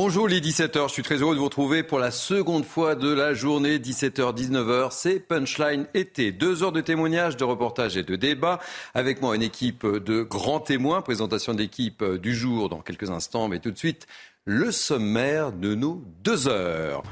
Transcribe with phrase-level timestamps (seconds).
[0.00, 3.12] Bonjour les 17h, je suis très heureux de vous retrouver pour la seconde fois de
[3.12, 6.30] la journée, 17h-19h, c'est Punchline été.
[6.30, 8.60] Deux heures de témoignages, de reportages et de débats.
[8.94, 13.48] Avec moi une équipe de grands témoins, présentation de l'équipe du jour dans quelques instants,
[13.48, 14.06] mais tout de suite
[14.44, 17.02] le sommaire de nos deux heures.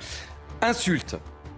[0.62, 1.16] Insultes,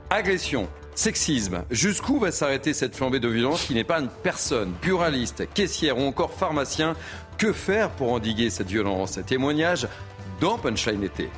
[0.09, 0.67] agressions,
[0.99, 1.65] Sexisme.
[1.71, 6.03] Jusqu'où va s'arrêter cette flambée de violence qui n'est pas une personne, pluraliste, caissière ou
[6.03, 6.97] encore pharmacien
[7.37, 9.21] Que faire pour endiguer cette violence?
[9.25, 9.87] Témoignage
[10.41, 11.31] dans Punchline été.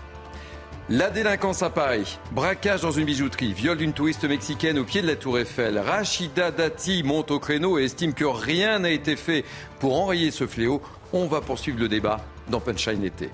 [0.89, 5.07] La délinquance à Paris, braquage dans une bijouterie, viol d'une touriste mexicaine au pied de
[5.07, 5.79] la tour Eiffel.
[5.79, 9.45] Rachida Dati monte au créneau et estime que rien n'a été fait
[9.79, 10.83] pour enrayer ce fléau.
[11.13, 13.31] On va poursuivre le débat dans Punchline été.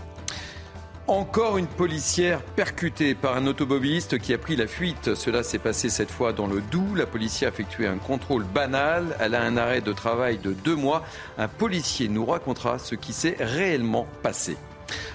[1.06, 5.14] Encore une policière percutée par un automobiliste qui a pris la fuite.
[5.14, 6.96] Cela s'est passé cette fois dans le Doubs.
[6.96, 9.16] La policière a effectué un contrôle banal.
[9.20, 11.04] Elle a un arrêt de travail de deux mois.
[11.38, 14.58] Un policier nous racontera ce qui s'est réellement passé.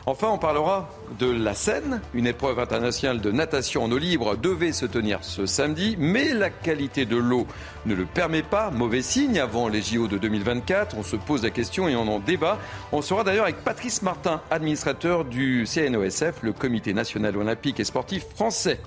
[0.06, 0.90] Enfin, on parlera
[1.20, 2.02] de la Seine.
[2.14, 6.50] Une épreuve internationale de natation en eau libre devait se tenir ce samedi, mais la
[6.50, 7.48] qualité de l'eau
[7.86, 8.72] ne le permet pas.
[8.72, 10.96] Mauvais signe avant les JO de 2024.
[10.98, 12.58] On se pose la question et on en débat.
[12.92, 18.26] On sera d'ailleurs avec Patrice Martin, administrateur du CNOSF, le Comité national olympique et sportif
[18.36, 18.80] français.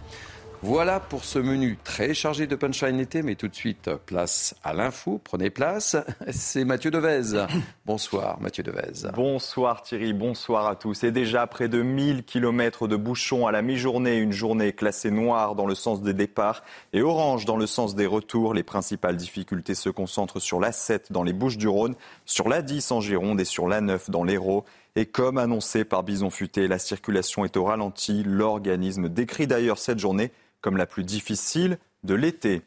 [0.67, 4.73] Voilà pour ce menu très chargé de punchline été, mais tout de suite, place à
[4.73, 5.21] l'info.
[5.23, 5.95] Prenez place.
[6.31, 7.45] C'est Mathieu Devez.
[7.85, 9.11] Bonsoir, Mathieu Devez.
[9.15, 11.05] Bonsoir Thierry, bonsoir à tous.
[11.05, 15.55] Et déjà près de 1000 km de bouchons à la mi-journée, une journée classée noire
[15.55, 18.55] dans le sens des départs et orange dans le sens des retours.
[18.55, 23.45] Les principales difficultés se concentrent sur l'A7 dans les Bouches-du-Rhône, sur l'A10 en Gironde et
[23.45, 24.65] sur l'A9 dans l'Hérault.
[24.97, 28.23] Et comme annoncé par Bison Futé, la circulation est au ralenti.
[28.25, 30.31] L'organisme décrit d'ailleurs cette journée
[30.65, 32.63] comme la plus difficile de l'été.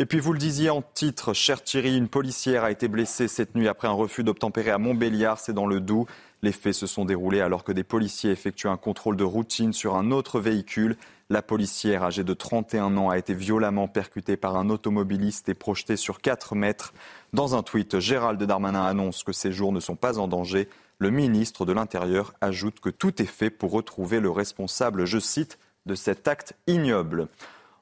[0.00, 3.54] Et puis vous le disiez en titre, cher Thierry, une policière a été blessée cette
[3.54, 6.08] nuit après un refus d'obtempérer à Montbéliard, c'est dans le Doubs.
[6.42, 9.94] Les faits se sont déroulés alors que des policiers effectuent un contrôle de routine sur
[9.94, 10.96] un autre véhicule.
[11.30, 15.96] La policière, âgée de 31 ans, a été violemment percutée par un automobiliste et projetée
[15.96, 16.92] sur 4 mètres.
[17.32, 20.68] Dans un tweet, Gérald Darmanin annonce que ces jours ne sont pas en danger.
[20.98, 25.56] Le ministre de l'Intérieur ajoute que tout est fait pour retrouver le responsable, je cite,
[25.88, 27.26] de cet acte ignoble.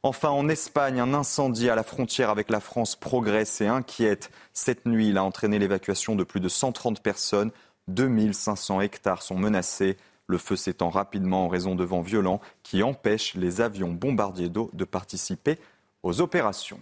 [0.02, 4.30] Enfin, en Espagne, un incendie à la frontière avec la France progresse et inquiète.
[4.54, 7.50] Cette nuit, il a entraîné l'évacuation de plus de 130 personnes.
[7.88, 9.98] 2500 hectares sont menacés.
[10.28, 14.70] Le feu s'étend rapidement en raison de vents violents qui empêchent les avions bombardiers d'eau
[14.72, 15.58] de participer
[16.02, 16.80] aux opérations.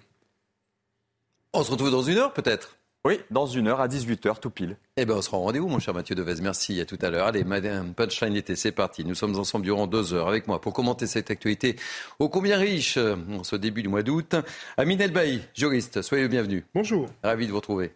[1.53, 2.77] On se retrouve dans une heure peut-être?
[3.04, 4.76] Oui, dans une heure à 18h, tout pile.
[4.97, 6.41] Eh bien, on sera au rendez-vous, mon cher Mathieu Devez.
[6.41, 7.26] Merci, à tout à l'heure.
[7.26, 9.04] Allez, Madame Punchline était, c'est parti.
[9.04, 11.76] Nous sommes ensemble durant deux heures avec moi pour commenter cette actualité
[12.19, 14.37] ô combien riche en ce début du mois d'août.
[14.76, 16.64] Amine Elbaï, juriste, soyez le bienvenu.
[16.75, 17.09] Bonjour.
[17.22, 17.93] Ravi de vous retrouver.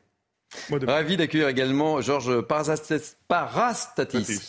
[0.71, 3.15] Ravi d'accueillir également Georges Parastatis.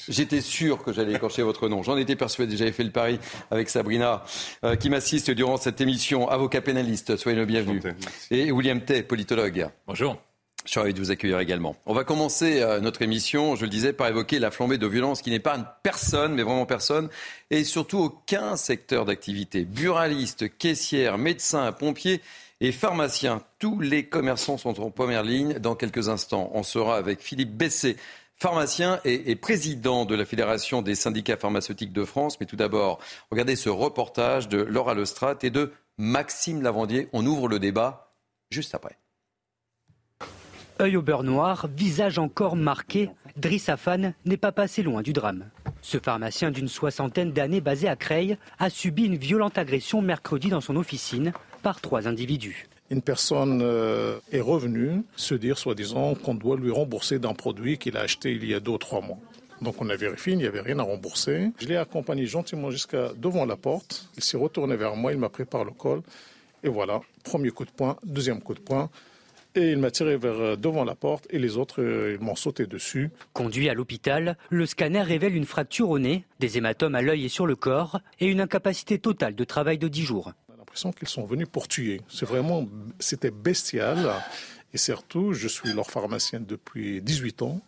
[0.07, 1.83] J'étais sûr que j'allais écorcher votre nom.
[1.83, 2.55] J'en étais persuadé.
[2.55, 3.19] J'avais fait le pari
[3.51, 4.23] avec Sabrina,
[4.63, 6.29] euh, qui m'assiste durant cette émission.
[6.29, 7.81] Avocat pénaliste, soyez le bienvenu.
[8.31, 9.67] Et William Tay, politologue.
[9.87, 10.17] Bonjour.
[10.65, 11.75] Je suis ravi de vous accueillir également.
[11.85, 15.21] On va commencer euh, notre émission, je le disais, par évoquer la flambée de violence
[15.21, 15.41] qui une
[15.83, 17.09] personne, mais vraiment personne,
[17.49, 19.65] et surtout aucun secteur d'activité.
[19.65, 22.21] Buralistes, caissières, médecins, pompiers
[22.61, 25.53] et pharmaciens, tous les commerçants sont en première ligne.
[25.59, 27.95] Dans quelques instants, on sera avec Philippe Bessé,
[28.35, 32.39] pharmacien et, et, président de la Fédération des syndicats pharmaceutiques de France.
[32.39, 32.99] Mais tout d'abord,
[33.31, 37.07] regardez ce reportage de Laura Lestrade et de Maxime Lavandier.
[37.13, 38.13] On ouvre le débat
[38.51, 38.97] juste après.
[40.81, 45.49] Œil au beurre noir, visage encore marqué, Driss Afan n'est pas passé loin du drame.
[45.81, 50.61] Ce pharmacien d'une soixantaine d'années basé à Creil a subi une violente agression mercredi dans
[50.61, 52.69] son officine par trois individus.
[52.91, 57.97] Une personne euh, est revenue se dire, soi-disant, qu'on doit lui rembourser d'un produit qu'il
[57.97, 59.17] a acheté il y a deux ou trois mois.
[59.61, 61.51] Donc on a vérifié, il n'y avait rien à rembourser.
[61.59, 64.09] Je l'ai accompagné gentiment jusqu'à devant la porte.
[64.15, 66.03] Il s'est retourné vers moi, il m'a pris par le col.
[66.63, 68.89] Et voilà, premier coup de poing, deuxième coup de poing.
[69.59, 72.37] Et il m'a tiré vers euh, devant la porte et les autres, euh, ils m'ont
[72.37, 73.11] sauté dessus.
[73.33, 77.29] Conduit à l'hôpital, le scanner révèle une fracture au nez, des hématomes à l'œil et
[77.29, 80.31] sur le corps et une incapacité totale de travail de 10 jours.
[80.47, 81.99] On a l'impression qu'ils sont venus pour tuer.
[82.07, 82.69] C'est vraiment,
[82.99, 84.09] c'était bestial.
[84.73, 87.59] Et surtout, je suis leur pharmacien depuis 18 ans.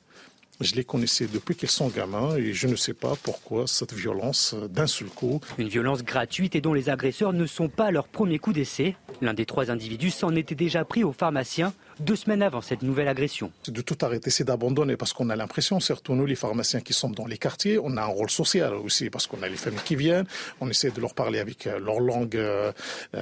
[0.61, 4.55] Je les connaissais depuis qu'ils sont gamins et je ne sais pas pourquoi cette violence
[4.69, 5.41] d'un seul coup.
[5.57, 8.95] Une violence gratuite et dont les agresseurs ne sont pas leur premier coup d'essai.
[9.21, 13.07] L'un des trois individus s'en était déjà pris au pharmacien deux semaines avant cette nouvelle
[13.07, 13.51] agression.
[13.63, 16.93] C'est de tout arrêter, c'est d'abandonner parce qu'on a l'impression, surtout nous les pharmaciens qui
[16.93, 19.81] sommes dans les quartiers, on a un rôle social aussi parce qu'on a les familles
[19.85, 20.25] qui viennent,
[20.59, 22.71] on essaie de leur parler avec euh, leur langue euh,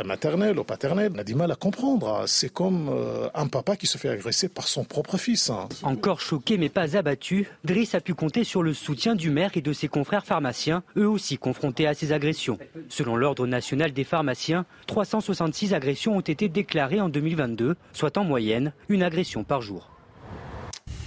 [0.06, 1.12] maternelle ou paternelle.
[1.16, 2.24] On a du mal à comprendre.
[2.28, 5.50] C'est comme euh, un papa qui se fait agresser par son propre fils.
[5.50, 5.68] Hein.
[5.84, 9.62] Encore choqué mais pas abattu, Driss a pu compter sur le soutien du maire et
[9.62, 12.58] de ses confrères pharmaciens, eux aussi confrontés à ces agressions.
[12.90, 18.69] Selon l'Ordre national des pharmaciens, 366 agressions ont été déclarées en 2022, soit en moyenne
[18.90, 19.90] une agression par jour.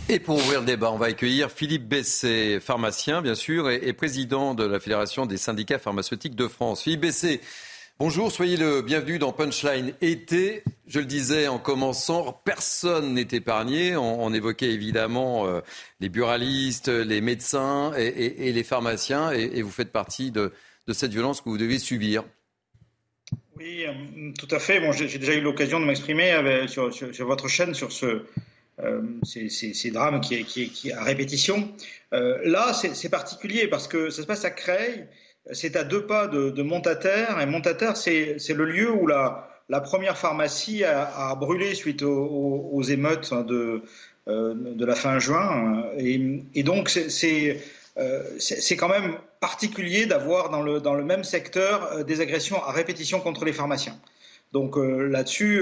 [0.09, 4.55] Et pour ouvrir le débat, on va accueillir Philippe Bessé, pharmacien bien sûr, et, président
[4.55, 6.83] de la Fédération des syndicats pharmaceutiques de France.
[6.83, 7.41] Philippe Bessé,
[7.99, 10.65] bonjour, soyez le bienvenu dans Punchline été.
[10.87, 13.97] Je le disais en commençant, personne n'est épargné.
[13.97, 15.61] On, évoquait évidemment euh,
[16.01, 20.53] les buralistes, les médecins et, les pharmaciens, et, vous faites partie de,
[20.93, 22.25] cette violence que vous devez subir.
[23.59, 24.81] Oui, euh, tout à fait.
[24.81, 26.35] Bon, j'ai déjà eu l'occasion de m'exprimer
[26.69, 26.91] sur,
[27.27, 28.23] votre chaîne sur ce,
[28.81, 31.69] euh, ces, drames qui, qui, à répétition.
[32.15, 35.07] Euh, là, c'est particulier parce que ça se passe à Creil,
[35.53, 39.81] c'est à deux pas de, de Montataire, et Montataire, c'est le lieu où la, la
[39.81, 43.83] première pharmacie a, brûlé suite aux, émeutes de,
[44.29, 45.85] euh, de la fin juin.
[45.99, 47.61] Et, et donc, c'est
[48.39, 53.53] c'est quand même particulier d'avoir dans le, même secteur des agressions à répétition contre les
[53.53, 53.99] pharmaciens.
[54.53, 55.61] Donc là-dessus,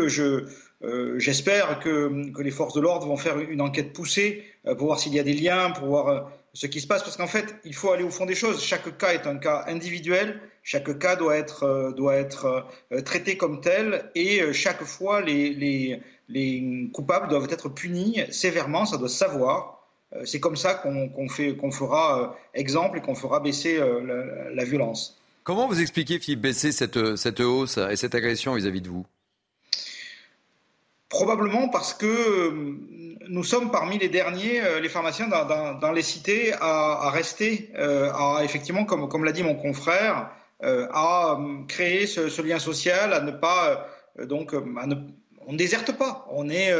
[0.82, 2.10] euh, j'espère que,
[2.40, 5.22] les forces de l'ordre vont faire une enquête poussée euh, pour voir s'il y a
[5.22, 6.20] des liens, pour voir euh,
[6.54, 8.62] ce qui se passe, parce qu'en fait, il faut aller au fond des choses.
[8.62, 12.66] Chaque cas est un cas individuel, chaque cas doit être, doit être
[13.04, 18.98] traité comme tel, et chaque fois, les, les, les, coupables doivent être punis sévèrement, ça
[18.98, 19.79] doit savoir.
[20.24, 25.16] C'est comme ça qu'on fait, qu'on fera exemple et qu'on fera baisser la, la, violence.
[25.44, 28.88] Comment vous expliquez, Philippe, baisser cette, cette hausse et cette agression vis à -vis de
[28.88, 29.06] vous?
[31.10, 32.76] Probablement parce que euh,
[33.28, 38.44] nous sommes parmi les derniers, euh, les pharmaciens dans, les cités, à, rester, euh, à
[38.44, 40.30] effectivement, comme, comme l'a dit mon confrère,
[40.62, 43.88] à créer ce, lien social, à ne pas
[44.24, 46.26] donc on ne déserte pas.
[46.30, 46.70] On est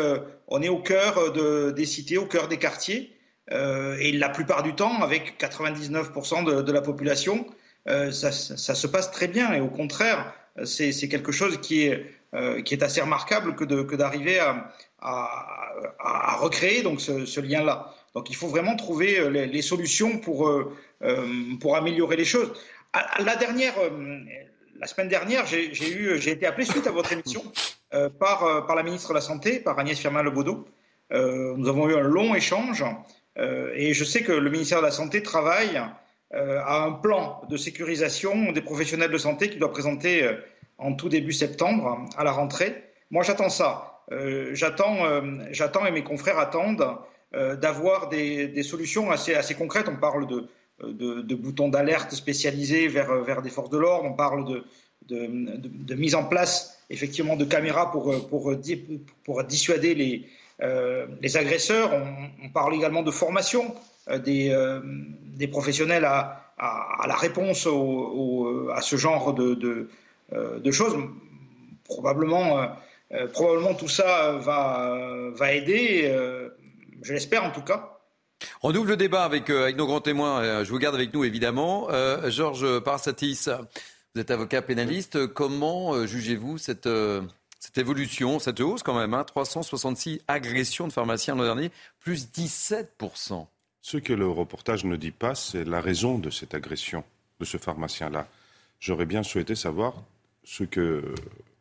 [0.49, 3.11] on est au cœur de, des cités, au cœur des quartiers,
[3.51, 7.47] et la plupart du temps, avec 99% de, la population,
[7.87, 9.53] ça, ça, se passe très bien.
[9.53, 10.33] Et au contraire,
[10.65, 14.39] c'est quelque chose qui est euh, qui est assez remarquable que d'arriver
[15.01, 17.93] à, recréer donc ce, lien-là.
[18.15, 20.73] Donc il faut vraiment trouver euh, les, solutions pour, euh,
[21.61, 22.53] pour améliorer les choses.
[23.19, 23.75] la dernière,
[24.79, 27.43] la semaine dernière, j'ai été appelé suite à votre émission
[28.21, 30.69] par, par la ministre de la Santé, par Agnès Firmin-Lebaudot.
[31.11, 32.85] nous avons eu un long échange
[33.37, 35.81] et je sais que le ministère de la Santé travaille
[36.33, 40.29] à un plan de sécurisation des professionnels de santé qui doit présenter
[40.81, 42.85] en tout début septembre, à la rentrée.
[43.11, 43.91] Moi, j'attends ça.
[44.13, 46.97] Euh, j'attends, euh, et mes confrères attendent
[47.35, 49.87] euh, d'avoir des, solutions assez, concrètes.
[49.89, 54.07] On parle de, boutons d'alerte spécialisés vers, des forces de l'ordre.
[54.07, 54.65] On parle
[55.07, 60.27] de, mise en place effectivement de caméras pour dissuader les,
[60.61, 61.91] les agresseurs.
[62.43, 63.75] On, parle également de formation
[64.25, 64.55] des,
[65.37, 69.89] des professionnels à, la réponse à ce genre de,
[70.33, 70.97] euh, choses.
[71.85, 72.67] Probablement, euh,
[73.13, 76.13] euh, probablement tout ça va, aider,
[77.03, 77.97] je l'espère en tout cas.
[78.63, 80.65] On ouvre le débat avec, avec nos grands témoins.
[80.65, 81.89] Je vous garde avec nous, évidemment.
[82.29, 83.49] Georges Parsatis,
[84.15, 85.27] vous êtes avocat pénaliste.
[85.27, 86.89] Comment jugez-vous cette,
[87.61, 90.19] cette évolution, cette hausse quand même 366 hein?
[90.29, 91.71] agressions de pharmaciens l'an dernier,
[92.01, 93.47] plus 17%.
[93.83, 97.05] Ce que le reportage ne dit pas, c'est la raison de cette agression
[97.39, 98.27] de ce pharmacien-là.
[98.81, 99.95] J'aurais bien souhaité savoir
[100.43, 101.15] ce que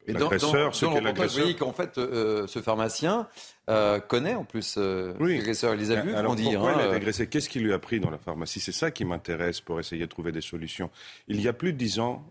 [0.08, 1.48] l'agresseur, ce que l'agresseur.
[1.48, 3.27] Vous qu'en fait, euh, ce pharmacien
[3.70, 5.74] euh, connaît en plus euh, l'agresseur.
[5.75, 8.10] Il les a vus Alors pourquoi il a agressé Qu'est-ce qu'il lui a pris dans
[8.10, 8.62] la pharmacie?
[8.62, 10.89] C'est ça qui m'intéresse pour essayer de trouver des solutions.
[11.27, 12.24] Il y a plus de dix ans,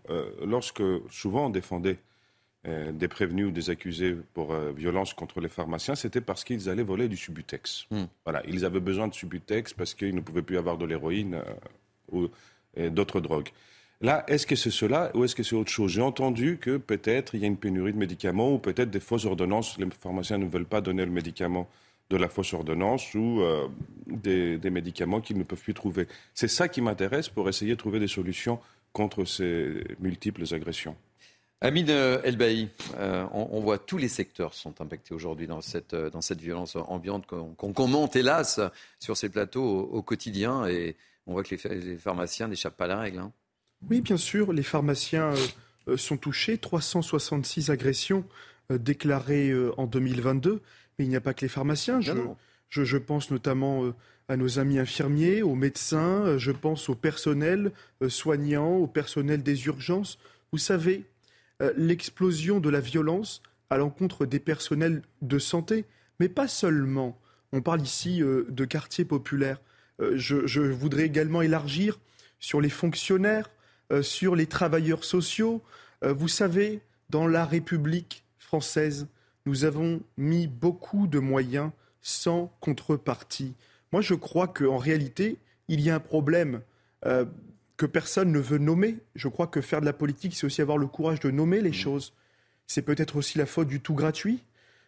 [0.43, 1.99] lorsque souvent on défendait
[2.65, 7.07] des prévenus ou des accusés pour violence contre les pharmaciens, c'était parce qu'ils allaient voler
[7.07, 7.85] du Subutex.
[7.89, 8.05] Hmm.
[8.25, 11.41] Voilà, ils avaient besoin de Subutex parce qu'ils ne pouvaient plus avoir de l'héroïne
[12.11, 12.27] ou
[12.77, 13.49] d'autres drogues.
[14.01, 15.91] Là, est-ce que c'est cela ou est-ce que c'est autre chose?
[15.91, 19.25] J'ai entendu que peut-être il y a une pénurie de médicaments ou peut-être des fausses
[19.25, 19.77] ordonnances.
[19.77, 21.69] Les pharmaciens ne veulent pas donner le médicament
[22.09, 23.67] de la fausse ordonnance ou euh,
[24.07, 26.07] des, médicaments qu'ils ne peuvent plus trouver.
[26.33, 28.59] C'est ça qui m'intéresse pour essayer de trouver des solutions
[28.93, 30.95] contre ces multiples agressions.
[31.61, 36.21] Amine Elbaï, euh, on, voit tous les secteurs sont impactés aujourd'hui dans cette, euh, dans
[36.21, 38.61] cette violence ambiante qu'on commente hélas
[38.99, 40.95] sur ces plateaux au, quotidien et
[41.27, 43.19] on voit que les, pharmaciens n'échappent pas à la règle.
[43.19, 43.33] Hein.
[43.89, 45.47] Oui, bien sûr, les pharmaciens euh,
[45.89, 46.57] euh, sont touchés.
[46.57, 48.25] 366 agressions
[48.71, 50.61] euh, déclarées en 2022.
[50.97, 52.01] Mais il n'y a pas que les pharmaciens.
[52.01, 53.93] Je, pense notamment
[54.27, 57.71] à nos amis infirmiers, aux médecins, je pense au personnel
[58.09, 60.19] soignant, au personnel des urgences.
[60.51, 61.05] Vous savez,
[61.75, 65.85] l'explosion de la violence à l'encontre des personnels de santé,
[66.19, 67.19] mais pas seulement.
[67.51, 69.59] On parle ici de quartiers populaires.
[69.99, 71.99] je, voudrais également élargir
[72.39, 73.49] sur les fonctionnaires,
[73.91, 75.61] euh, sur les travailleurs sociaux.
[76.03, 79.07] Euh, vous savez, dans la République française,
[79.45, 83.53] nous avons mis beaucoup de moyens sans contrepartie.
[83.91, 85.37] Moi, je crois qu'en réalité,
[85.67, 86.61] il y a un problème
[87.05, 87.25] euh,
[87.79, 88.97] que personne ne veut nommer.
[89.15, 91.71] Je crois que faire de la politique, c'est aussi avoir le courage de nommer les
[91.71, 91.73] mmh.
[91.73, 92.13] choses.
[92.67, 94.43] C'est peut-être aussi la faute du tout gratuit.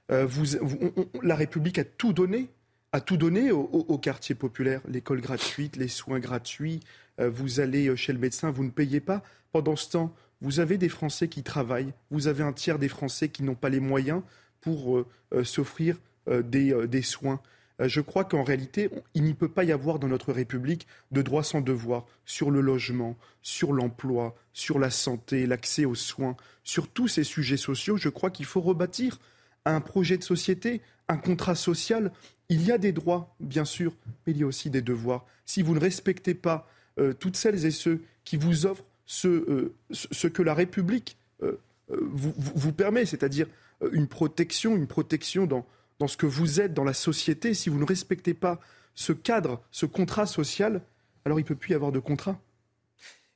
[0.10, 2.50] la République a tout donné,
[2.92, 6.82] a tout donné aux quartiers populaires, l'école gratuite, les soins gratuits,
[7.20, 9.24] euh, vous allez euh, chez le médecin, vous ne payez pas.
[9.52, 13.30] Pendant ce temps, vous avez des Français qui travaillent, vous avez un tiers des Français
[13.30, 14.22] qui n'ont pas les moyens
[14.62, 17.42] pour euh, s'offrir des, soins.
[17.88, 21.44] Je crois qu'en réalité, il n'y peut pas y avoir dans notre République de droit
[21.44, 27.08] sans devoir sur le logement, sur l'emploi, sur la santé, l'accès aux soins, sur tous
[27.08, 27.98] ces sujets sociaux.
[27.98, 29.20] Je crois qu'il faut rebâtir
[29.66, 32.12] un projet de société, un contrat social.
[32.50, 33.94] Il y a des droits, bien sûr,
[34.26, 35.26] mais il y a aussi des devoirs.
[35.46, 36.70] Si vous ne respectez pas
[37.00, 41.60] euh, toutes celles et ceux qui vous offrent ce, euh, que la République euh,
[41.90, 43.48] vous, vous, permet, c'est-à-dire
[43.92, 45.66] une protection, une protection dans,
[46.02, 47.54] dans ce que vous êtes dans la société.
[47.54, 48.60] Si vous ne respectez pas
[48.96, 50.82] ce cadre, ce contrat social,
[51.26, 52.40] alors il ne peut plus y avoir de contrat.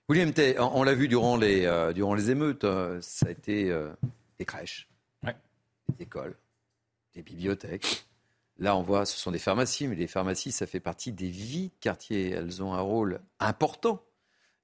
[0.09, 2.65] William Tay, on l'a vu durant les, durant les émeutes,
[3.01, 3.75] ça a été
[4.37, 4.87] des crèches,
[5.23, 6.35] des écoles,
[7.15, 8.05] des bibliothèques,
[8.57, 11.67] Là, on voit, ce sont des pharmacies, mais les pharmacies, ça fait partie des vies
[11.67, 12.31] de quartier.
[12.31, 14.01] Elles ont un rôle important.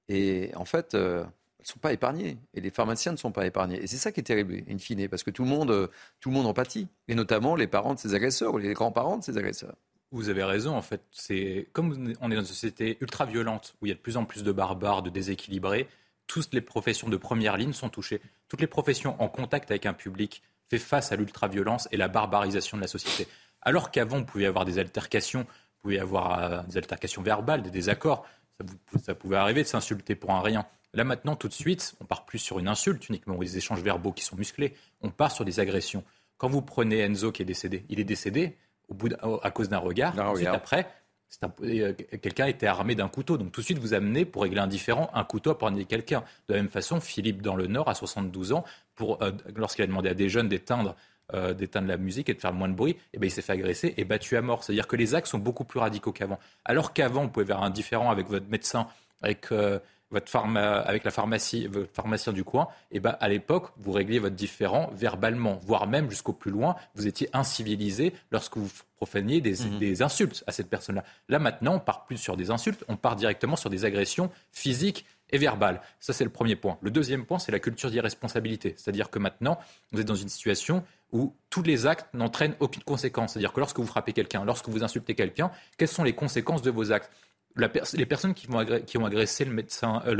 [0.08, 1.24] Et en fait, euh,
[1.62, 2.38] ne sont pas épargnées.
[2.54, 3.82] Et les pharmaciens ne sont pas épargnés.
[3.82, 5.88] Et c'est ça qui est terrible, in fine, parce que tout le monde, euh,
[6.20, 6.88] tout le monde en pâtit.
[7.08, 9.76] Et notamment les parents de ces agresseurs ou les grands-parents de ces agresseurs.
[10.10, 11.02] Vous avez raison, en fait.
[11.10, 14.16] C'est comme on est dans une société ultra violente où il y a de plus
[14.16, 15.88] en plus de barbares, de déséquilibrés.
[16.26, 18.20] Toutes les professions de première ligne sont touchées.
[18.48, 22.76] Toutes les professions en contact avec un public fait face à l'ultra-violence et la barbarisation
[22.76, 23.26] de la société.
[23.62, 27.70] Alors qu'avant, vous pouviez avoir des altercations, vous pouvez avoir euh, des altercations verbales, des
[27.70, 28.26] désaccords.
[29.02, 30.66] Ça, pouvait arriver de s'insulter pour un rien.
[30.94, 33.82] Là maintenant, tout de suite, on part plus sur une insulte uniquement, ou des échanges
[33.82, 34.74] verbaux qui sont musclés.
[35.00, 36.04] On part sur des agressions.
[36.36, 38.56] Quand vous prenez Enzo qui est décédé, il est décédé
[38.88, 40.18] au bout à cause d'un regard.
[40.18, 40.86] Ensuite, après,
[41.62, 43.38] euh, quelqu'un était armé d'un couteau.
[43.38, 46.24] Donc tout de suite, vous amenez pour régler un différent un couteau à poignarder quelqu'un.
[46.48, 49.86] De la même façon, Philippe dans le Nord, à 72 ans, pour, euh, lorsqu'il a
[49.86, 50.94] demandé à des jeunes d'éteindre
[51.34, 53.52] euh, d'éteindre la musique et de faire moins de bruit, eh ben, il s'est fait
[53.52, 54.62] agresser et battu à mort.
[54.62, 56.38] C'est-à-dire que les actes sont beaucoup plus radicaux qu'avant.
[56.66, 58.86] Alors qu'avant, vous pouvez faire un différent avec votre médecin,
[59.22, 59.46] avec
[60.12, 63.92] votre pharma, avec la pharmacie, votre pharmacien du coin, et eh ben à l'époque, vous
[63.92, 69.40] régliez votre différent verbalement, voire même jusqu'au plus loin, vous étiez incivilisé lorsque vous profaniez
[69.40, 69.78] des, mhm.
[69.78, 71.02] des insultes à cette personne-là.
[71.28, 75.04] Là maintenant, on part plus sur des insultes, on part directement sur des agressions physiques
[75.32, 75.80] et verbales.
[75.98, 76.78] Ça, c'est le premier point.
[76.82, 78.74] Le deuxième point, c'est la culture d'irresponsabilité.
[78.76, 79.58] C'est-à-dire que maintenant,
[79.90, 83.32] vous êtes dans une situation où tous les actes n'entraînent aucune conséquence.
[83.32, 86.70] C'est-à-dire que lorsque vous frappez quelqu'un, lorsque vous insultez quelqu'un, quelles sont les conséquences de
[86.70, 87.10] vos actes?
[87.56, 90.14] Les personnes qui, vont qui, ont agressé le médecin, euh,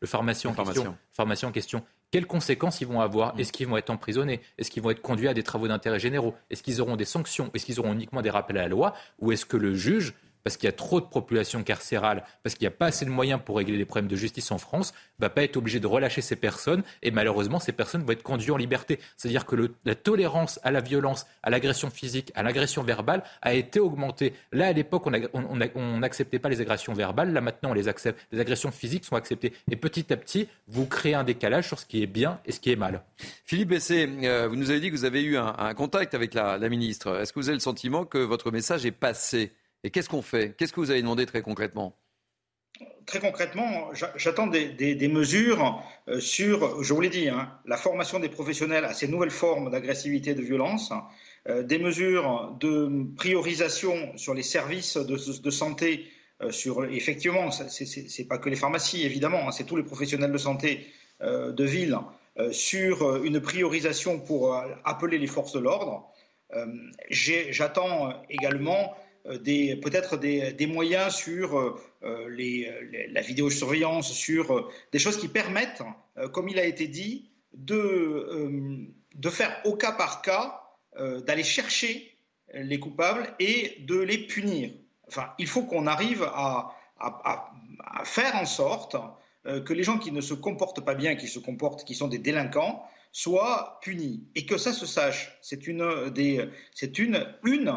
[0.00, 3.34] le, pharmacien, en question, pharmacien en question, quelles conséquences ils vont avoir?
[3.34, 3.40] Mm.
[3.40, 4.40] Est-ce qu'ils vont être emprisonnés?
[4.58, 6.34] Est-ce qu'ils vont être conduits à des travaux d'intérêt généraux?
[6.50, 7.50] Est-ce qu'ils auront des sanctions?
[7.54, 8.94] Est-ce qu'ils auront uniquement des rappels à la loi?
[9.20, 12.64] Ou est-ce que le juge parce qu'il y a trop de population carcérale, parce qu'il
[12.64, 15.30] n'y a pas assez de moyens pour régler les problèmes de justice en France, va
[15.30, 18.56] pas être obligé de relâcher ces personnes et malheureusement ces personnes vont être conduites en
[18.56, 18.98] liberté.
[19.16, 23.80] C'est-à-dire que la tolérance à la violence, à l'agression physique, à l'agression verbale a été
[23.80, 24.34] augmentée.
[24.52, 28.20] Là à l'époque on n'acceptait pas les agressions verbales, là maintenant on les accepte.
[28.32, 31.86] Les agressions physiques sont acceptées et petit à petit vous créez un décalage sur ce
[31.86, 33.02] qui est bien et ce qui est mal.
[33.44, 36.58] Philippe Bessé, euh, vous nous avez dit que vous avez eu un, contact avec la
[36.68, 37.20] ministre.
[37.20, 39.52] Est-ce que vous avez le sentiment que votre message est passé?
[39.84, 40.54] Et qu'est-ce qu'on fait?
[40.56, 41.96] Qu'est-ce que vous avez demandé très concrètement?
[43.04, 48.28] Très concrètement, j'attends des, mesures euh, sur, je vous l'ai dit, hein, la formation des
[48.28, 50.92] professionnels à ces nouvelles formes d'agressivité et de violence,
[51.48, 56.06] euh, des mesures de priorisation sur les services de, santé,
[56.42, 60.38] euh, sur effectivement, c'est pas que les pharmacies évidemment, hein, c'est tous les professionnels de
[60.38, 60.86] santé
[61.20, 61.96] de ville,
[62.50, 66.10] sur une priorisation pour appeler les forces de l'ordre.
[67.10, 69.38] J'attends également euh,
[69.80, 75.82] peut-être des, moyens sur euh, euh, la vidéosurveillance, sur des choses qui permettent,
[76.32, 78.88] comme il a été dit, de,
[79.30, 80.60] faire au cas par cas,
[81.26, 82.16] d'aller chercher
[82.52, 84.70] les coupables et de les punir.
[85.08, 86.74] Enfin, il faut qu'on arrive à,
[88.04, 88.96] faire en sorte
[89.44, 92.18] que les gens qui ne se comportent pas bien, qui se comportent, qui sont des
[92.18, 95.38] délinquants, soit puni et que ça se sache.
[95.42, 97.72] C'est une des, c'est une, une,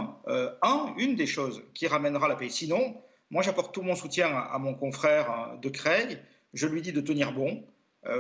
[0.62, 2.50] un, une des choses qui ramènera la paix.
[2.50, 2.96] Sinon,
[3.30, 6.20] moi, j'apporte tout mon soutien à, mon confrère de Creil.
[6.54, 7.63] Je lui dis de tenir bon.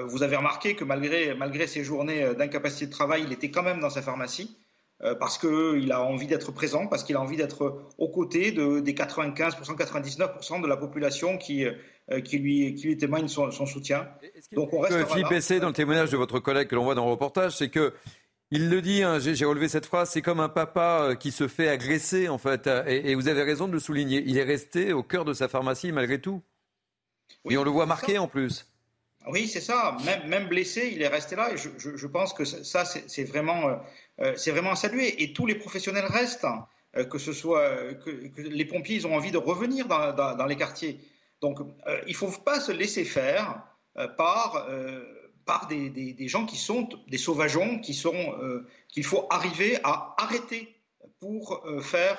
[0.07, 3.79] vous avez remarqué que malgré, malgré ces journées d'incapacité de travail, il était quand même
[3.79, 4.57] dans sa pharmacie.
[5.03, 8.79] Euh, parce qu'il a envie d'être présent, parce qu'il a envie d'être aux côtés de,
[8.79, 14.07] des 95%, 99% de la population qui, euh, qui, lui, qui lui témoigne son, soutien.
[14.53, 15.05] Donc on reste.
[15.07, 17.69] Philippe Essé, dans le témoignage de votre collègue que l'on voit dans le reportage, c'est
[17.69, 17.93] que.
[18.51, 21.47] Il le dit, hein, j'ai relevé cette phrase, c'est comme un papa euh, qui se
[21.47, 22.69] fait agresser, en fait.
[22.85, 24.23] Et, et, vous avez raison de le souligner.
[24.27, 26.43] Il est resté au cœur de sa pharmacie malgré tout.
[27.43, 28.67] Oui, et on le voit marqué en plus.
[29.27, 29.97] Oui, c'est ça.
[30.27, 31.51] Même, blessé, il est resté là.
[31.51, 33.79] Et je, pense que ça, c'est vraiment
[34.21, 35.23] euh, c'est vraiment à saluer.
[35.23, 36.67] Et tous les professionnels restent, hein,
[36.97, 40.99] euh, que ce soit que, les pompiers, ils ont envie de revenir dans, les quartiers.
[41.41, 43.61] Donc, euh, il ne faut pas se laisser faire
[44.17, 44.67] par,
[45.45, 48.35] par des, gens qui sont des sauvageons, qui sont
[48.89, 50.75] qu'il faut arriver à arrêter
[51.19, 52.17] pour faire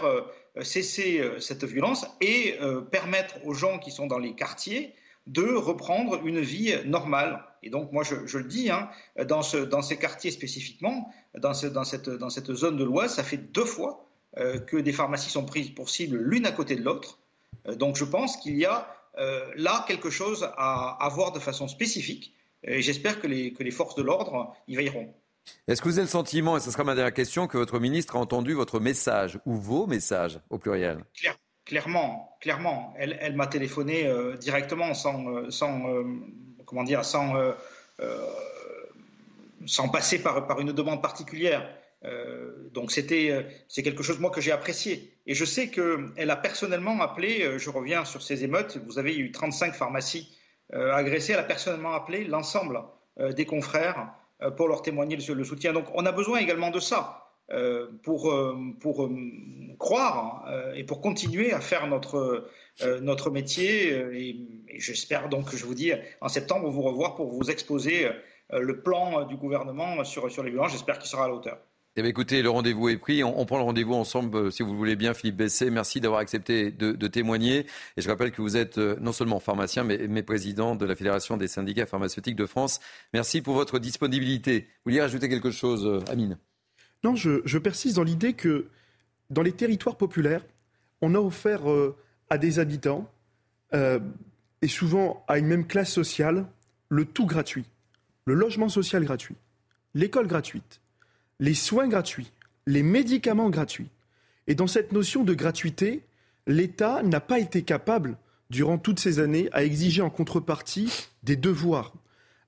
[0.63, 2.59] cesser cette violence et
[2.91, 4.95] permettre aux gens qui sont dans les quartiers
[5.27, 7.45] de reprendre une vie normale.
[7.63, 8.89] Et donc, moi, je, le dis, hein,
[9.25, 13.15] dans, ce, dans, ces quartiers spécifiquement, dans, ce, dans, cette, dans cette, zone de l'Oise,
[13.15, 14.07] ça fait deux fois
[14.39, 17.19] euh, que des pharmacies sont prises pour cible l'une à côté de l'autre.
[17.67, 18.87] Euh, donc, je pense qu'il y a
[19.19, 22.35] euh, là quelque chose à, à, voir de façon spécifique.
[22.63, 25.13] Et j'espère que les, que les forces de l'ordre y veilleront.
[25.69, 28.17] Est-ce que vous avez le sentiment, et ce sera ma dernière question, que votre ministre
[28.17, 31.05] a entendu votre message ou vos messages au pluriel?
[31.67, 32.95] Clairement, clairement.
[32.97, 34.09] Elle, m'a téléphoné
[34.39, 36.05] directement sans, sans
[36.67, 37.53] comment dire, sans, euh,
[38.01, 38.27] euh,
[39.93, 41.67] passer par, une demande particulière.
[42.05, 46.37] Euh, donc c'était c'est quelque chose moi que j'ai apprécié et je sais qu'elle a
[46.37, 50.31] personnellement appelé je reviens sur ces émeutes vous avez eu 35 pharmacies
[50.75, 52.83] agressées elle a personnellement appelé l'ensemble
[53.19, 54.13] des confrères
[54.59, 57.26] pour leur témoigner le, soutien donc on a besoin également de ça
[58.03, 58.35] pour,
[58.81, 59.11] pour
[59.79, 62.49] croire hein, et pour continuer à faire notre,
[62.83, 63.93] euh, métier.
[63.93, 64.37] Euh, et,
[64.79, 69.25] j'espère donc, je vous dis, en septembre, vous revoir pour vous exposer euh, le plan
[69.25, 70.73] du gouvernement sur, les violences.
[70.73, 71.59] J'espère qu'il sera à la hauteur.
[71.99, 73.25] Eh bien, écoutez, le rendez-vous est pris.
[73.25, 75.71] On, prend le rendez-vous ensemble, si vous le voulez bien, Philippe Bessé.
[75.71, 77.61] Merci d'avoir accepté de, témoigner.
[77.97, 81.39] Et je rappelle que vous êtes non seulement pharmacien, mais, mais, président de la Fédération
[81.39, 82.81] des syndicats pharmaceutiques de France.
[83.15, 84.61] Merci pour votre disponibilité.
[84.61, 86.37] Vous vouliez rajouter quelque chose, Amine?
[87.15, 88.67] Je, persiste dans l'idée que
[89.31, 90.45] dans les territoires populaires,
[91.01, 91.63] on a offert
[92.31, 93.09] à des habitants,
[93.75, 93.99] euh,
[94.63, 96.47] et souvent à une même classe sociale,
[96.89, 97.65] le tout gratuit.
[98.25, 99.37] Le logement social gratuit,
[99.95, 100.81] l'école gratuite,
[101.39, 102.33] les soins gratuits,
[102.67, 103.91] les médicaments gratuits.
[104.49, 106.03] Et dans cette notion de gratuité,
[106.47, 108.17] l'État n'a pas été capable,
[108.51, 111.93] durant toutes ces années, à exiger en contrepartie des devoirs.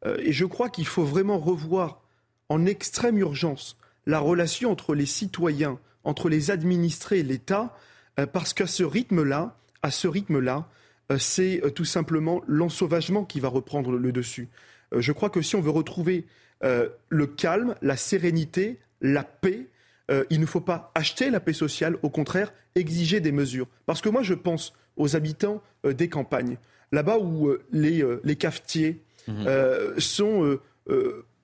[0.05, 2.03] Euh, et je crois qu'il faut vraiment revoir
[2.49, 3.77] en extrême urgence
[4.09, 7.77] la relation entre les citoyens, entre les administrés et l'État,
[8.19, 10.67] euh, parce qu'à ce rythme-là, à ce rythme-là,
[11.13, 14.49] euh, c'est euh, tout simplement l'ensauvagement qui va reprendre le dessus.
[14.97, 16.27] Je crois que si on veut retrouver
[16.63, 19.67] le calme, la sérénité, la paix,
[20.31, 23.69] il ne faut pas acheter la paix sociale, au contraire, exiger des mesures.
[23.85, 26.57] Parce que moi, je pense aux habitants des campagnes,
[26.91, 29.99] là-bas où les, les, cafetiers mmh.
[29.99, 30.59] sont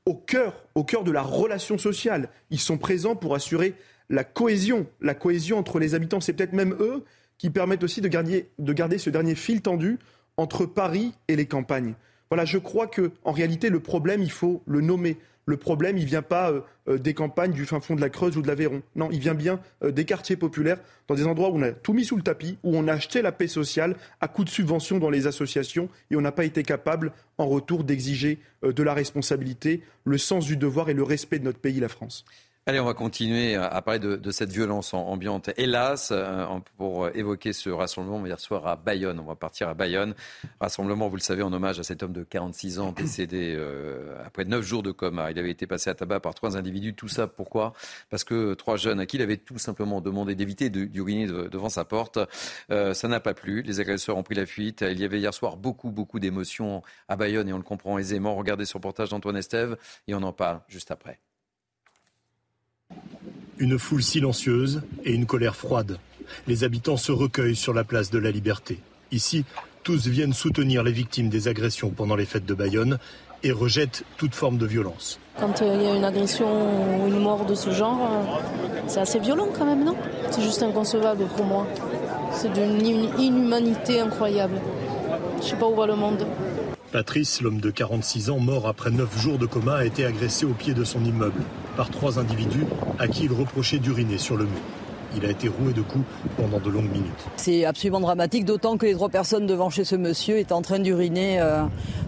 [0.06, 2.28] au cœur, au cœur de la relation sociale.
[2.50, 3.74] Ils sont présents pour assurer
[4.10, 6.20] la cohésion, la cohésion entre les habitants.
[6.20, 7.04] C'est peut-être même eux
[7.38, 9.98] qui permettent aussi de garder, de garder ce dernier fil tendu
[10.36, 11.94] entre Paris et les campagnes.
[12.30, 15.16] Voilà, je crois que en réalité, le problème, il faut le nommer.
[15.46, 18.08] Le problème, il ne vient pas euh, euh, des campagnes du fin fond de la
[18.08, 18.82] Creuse ou de l'Aveyron.
[18.96, 21.92] Non, il vient bien euh, des quartiers populaires, dans des endroits où on a tout
[21.92, 24.98] mis sous le tapis, où on a acheté la paix sociale à coup de subventions
[24.98, 29.82] dans les associations et on n'a pas été capable, en retour, d'exiger de la responsabilité,
[30.04, 32.24] le sens du devoir et le respect de notre pays, la France.
[32.66, 35.50] Allez, on va continuer à parler de, cette violence ambiante.
[35.58, 36.46] Hélas, euh,
[36.78, 39.20] pour évoquer ce rassemblement hier soir à Bayonne.
[39.20, 40.14] On va partir à Bayonne.
[40.60, 44.46] Rassemblement, vous le savez, en hommage à cet homme de 46 ans décédé euh, après
[44.46, 45.30] 9 jours de coma.
[45.30, 46.94] Il avait été passé à tabac par trois individus.
[46.94, 47.74] Tout ça, pourquoi?
[48.08, 51.84] Parce que trois jeunes à qui il avait tout simplement demandé d'éviter d'uriner devant sa
[51.84, 52.18] porte.
[52.70, 53.60] Euh, ça n'a pas plu.
[53.60, 54.82] Les agresseurs ont pris la fuite.
[54.90, 58.34] Il y avait hier soir beaucoup, beaucoup d'émotions à Bayonne et on le comprend aisément.
[58.34, 59.76] Regardez ce reportage d'Antoine Estève
[60.08, 61.20] et on en parle juste après.
[63.58, 65.98] Une foule silencieuse et une colère froide.
[66.48, 68.80] Les habitants se recueillent sur la place de la Liberté.
[69.12, 69.44] Ici,
[69.84, 72.98] tous viennent soutenir les victimes des agressions pendant les fêtes de Bayonne
[73.44, 75.20] et rejettent toute forme de violence.
[75.38, 76.46] Quand euh, il y a une agression
[77.00, 79.94] ou une mort de ce genre, euh, c'est assez violent quand même, non?
[80.30, 81.66] C'est juste inconcevable pour moi.
[82.32, 82.84] C'est d'une
[83.18, 84.60] inhumanité incroyable.
[85.38, 86.26] Je ne sais pas où va le monde.
[86.94, 90.52] Patrice, l'homme de 46 ans, mort après 9 jours de coma, a été agressé au
[90.52, 91.42] pied de son immeuble
[91.76, 92.66] par trois individus
[93.00, 94.60] à qui il reprochait d'uriner sur le mur.
[95.16, 96.04] Il a été roué de coups
[96.36, 97.26] pendant de longues minutes.
[97.34, 100.78] C'est absolument dramatique, d'autant que les trois personnes devant chez ce monsieur étaient en train
[100.78, 101.40] d'uriner.
[101.40, 101.64] Euh,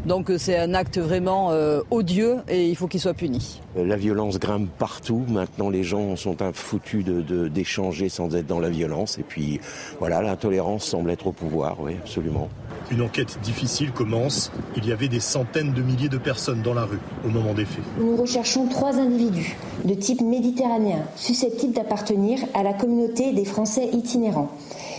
[0.06, 3.60] donc c'est un acte vraiment euh, odieux et il faut qu'il soit puni.
[3.76, 5.24] La violence grimpe partout.
[5.28, 9.18] Maintenant, les gens sont foutus d'échanger de, sans être dans la violence.
[9.18, 9.60] Et puis,
[9.98, 12.48] voilà, l'intolérance semble être au pouvoir, oui, absolument.
[12.90, 14.50] Une enquête difficile commence.
[14.76, 17.64] Il y avait des centaines de milliers de personnes dans la rue au moment des
[17.64, 17.84] faits.
[17.98, 24.50] Nous recherchons trois individus de type méditerranéen susceptibles d'appartenir à la communauté des Français itinérants.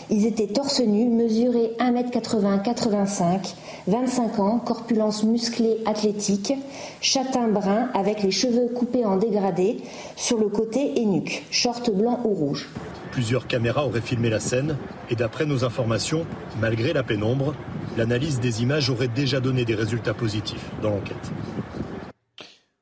[0.10, 3.56] Ils étaient torse nu, mesurés 1m80-85,
[3.88, 6.54] 25 ans, corpulence musclée athlétique,
[7.02, 9.78] châtain brun avec les cheveux coupés en dégradé
[10.16, 12.70] sur le côté et nuque, short blanc ou rouge.
[13.12, 14.78] Plusieurs caméras auraient filmé la scène
[15.10, 16.26] et d'après nos informations,
[16.62, 17.54] malgré la pénombre,
[17.98, 21.32] l'analyse des images aurait déjà donné des résultats positifs dans l'enquête.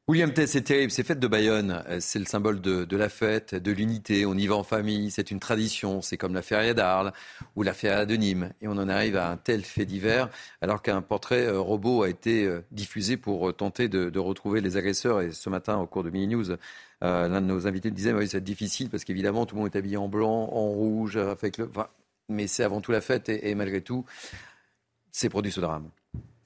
[0.08, 3.56] William T, c'est terrible, c'est fête de Bayonne, euh, c'est le symbole de, la fête,
[3.56, 7.12] de l'unité, on y va en famille, c'est une tradition, c'est comme la feria d'Arles
[7.56, 8.54] ou la feria de Nîmes.
[8.62, 10.30] Et on en arrive à un tel fait divers,
[10.62, 15.22] alors qu'un portrait euh, robot a été euh, diffusé pour tenter de, retrouver les agresseurs.
[15.22, 16.56] Et ce matin, au cours de Mini News,
[17.02, 19.98] l'un de nos invités disait, oui, c'est difficile parce qu'évidemment, tout le monde est habillé
[19.98, 21.68] en blanc, en rouge, avec le...
[22.30, 24.06] mais c'est avant tout la fête et malgré tout,
[25.12, 25.90] c'est produit ce drame.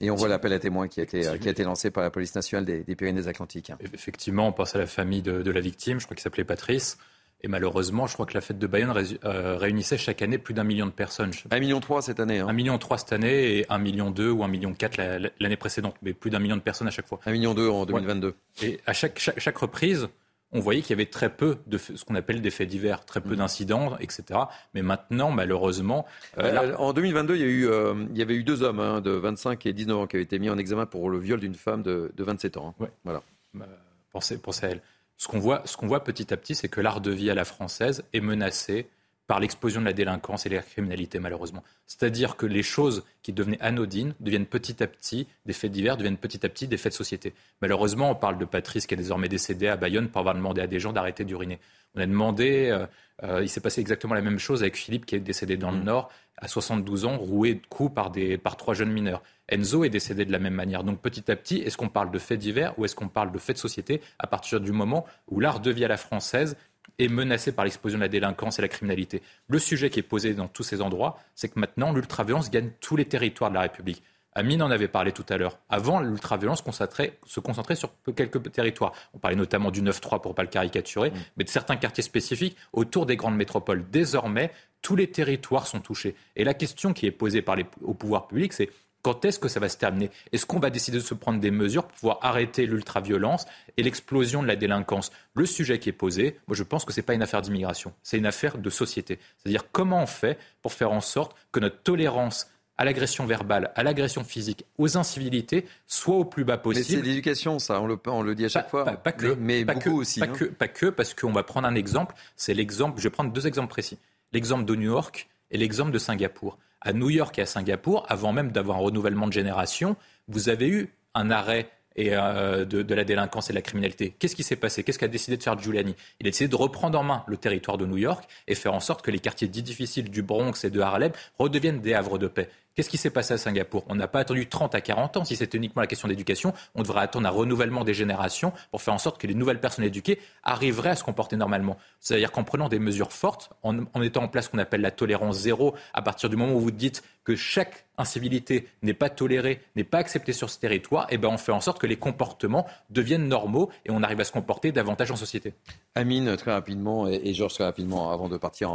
[0.02, 2.10] Et on voit l'appel à témoins qui a été, qui a été lancé par la
[2.10, 3.72] police nationale des, Pyrénées-Atlantiques.
[3.94, 6.98] Effectivement, on pense à la famille de, la victime, je crois qu'il s'appelait Patrice.
[7.42, 10.66] Et malheureusement, je crois que la fête de Bayonne euh, réunissait chaque année plus d'un
[10.66, 11.32] million de personnes.
[11.52, 12.40] Un million trois cette année.
[12.40, 12.48] Hein.
[12.50, 15.96] Un million trois cette année et un million deux ou un million quatre l'année précédente.
[16.02, 17.22] Mais plus d'un million de personnes à chaque fois.
[17.26, 18.36] Un million deux en 2022.
[18.64, 20.10] Et à chaque, chaque reprise,
[20.52, 23.22] on voyait qu'il y avait très peu de ce qu'on appelle des faits divers, très
[23.22, 23.38] peu mm.
[23.38, 24.40] d'incidents, etc.
[24.74, 26.06] Mais maintenant, malheureusement.
[26.38, 28.80] Euh, euh, en 2022, il y, a eu, euh, il y avait eu deux hommes
[28.80, 31.40] hein, de 25 et 19 ans qui avaient été mis en examen pour le viol
[31.40, 32.76] d'une femme de, 27 ans.
[32.80, 32.88] Hein.
[33.04, 33.22] Voilà.
[33.54, 33.68] Bah,
[34.12, 34.82] pensez, pensez à elle.
[35.18, 37.36] Ce qu'on voit, ce qu'on voit petit à petit, c'est que l'art de vie à
[37.36, 38.88] la française est menacé
[39.30, 41.64] par l'explosion de la délinquance et de la criminalité, malheureusement.
[41.86, 46.18] C'est-à-dire que les choses qui devenaient anodines deviennent petit à petit, des faits divers deviennent
[46.18, 47.36] petit à petit des faits de société.
[47.62, 50.68] Malheureusement, on parle de Patrice qui est désormais décédé à Bayonne pour avoir demandé à
[50.68, 51.60] des gens d'arrêter d'uriner.
[51.94, 52.88] On a demandé, euh,
[53.22, 55.78] euh, il s'est passé exactement la même chose avec Philippe qui est décédé dans le
[55.78, 55.84] mmh.
[55.84, 59.22] Nord à 72 ans, roué de coups par, des, par trois jeunes mineurs.
[59.48, 60.84] Enzo est décédé de la même manière.
[60.84, 63.38] Donc petit à petit, est-ce qu'on parle de faits divers ou est-ce qu'on parle de
[63.38, 66.58] faits de société à partir du moment où l'art de vie à la française
[66.98, 69.22] est menacé par l'explosion de la délinquance et la criminalité.
[69.48, 72.96] Le sujet qui est posé dans tous ces endroits, c'est que maintenant, l'ultraviolence gagne tous
[72.96, 74.04] les territoires de la République.
[74.34, 75.60] Amine en avait parlé tout à l'heure.
[75.70, 78.94] Avant, l'ultraviolence se concentrait sur quelques territoires.
[79.14, 82.56] On parlait notamment du 9-3 pour ne pas le caricaturer, mais de certains quartiers spécifiques
[82.72, 83.90] autour des grandes métropoles.
[83.90, 86.16] Désormais, tous les territoires sont touchés.
[86.36, 88.70] Et la question qui est posée par les, au pouvoir public, c'est
[89.02, 90.12] quand est-ce que ça va se terminer?
[90.32, 93.46] Est-ce qu'on va décider de se prendre des mesures pour pouvoir arrêter l'ultraviolence
[93.78, 95.12] et l'explosion de la délinquance?
[95.34, 97.94] Le sujet qui est posé, moi je pense que ce n'est pas une affaire d'immigration,
[98.04, 99.20] c'est une affaire de société.
[99.38, 103.84] C'est-à-dire comment on fait pour faire en sorte que notre tolérance à l'agression verbale, à
[103.84, 106.86] l'agression physique, aux incivilités, soit au plus bas possible.
[106.90, 108.86] Mais c'est l'éducation, ça, on le, on le dit à chaque fois.
[108.86, 110.22] Pas, que, mais, beaucoup aussi.
[110.22, 110.30] Pas, hein.
[110.30, 112.16] que, pas que, parce qu'on va prendre un exemple.
[112.38, 113.98] C'est l'exemple, je vais prendre deux exemples précis.
[114.32, 118.34] L'exemple de New York et l'exemple de Singapour à New York et à Singapour, avant
[118.34, 119.96] même d'avoir un renouvellement de génération,
[120.28, 124.16] vous avez eu un arrêt euh, de, la délinquance et de la criminalité.
[124.18, 124.84] Qu'est-ce qui s'est passé?
[124.84, 125.96] Qu'est-ce qu'a décidé de faire Giuliani?
[126.20, 128.80] Il a décidé de reprendre en main le territoire de New York et faire en
[128.80, 132.28] sorte que les quartiers dits difficiles du Bronx et de Harlem redeviennent des havres de
[132.28, 132.50] paix.
[132.76, 133.84] Qu'est-ce qui s'est passé à Singapour?
[133.90, 135.26] On n'a pas attendu 30 à 40 ans.
[135.26, 138.94] Si c'était uniquement la question d'éducation, on devrait attendre un renouvellement des générations pour faire
[138.94, 141.78] en sorte que les nouvelles personnes éduquées arriveraient à se comporter normalement.
[142.00, 145.40] C'est-à-dire qu'en prenant des mesures fortes, en, mettant en place ce qu'on appelle la tolérance
[145.40, 149.84] zéro, à partir du moment où vous dites que chaque incivilité n'est pas tolérée, n'est
[149.84, 153.28] pas acceptée sur ce territoire, eh ben on fait en sorte que les comportements deviennent
[153.28, 155.54] normaux et on arrive à se comporter davantage en société.
[155.96, 158.72] Amine, très rapidement, et Georges, très rapidement, avant de partir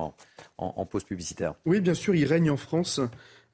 [0.59, 1.55] en pause publicitaire.
[1.65, 3.01] Oui, bien sûr, il règne en France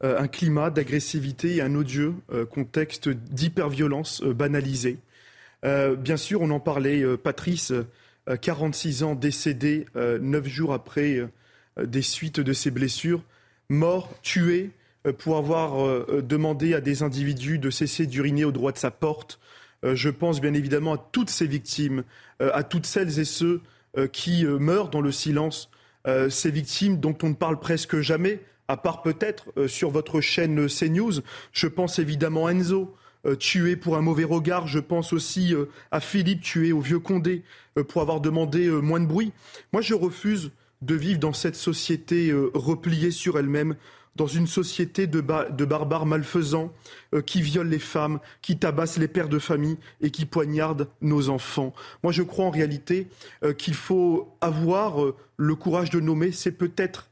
[0.02, 4.98] un climat d'agressivité et un odieux euh, contexte d'hyperviolence euh, banalisé.
[5.62, 7.74] bien sûr, on en parlait, Patrice,
[8.40, 11.20] 46 ans, décédé neuf jours après
[11.78, 13.22] des suites de ses blessures,
[13.68, 14.70] mort, tué
[15.18, 19.38] pour avoir demandé à des individus de cesser d'uriner au droit de sa porte.
[19.82, 22.04] Je pense bien évidemment à toutes ces victimes,
[22.38, 23.60] à toutes celles et ceux
[24.12, 25.68] qui meurent dans le silence,
[26.30, 30.68] ces victimes dont on ne parle presque jamais, à part peut-être euh, sur votre chaîne
[30.68, 31.22] CNews.
[31.52, 32.94] Je pense évidemment à Enzo,
[33.26, 34.68] euh, tué pour un mauvais regard.
[34.68, 37.42] Je pense aussi euh, à Philippe, tué au vieux Condé,
[37.88, 39.33] pour avoir demandé moins de bruit.
[39.72, 40.52] Moi, je refuse
[40.83, 43.74] de vivre dans cette société repliée sur elle-même
[44.16, 46.72] dans une société de, de barbares malfaisants
[47.14, 51.28] euh, qui violent les femmes, qui tabassent les pères de famille et qui poignardent nos
[51.28, 51.72] enfants.
[52.02, 53.09] Moi, je crois en réalité
[53.44, 56.33] euh, qu'il faut avoir euh, le courage de nommer.
[56.33, 57.09] C'est peut-être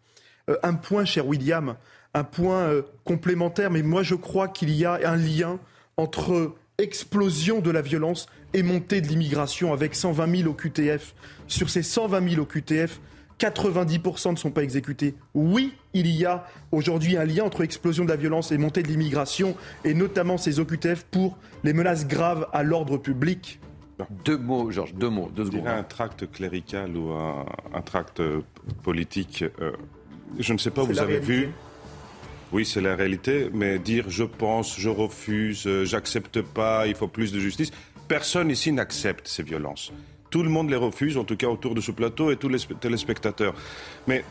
[0.63, 1.77] un point, cher William,
[2.15, 2.71] un point
[3.05, 5.59] complémentaire, mais moi, je crois qu'il y a un lien
[5.97, 11.15] entre explosion de la violence et montée de l'immigration avec 120 000 OQTF.
[11.49, 13.01] Sur ces 120 000 OQTF,
[13.39, 15.15] 90% ne sont pas exécutés.
[15.35, 18.89] Oui, il y a aujourd'hui un lien entre explosion de la violence et montée de
[18.89, 23.61] l'immigration, et notamment ces OQTF pour les menaces graves à l'ordre public.
[24.25, 25.67] Deux mots, Georges, deux mots, deux secondes.
[25.67, 28.43] un tract clérical ou un, tract euh,
[28.85, 29.73] politique, euh,
[30.38, 31.51] je ne sais pas, vous avez vu.
[32.53, 37.09] Oui, c'est la réalité, mais dire je pense, je refuse, euh, j'accepte pas, il faut
[37.09, 37.71] plus de justice,
[38.09, 39.93] personne ici n'accepte ces violences.
[40.31, 42.59] Tout le monde les refuse, en tout cas autour de ce plateau et tous les
[42.81, 43.55] téléspectateurs.
[44.07, 44.25] Mais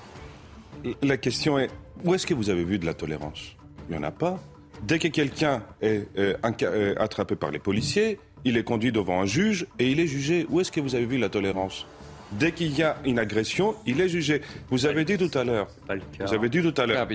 [1.02, 1.70] la question est,
[2.04, 3.56] où est-ce que vous avez vu de la tolérance?
[3.90, 4.40] Il n'y en a pas.
[4.84, 6.08] Dès que quelqu'un est,
[7.00, 10.46] attrapé par les policiers, il est conduit devant un juge et il est jugé.
[10.50, 11.88] Où est-ce que vous avez vu la tolérance?
[12.32, 14.42] Dès qu'il y a une agression, il est jugé.
[14.70, 15.68] Vous avez dit tout à l'heure.
[16.20, 17.08] Vous avez dit tout à l'heure.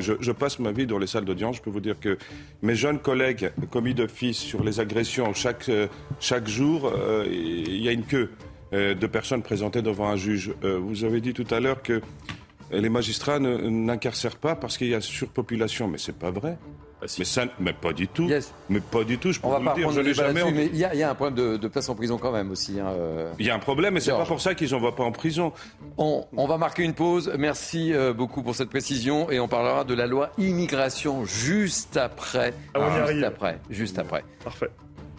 [0.00, 1.56] Je, je, passe ma vie dans les salles d'audience.
[1.56, 2.18] Je peux vous dire que
[2.60, 5.88] mes jeunes collègues commis d'office sur les agressions chaque, euh,
[6.20, 8.30] chaque jour, euh, il y a une queue
[8.72, 10.52] euh, de personnes présentées devant un juge.
[10.62, 12.00] vous avez dit tout à l'heure que
[12.70, 16.56] les magistrats n'incarcèrent pas parce qu'il y a surpopulation, mais c'est pas vrai.
[17.02, 18.30] Ah, mais, ça, mais pas du tout.
[18.68, 19.32] Mais pas du tout.
[19.32, 19.90] Je peux On va vous pas dire.
[19.90, 20.50] Je l'ai jamais.
[20.52, 22.78] Mais il y, a un problème de, place en prison quand même aussi.
[22.78, 23.32] Hein, euh.
[23.38, 25.52] Il y a un problème, mais c'est pas pour ça qu'ils n'envoient pas en prison.
[25.98, 27.32] On, va marquer une pause.
[27.38, 32.54] Merci euh, beaucoup pour cette précision et on parlera de la loi immigration juste après.
[32.74, 33.58] Ah, juste après.
[33.70, 34.24] Juste après.
[34.44, 34.70] Parfait.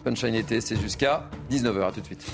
[0.04, 1.88] Punchline été, c'est jusqu'à 19h.
[1.88, 2.26] À tout de suite.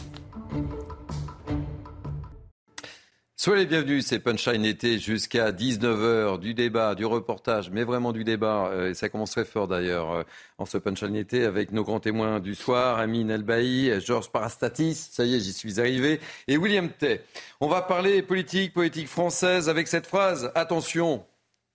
[3.42, 8.22] Soyez les bienvenus, c'est Punchline été jusqu'à 19h, du débat, du reportage, mais vraiment du
[8.22, 10.22] débat, euh, et ça commence très fort d'ailleurs euh,
[10.58, 15.24] en ce Punchline été avec nos grands témoins du soir, Amine Elbaï, Georges Parastatis, ça
[15.24, 17.22] y est, j'y suis arrivé, et William Tay.
[17.62, 21.24] On va parler politique, politique française avec cette phrase, attention,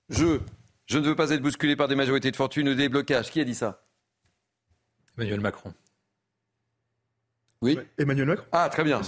[0.10, 0.42] je,
[0.86, 3.32] je ne veux pas être bousculé par des majorités de fortune ou des blocages.
[3.32, 3.82] Qui a dit ça?
[5.18, 5.74] Emmanuel Macron.
[7.64, 7.80] Oui.
[7.98, 8.46] Emmanuel Macron.
[8.52, 9.02] Ah, très bien.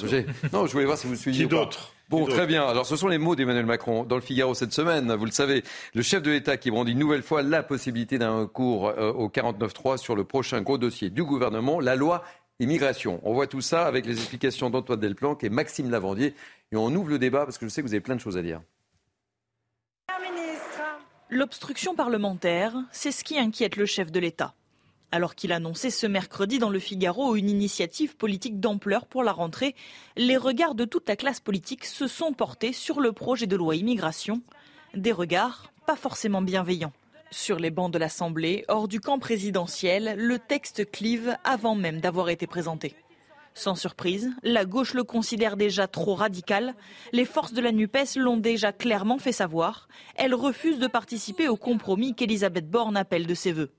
[0.51, 1.43] Non, je voulais voir si vous suiviez.
[1.43, 1.93] Qui d'autre?
[2.09, 2.65] Bon, très bien.
[2.65, 5.13] Alors, ce sont les mots d'Emmanuel Macron dans le Figaro cette semaine.
[5.13, 8.39] Vous le savez, le chef de l'État qui brandit une nouvelle fois la possibilité d'un
[8.39, 12.23] recours euh, au 49.3 sur le prochain gros dossier du gouvernement, la loi
[12.59, 13.19] immigration.
[13.23, 16.33] On voit tout ça avec les explications d'Antoine Delplanque et Maxime Lavandier.
[16.71, 18.37] Et on ouvre le débat parce que je sais que vous avez plein de choses
[18.37, 18.61] à dire.
[21.29, 24.53] L'obstruction parlementaire, c'est ce qui inquiète le chef de l'État
[25.11, 29.75] alors qu'il annonçait ce mercredi dans le Figaro une initiative politique d'ampleur pour la rentrée,
[30.15, 33.75] les regards de toute la classe politique se sont portés sur le projet de loi
[33.75, 34.41] immigration,
[34.93, 36.93] des regards pas forcément bienveillants.
[37.31, 42.29] Sur les bancs de l'Assemblée, hors du camp présidentiel, le texte clive avant même d'avoir
[42.29, 42.95] été présenté.
[43.53, 46.75] Sans surprise, la gauche le considère déjà trop radical.
[47.11, 49.87] Les forces de la NUPES l'ont déjà clairement fait savoir.
[50.15, 53.71] Elle refuse de participer au compromis qu'Elisabeth Borne appelle de ses voeux.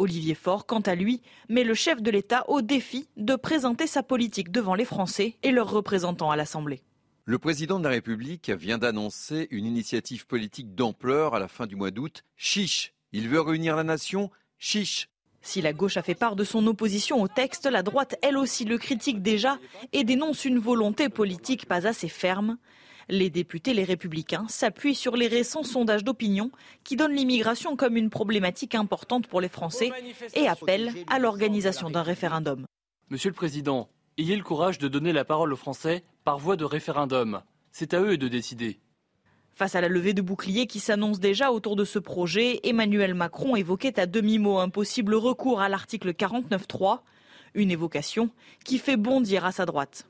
[0.00, 4.02] Olivier Faure, quant à lui, met le chef de l'État au défi de présenter sa
[4.02, 6.80] politique devant les Français et leurs représentants à l'Assemblée.
[7.26, 11.76] Le président de la République vient d'annoncer une initiative politique d'ampleur à la fin du
[11.76, 12.24] mois d'août.
[12.36, 14.30] Chiche, il veut réunir la nation.
[14.58, 15.10] Chiche.
[15.42, 18.64] Si la gauche a fait part de son opposition au texte, la droite, elle aussi,
[18.64, 19.58] le critique déjà
[19.92, 22.56] et dénonce une volonté politique pas assez ferme.
[23.10, 26.52] Les députés, les républicains, s'appuient sur les récents sondages d'opinion
[26.84, 29.90] qui donnent l'immigration comme une problématique importante pour les Français
[30.34, 32.64] et appellent à l'organisation d'un référendum.
[33.10, 36.64] Monsieur le Président, ayez le courage de donner la parole aux Français par voie de
[36.64, 37.42] référendum.
[37.72, 38.78] C'est à eux de décider.
[39.56, 43.56] Face à la levée de boucliers qui s'annonce déjà autour de ce projet, Emmanuel Macron
[43.56, 47.00] évoquait à demi-mot un possible recours à l'article 49.3,
[47.54, 48.30] une évocation
[48.64, 50.06] qui fait bondir à sa droite.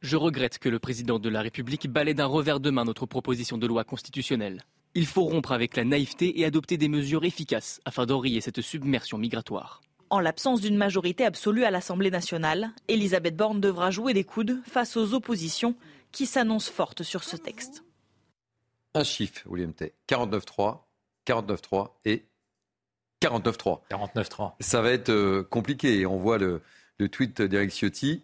[0.00, 3.58] Je regrette que le président de la République balaie d'un revers de main notre proposition
[3.58, 4.62] de loi constitutionnelle.
[4.94, 9.18] Il faut rompre avec la naïveté et adopter des mesures efficaces afin d'enrayer cette submersion
[9.18, 9.82] migratoire.
[10.08, 14.96] En l'absence d'une majorité absolue à l'Assemblée nationale, Elisabeth Borne devra jouer des coudes face
[14.96, 15.76] aux oppositions
[16.12, 17.84] qui s'annoncent fortes sur ce texte.
[18.94, 19.92] Un chiffre, William T.
[20.08, 20.78] 49-3,
[21.26, 22.24] 49-3 et
[23.22, 23.80] 49-3.
[23.90, 24.54] 49-3.
[24.60, 26.06] Ça va être euh, compliqué.
[26.06, 26.62] On voit le,
[26.96, 28.22] le tweet d'Eric Ciotti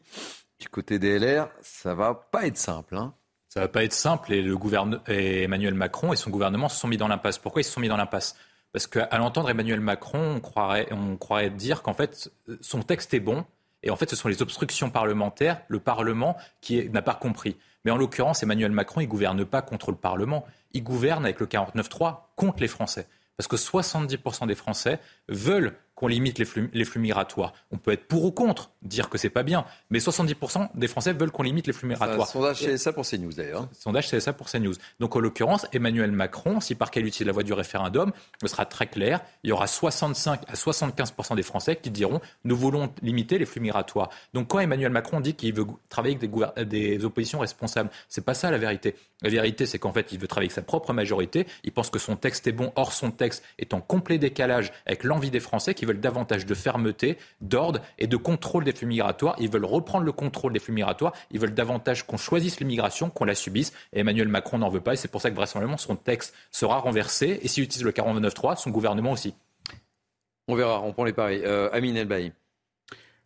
[0.58, 2.96] du côté des LR, ça va pas être simple.
[2.96, 3.14] Hein.
[3.48, 7.08] Ça va pas être simple et, Emmanuel Macron et son gouvernement se sont mis dans
[7.08, 7.38] l'impasse.
[7.38, 8.36] Pourquoi ils se sont mis dans l'impasse?
[8.72, 13.20] Parce qu'à l'entendre Emmanuel Macron, on croirait, on croirait dire qu'en fait son texte est
[13.20, 13.46] bon
[13.82, 17.56] Et en fait, ce sont les obstructions parlementaires, le Parlement, qui n'a pas compris.
[17.84, 21.40] Mais en l'occurrence, Emmanuel Macron, il ne gouverne pas contre le Parlement, il gouverne avec
[21.40, 23.06] le 49-3 contre les Français.
[23.36, 27.54] Parce que 70% des Français veulent qu'on limite les flux, les flux, migratoires.
[27.72, 31.14] On peut être pour ou contre, dire que c'est pas bien, mais 70% des Français
[31.14, 32.28] veulent qu'on limite les flux migratoires.
[32.28, 33.62] sondage CSA pour CNews d'ailleurs.
[33.62, 33.70] Hein.
[33.72, 34.74] Sondage CSA pour CNews.
[35.00, 38.66] Donc en l'occurrence, Emmanuel Macron, si par qu'elle utilise la voie du référendum, ce sera
[38.66, 39.22] très clair.
[39.42, 43.62] Il y aura 65 à 75% des Français qui diront nous voulons limiter les flux
[43.62, 44.10] migratoires.
[44.34, 48.34] Donc quand Emmanuel Macron dit qu'il veut travailler avec des, des oppositions responsables, c'est pas
[48.34, 48.94] ça la vérité.
[49.22, 51.46] La vérité, c'est qu'en fait, il veut travailler avec sa propre majorité.
[51.64, 52.70] Il pense que son texte est bon.
[52.76, 56.54] Or, son texte est en complet décalage avec l'envie des Français qui veulent davantage de
[56.54, 59.36] fermeté, d'ordre et de contrôle des flux migratoires.
[59.38, 61.12] Ils veulent reprendre le contrôle des flux migratoires.
[61.30, 63.72] Ils veulent davantage qu'on choisisse l'immigration, qu'on la subisse.
[63.92, 64.94] Et Emmanuel Macron n'en veut pas.
[64.94, 67.40] Et c'est pour ça que vraisemblablement son texte sera renversé.
[67.42, 69.34] Et s'il utilise le 49.3, son gouvernement aussi.
[70.48, 70.80] On verra.
[70.82, 71.40] On prend les paris.
[71.44, 72.32] Euh, Amine Elbaï.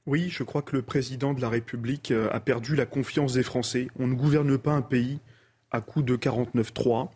[0.07, 3.43] Oui, je crois que le président de la République euh, a perdu la confiance des
[3.43, 3.89] Français.
[3.99, 5.21] On ne gouverne pas un pays
[5.71, 7.09] à coup de 49.3.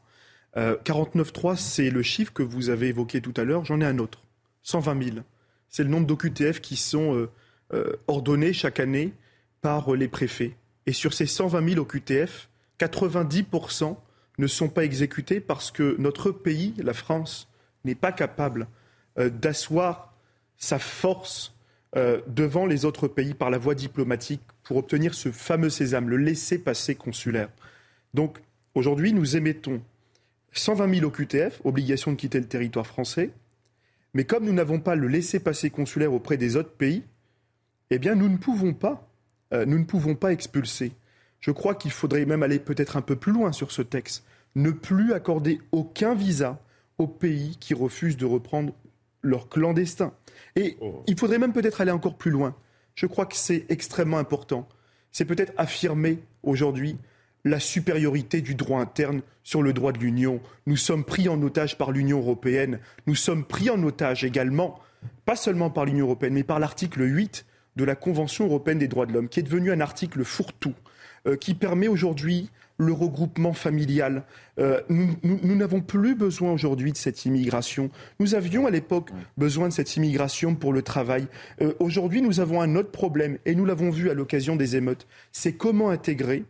[0.56, 3.64] Euh, 49.3, c'est le chiffre que vous avez évoqué tout à l'heure.
[3.64, 4.22] J'en ai un autre.
[4.62, 5.16] 120 000
[5.74, 7.30] c'est le nombre d'OQTF qui sont euh,
[7.72, 9.12] euh, ordonnés chaque année
[9.60, 10.54] par euh, les préfets.
[10.86, 13.96] Et sur ces 120 000 OQTF, 90%
[14.38, 17.48] ne sont pas exécutés parce que notre pays, la France,
[17.84, 18.68] n'est pas capable
[19.16, 20.14] d'asseoir
[20.58, 21.54] sa force
[22.26, 26.94] devant les autres pays par la voie diplomatique pour obtenir ce fameux sésame, le laisser-passer
[26.94, 27.48] consulaire.
[28.12, 28.38] Donc
[28.74, 29.82] aujourd'hui, nous émettons
[30.52, 33.30] 120 000 OQTF, obligation de quitter le territoire français,
[34.14, 37.02] mais comme nous n'avons pas le laissez-passer consulaire auprès des autres pays,
[37.90, 39.10] eh bien, nous ne pouvons pas,
[39.52, 40.92] euh, nous ne pouvons pas expulser.
[41.40, 44.24] Je crois qu'il faudrait même aller peut-être un peu plus loin sur ce texte.
[44.54, 46.60] Ne plus accorder aucun visa
[46.98, 48.72] aux pays qui refusent de reprendre
[49.20, 50.14] leurs clandestins.
[50.56, 51.02] Et oh.
[51.06, 52.54] il faudrait même peut-être aller encore plus loin.
[52.94, 54.68] Je crois que c'est extrêmement important.
[55.10, 56.98] C'est peut-être affirmer aujourd'hui
[57.44, 60.40] la supériorité du droit interne sur le droit de l'Union.
[60.66, 62.78] Nous sommes pris en otage par l'Union européenne.
[63.06, 64.80] Nous sommes pris en otage également,
[65.26, 67.44] pas seulement par l'Union européenne, mais par l'article 8
[67.76, 70.74] de la Convention européenne des droits de l'homme, qui est devenu un article fourre-tout,
[71.26, 74.24] euh, qui permet aujourd'hui le regroupement familial.
[74.58, 77.88] Euh, nous n'avons plus besoin aujourd'hui de cette immigration.
[78.18, 81.28] Nous avions à l'époque besoin de cette immigration pour le travail.
[81.60, 85.06] Euh, aujourd'hui, nous avons un autre problème, et nous l'avons vu à l'occasion des émeutes.
[85.30, 86.44] C'est comment intégrer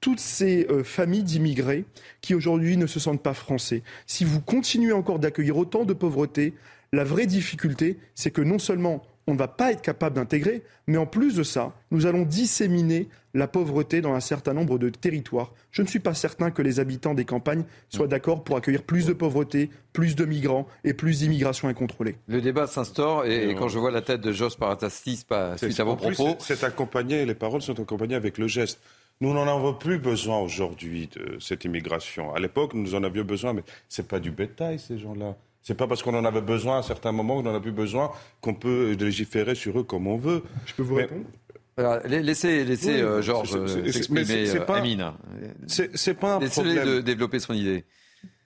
[0.00, 1.84] toutes ces euh, familles d'immigrés
[2.20, 3.82] qui aujourd'hui ne se sentent pas français.
[4.06, 6.54] Si vous continuez encore d'accueillir autant de pauvreté,
[6.92, 10.96] la vraie difficulté, c'est que non seulement on ne va pas être capable d'intégrer, mais
[10.96, 15.52] en plus de ça, nous allons disséminer la pauvreté dans un certain nombre de territoires.
[15.70, 19.06] Je ne suis pas certain que les habitants des campagnes soient d'accord pour accueillir plus
[19.06, 22.16] de pauvreté, plus de migrants et plus d'immigration incontrôlée.
[22.26, 25.24] Le débat s'instaure et, quand je vois la tête de Jos Paratastis
[25.56, 26.36] suite à vos propos...
[26.40, 28.80] C'est accompagné, les paroles sont accompagnées avec le geste.
[29.22, 32.34] Nous n'en avons plus besoin aujourd'hui de cette immigration.
[32.34, 35.36] À l'époque, nous en avions besoin, mais ce n'est pas du bétail, ces gens-là.
[35.60, 37.60] Ce n'est pas parce qu'on en avait besoin à un certain moment qu'on n'en a
[37.60, 40.42] plus besoin qu'on peut légiférer sur eux comme on veut.
[40.64, 41.26] Je peux vous répondre?
[42.06, 45.12] Laissez, laissez euh, Georges exprimer euh, Amine.
[45.66, 47.84] C'est pas un Laissez-le de développer son idée.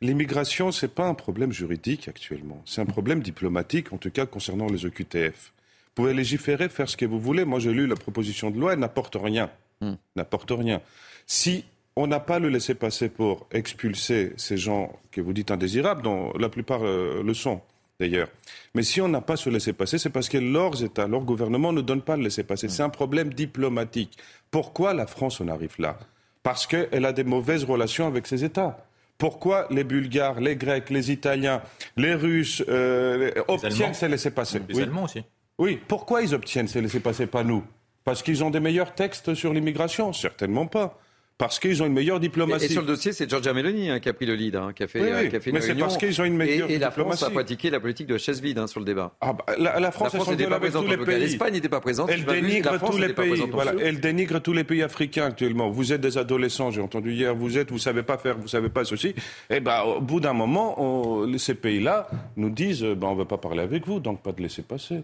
[0.01, 2.61] L'immigration, ce n'est pas un problème juridique actuellement.
[2.67, 5.53] C'est un problème diplomatique, en tout cas concernant les OQTF.
[5.87, 7.45] Vous pouvez légiférer, faire ce que vous voulez.
[7.45, 9.51] Moi, j'ai lu la proposition de loi, elle n'apporte rien.
[9.81, 9.95] Hmm.
[10.17, 10.81] n'apporte rien.
[11.27, 11.65] Si
[11.97, 16.49] on n'a pas le laisser-passer pour expulser ces gens que vous dites indésirables, dont la
[16.49, 17.61] plupart euh, le sont
[18.01, 18.29] d'ailleurs.
[18.75, 21.81] Mais si on n'a pas ce laisser-passer, c'est parce que leurs États, leur gouvernement ne
[21.81, 22.69] donnent pas le laisser-passer.
[22.69, 24.19] C'est un problème diplomatique.
[24.51, 25.99] Pourquoi la France en arrive là?
[26.43, 28.85] Parce qu'elle a des mauvaises relations avec ces États.
[29.17, 31.63] Pourquoi les Bulgares, les Grecs, les Italiens,
[31.97, 35.23] les Russes euh, obtiennent ces laissés-passer Les Allemands aussi.
[35.57, 37.63] Oui, pourquoi ils obtiennent ces laissés-passer, pas nous?
[38.05, 40.99] Parce qu'ils ont des meilleurs textes sur l'immigration Certainement pas.
[41.37, 42.67] Parce qu'ils ont une meilleure diplomatie.
[42.67, 44.85] Et, sur le dossier, c'est Giorgia Meloni hein, qui a pris le lead, hein, qui
[44.85, 46.79] a fait, oui, qui a fait mais c'est parce qu'ils ont une meilleure et, et
[46.79, 49.17] la France a pratiqué la politique de chaise vide hein, sur le débat.
[49.21, 50.87] Ah bah, la, France, n'était pas présente.
[50.87, 52.09] L'Espagne n'était pas présente.
[52.09, 53.43] Elle dénigre tous les pays.
[53.51, 55.71] Voilà, elle dénigre tous les pays africains actuellement.
[55.71, 57.35] Vous êtes des adolescents, j'ai entendu hier.
[57.35, 59.09] Vous êtes, vous savez pas faire, vous savez pas ceci.
[59.09, 59.15] Et
[59.57, 63.39] eh ben, au bout d'un moment, on, ces pays-là nous disent, ben, on veut pas
[63.39, 65.03] parler avec vous, donc pas de laisser passer.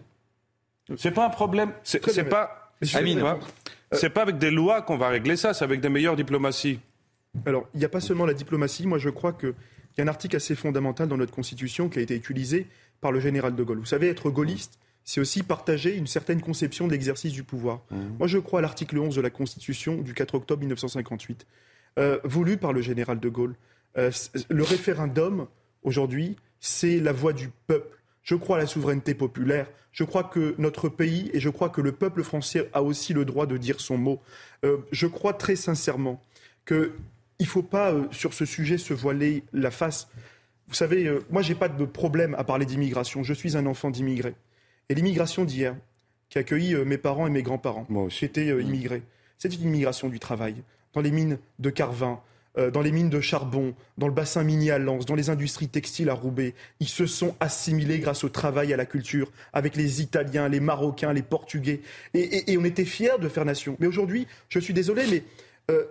[0.95, 1.71] C'est pas un problème.
[1.83, 2.60] C'est pas.
[2.93, 3.19] Amine.
[3.19, 3.35] Euh,
[3.91, 6.79] c'est pas avec des lois qu'on va régler ça, c'est avec des meilleures diplomaties.
[7.45, 8.87] Alors, il n'y a pas seulement la diplomatie.
[8.87, 9.53] Moi, je crois qu'il
[9.97, 12.67] y a un article assez fondamental dans notre Constitution qui a été utilisé
[12.99, 13.79] par le général de Gaulle.
[13.79, 17.81] Vous savez, être gaulliste, c'est aussi partager une certaine conception de l'exercice du pouvoir.
[17.89, 17.97] Mmh.
[18.19, 21.47] Moi, je crois à l'article 11 de la Constitution du 4 octobre 1958,
[21.99, 23.55] euh, voulu par le général de Gaulle.
[23.97, 24.11] Euh,
[24.49, 25.47] le référendum,
[25.83, 27.97] aujourd'hui, c'est la voix du peuple.
[28.23, 29.67] Je crois à la souveraineté populaire.
[29.91, 33.25] Je crois que notre pays et je crois que le peuple français a aussi le
[33.25, 34.21] droit de dire son mot.
[34.63, 36.23] Euh, je crois très sincèrement
[36.67, 36.91] qu'il
[37.39, 40.07] ne faut pas, euh, sur ce sujet, se voiler la face.
[40.67, 43.23] Vous savez, euh, moi, je n'ai pas de problème à parler d'immigration.
[43.23, 44.35] Je suis un enfant d'immigré.
[44.89, 45.75] Et l'immigration d'hier,
[46.29, 48.61] qui a accueilli mes parents et mes grands-parents, qui étaient mmh.
[48.61, 49.03] immigrés,
[49.37, 50.55] c'est une immigration du travail.
[50.93, 52.21] Dans les mines de Carvin,
[52.57, 56.09] dans les mines de charbon, dans le bassin minier à Lens, dans les industries textiles
[56.09, 56.53] à Roubaix.
[56.81, 61.13] Ils se sont assimilés grâce au travail, à la culture, avec les Italiens, les Marocains,
[61.13, 61.81] les Portugais.
[62.13, 63.77] Et, on était fiers de faire nation.
[63.79, 65.23] Mais aujourd'hui, je suis désolé, mais
[65.71, 65.85] euh,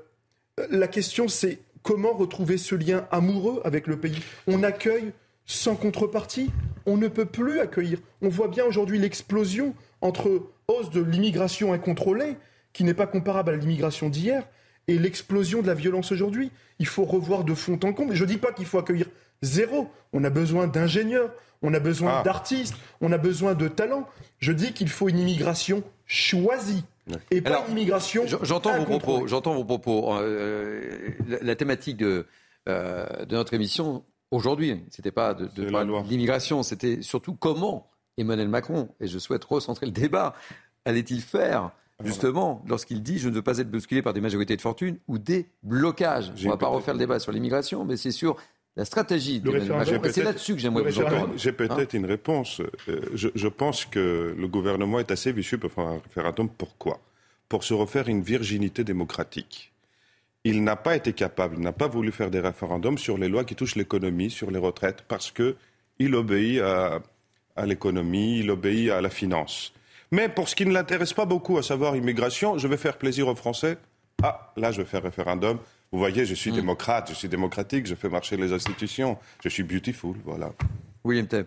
[0.71, 4.23] la question c'est comment retrouver ce lien amoureux avec le pays?
[4.47, 5.13] On accueille
[5.47, 6.51] sans contrepartie.
[6.87, 7.99] On ne peut plus accueillir.
[8.23, 12.37] On voit bien aujourd'hui l'explosion entre hausse de l'immigration incontrôlée,
[12.73, 14.47] qui n'est pas comparable à l'immigration d'hier,
[14.89, 16.51] et l'explosion de la violence aujourd'hui.
[16.79, 18.15] Il faut revoir de fond en comble.
[18.15, 19.07] Je ne dis pas qu'il faut accueillir
[19.43, 19.91] zéro.
[20.13, 22.23] On a besoin d'ingénieurs, on a besoin ah.
[22.23, 24.07] d'artistes, on a besoin de talents.
[24.39, 26.85] Je dis qu'il faut une immigration choisie.
[27.31, 28.25] Et pas une immigration.
[28.43, 29.27] J'entends vos propos.
[29.27, 30.15] J'entends vos propos.
[30.15, 31.11] Euh,
[31.43, 32.27] la, thématique de,
[32.69, 38.89] euh, de notre émission aujourd'hui, c'était pas de, de l'immigration, c'était surtout comment Emmanuel Macron,
[39.01, 40.35] et je souhaite recentrer le débat,
[40.85, 41.73] allait-il faire
[42.05, 45.19] justement, lorsqu'il dit je ne veux pas être bousculé par des majorités de fortune ou
[45.19, 46.33] des blocages.
[46.39, 48.37] On ne va pas refaire le débat sur l'immigration, mais c'est sur
[48.77, 50.01] la stratégie de Macron.
[50.11, 51.33] c'est là-dessus que j'aimerais vous entendre.
[51.37, 52.61] J'ai peut-être hein une réponse.
[52.89, 56.49] Euh, je, pense que le gouvernement est assez vicieux pour faire un référendum.
[56.49, 57.01] Pourquoi?
[57.49, 59.73] Pour se refaire une virginité démocratique.
[60.45, 63.45] Il n'a pas été capable, il n'a pas voulu faire des référendums sur les lois
[63.45, 67.03] qui touchent l'économie, sur les retraites, parce qu'il obéit à,
[67.57, 69.75] à l'économie, il obéit à la finance.
[70.13, 73.29] Mais pour ce qui ne l'intéresse pas beaucoup, à savoir immigration, je vais faire plaisir
[73.29, 73.79] aux Français.
[74.23, 75.59] Ah, là, je vais faire référendum.
[75.93, 76.57] Vous voyez, je suis hmm.
[76.57, 80.53] démocrate, je suis démocratique, je fais marcher les institutions, je suis beautiful, voilà.
[81.05, 81.47] William Teb.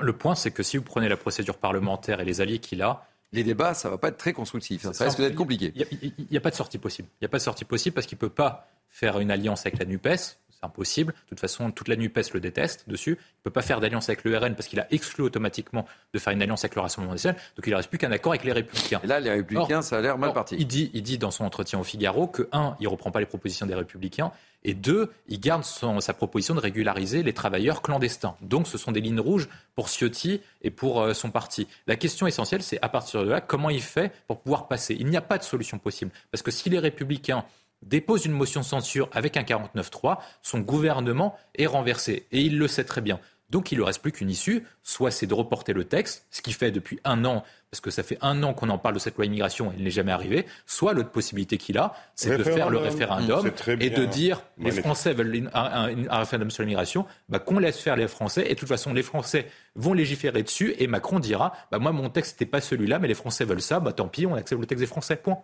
[0.00, 3.04] Le point, c'est que si vous prenez la procédure parlementaire et les alliés qu'il a,
[3.32, 4.90] les débats, ça va pas être très constructif.
[4.92, 5.72] Ça, risque d'être compliqué.
[5.74, 7.08] Il n'y a, pas de sortie possible.
[7.20, 9.66] Il n'y a pas de sortie possible parce qu'il ne peut pas faire une alliance
[9.66, 11.12] avec la NUPES impossible.
[11.12, 13.12] De toute façon, toute la NUPES le déteste dessus.
[13.12, 16.18] Il ne peut pas faire d'alliance avec le RN parce qu'il a exclu automatiquement de
[16.18, 17.36] faire une alliance avec le Rassemblement national.
[17.56, 19.00] Donc il ne reste plus qu'un accord avec les Républicains.
[19.02, 20.56] Et là, les Républicains, ça a l'air mal parti.
[20.58, 23.20] Il dit, il dit dans son entretien au Figaro que, un, il ne reprend pas
[23.20, 24.32] les propositions des Républicains.
[24.64, 28.36] Et deux, il garde sa proposition de régulariser les travailleurs clandestins.
[28.42, 31.66] Donc ce sont des lignes rouges pour Ciotti et pour euh, son parti.
[31.86, 34.96] La question essentielle, c'est à partir de là, comment il fait pour pouvoir passer?
[34.98, 36.12] Il n'y a pas de solution possible.
[36.30, 37.44] Parce que si les républicains
[37.82, 42.26] dépose une motion de censure avec un 49-3, son gouvernement est renversé.
[42.32, 43.20] Et il le sait très bien.
[43.52, 46.54] Donc il ne reste plus qu'une issue, soit c'est de reporter le texte, ce qui
[46.54, 49.16] fait depuis un an, parce que ça fait un an qu'on en parle de cette
[49.16, 52.70] loi immigration et il n'est jamais arrivé, soit l'autre possibilité qu'il a, c'est de faire
[52.70, 57.78] le référendum et de dire les Français veulent un, référendum sur l'immigration, bah, qu'on laisse
[57.78, 61.52] faire les Français et de toute façon les Français vont légiférer dessus et Macron dira
[61.70, 64.24] bah, moi mon texte n'était pas celui-là mais les Français veulent ça, bah, tant pis
[64.24, 65.38] on accepte le texte des Français, point.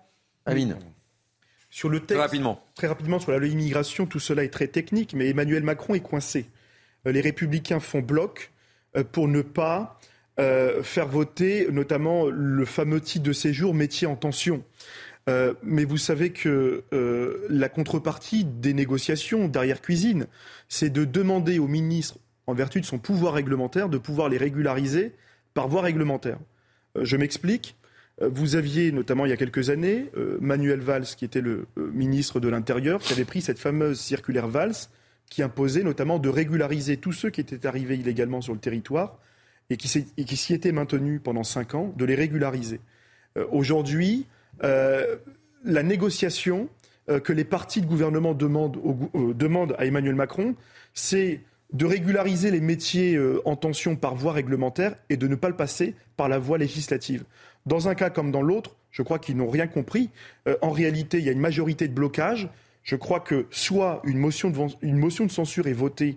[0.47, 0.79] Amine.
[1.71, 2.65] Sur le texte, très rapidement.
[2.75, 6.01] très rapidement, sur la loi immigration, tout cela est très technique, mais Emmanuel Macron est
[6.01, 6.47] coincé.
[7.07, 8.53] Euh, les républicains font bloc
[8.97, 9.99] euh, pour ne pas
[10.41, 14.63] euh, faire voter notamment le fameux titre de séjour métier en tension.
[15.63, 16.85] mais vous savez que
[17.51, 20.27] la contrepartie des négociations derrière cuisine,
[20.71, 22.17] c'est de demander au ministre,
[22.47, 25.13] en vertu de son pouvoir réglementaire, de pouvoir les régulariser
[25.53, 26.39] par voie réglementaire.
[26.99, 27.77] je m'explique.
[28.23, 31.67] Euh, vous aviez notamment il y a quelques années euh, Manuel Valls, qui était le
[31.79, 34.75] euh, ministre de l'Intérieur, qui avait pris cette fameuse circulaire Valls,
[35.31, 39.19] qui imposait notamment de régulariser tous ceux qui étaient arrivés illégalement sur le territoire
[39.71, 42.81] et qui s'y étaient maintenus pendant cinq ans, de les régulariser.
[43.53, 44.27] Aujourd'hui,
[44.63, 46.71] la négociation
[47.07, 48.79] que les partis de gouvernement demandent,
[49.37, 50.55] demandent à Emmanuel Macron,
[50.95, 51.43] c'est
[51.75, 55.95] de régulariser les métiers en tension par voie réglementaire et de ne pas le passer
[56.17, 57.25] par la voie législative.
[57.69, 60.11] Dans un cas comme dans l'autre, je crois qu'ils n'ont rien compris.
[60.47, 62.49] Euh, en réalité, il y a une majorité de blocage.
[62.83, 66.17] Je crois que soit une motion de, censure est votée,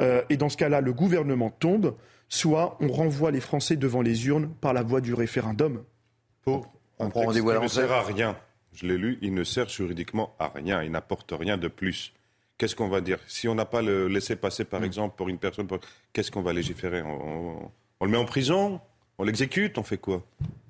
[0.00, 1.96] euh, et dans ce cas-là, le gouvernement tombe,
[2.28, 5.82] soit on renvoie les Français devant les urnes par la voie du référendum.
[6.42, 8.36] Pour un texte qui ne sert à rien.
[8.72, 12.12] Je l'ai lu, il ne sert juridiquement à rien, il n'apporte rien de plus.
[12.58, 13.18] Qu'est-ce qu'on va dire?
[13.26, 14.84] Si on n'a pas le laissé passer, par mm.
[14.84, 15.66] exemple, pour une personne,
[16.12, 17.02] qu'est-ce qu'on va légiférer?
[17.02, 17.70] On,
[18.02, 18.80] le met en prison?
[19.18, 19.78] On l'exécute?
[19.78, 20.22] On fait quoi?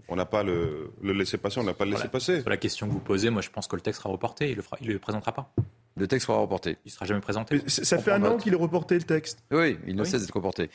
[0.09, 2.41] On n'a pas le, le laisser passer, on n'a pas le laisser passer.
[2.41, 4.59] Sur la question que vous posez, moi je pense que le texte sera reporté, il
[4.87, 5.53] ne le, présentera pas.
[5.97, 6.77] Le texte sera reporté.
[6.85, 7.63] Il ne sera jamais présenté.
[7.67, 9.43] ça fait un an qu'il est reporté le texte.
[9.51, 10.71] Oui, il ne cesse d'être reporté.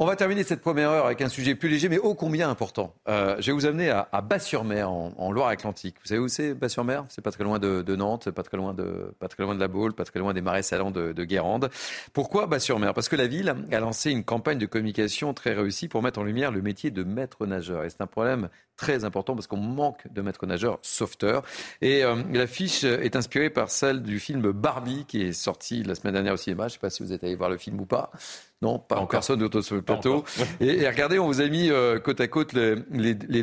[0.00, 2.94] On va terminer cette première heure avec un sujet plus léger, mais ô combien important.
[3.08, 5.96] Euh, je vais vous amener à, Bas-sur-Mer, en, Loire-Atlantique.
[6.00, 7.04] Vous savez où c'est Bas-sur-Mer?
[7.08, 9.66] C'est pas très loin de, Nantes, pas très loin de, pas très loin de la
[9.66, 11.68] Baule, pas très loin des marais salants de, de Guérande.
[12.12, 12.94] Pourquoi Bas-sur-Mer?
[12.94, 16.24] Parce que la ville a lancé une campagne de communication très réussie pour mettre en
[16.24, 17.84] lumière le métier de maître nageur.
[17.84, 21.42] Et c'est un problème très important parce qu'on manque de maîtres nageurs sauveteurs.
[21.80, 26.14] Et euh, l'affiche est inspirée par celle du film Barbie qui est sorti la semaine
[26.14, 26.68] dernière au cinéma.
[26.68, 28.12] Je ne sais pas si vous êtes allé voir le film ou pas.
[28.60, 29.08] Non, pas, encore.
[29.08, 30.24] personne d'autre sur le plateau.
[30.60, 32.74] Et, regardez, on vous a mis euh, côte à côte les,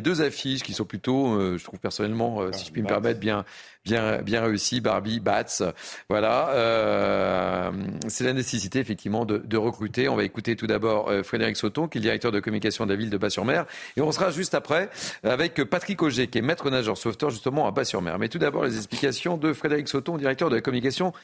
[0.02, 3.18] deux affiches qui sont plutôt, euh, je trouve personnellement, euh, si je puis me permettre,
[3.18, 3.46] bien,
[3.86, 4.82] bien, bien réussies.
[4.82, 5.44] Barbie, Bats,
[6.10, 7.72] voilà.
[8.08, 10.10] c'est la nécessité effectivement de, recruter.
[10.10, 12.96] On va écouter tout d'abord Frédéric Sauton, qui est le directeur de communication de la
[12.96, 13.64] ville de Bas-sur-Mer,
[13.96, 14.90] et on sera juste après
[15.22, 18.18] avec Patrick Auger, qui est maître nageur sauveteur justement à Bas-sur-Mer.
[18.18, 21.14] Mais tout d'abord les explications de Frédéric Sauton, directeur de la communication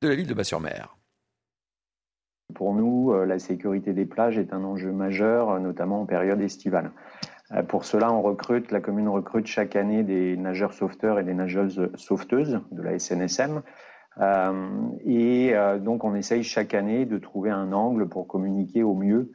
[0.00, 0.94] de la ville de Bas-sur-Mer.
[2.54, 6.40] Pour nous, euh, la sécurité des plages est un enjeu majeur, euh, notamment en période
[6.40, 6.92] estivale.
[7.52, 11.34] Euh, pour cela, on recrute, la commune recrute chaque année des nageurs sauveteurs et des
[11.34, 13.62] nageuses sauveteuses de la SNSM.
[15.06, 19.32] et donc, on essaye chaque année de trouver un angle pour communiquer au mieux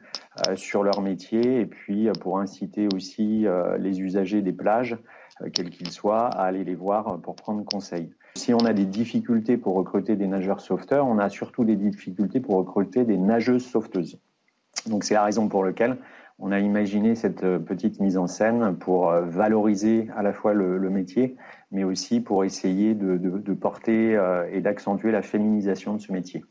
[0.54, 3.44] sur leur métier et puis pour inciter aussi
[3.78, 4.96] les usagers des plages,
[5.52, 8.14] quels qu'ils soient, à aller les voir pour prendre conseil.
[8.38, 12.38] Si on a des difficultés pour recruter des nageurs sauveteurs, on a surtout des difficultés
[12.38, 14.16] pour recruter des nageuses sauveteuses.
[14.86, 15.98] Donc c'est la raison pour laquelle
[16.38, 20.54] on a imaginé cette euh, petite mise en scène pour euh, valoriser à la fois
[20.54, 21.34] le, métier,
[21.72, 26.44] mais aussi pour essayer de, porter euh, et d'accentuer la féminisation de ce métier.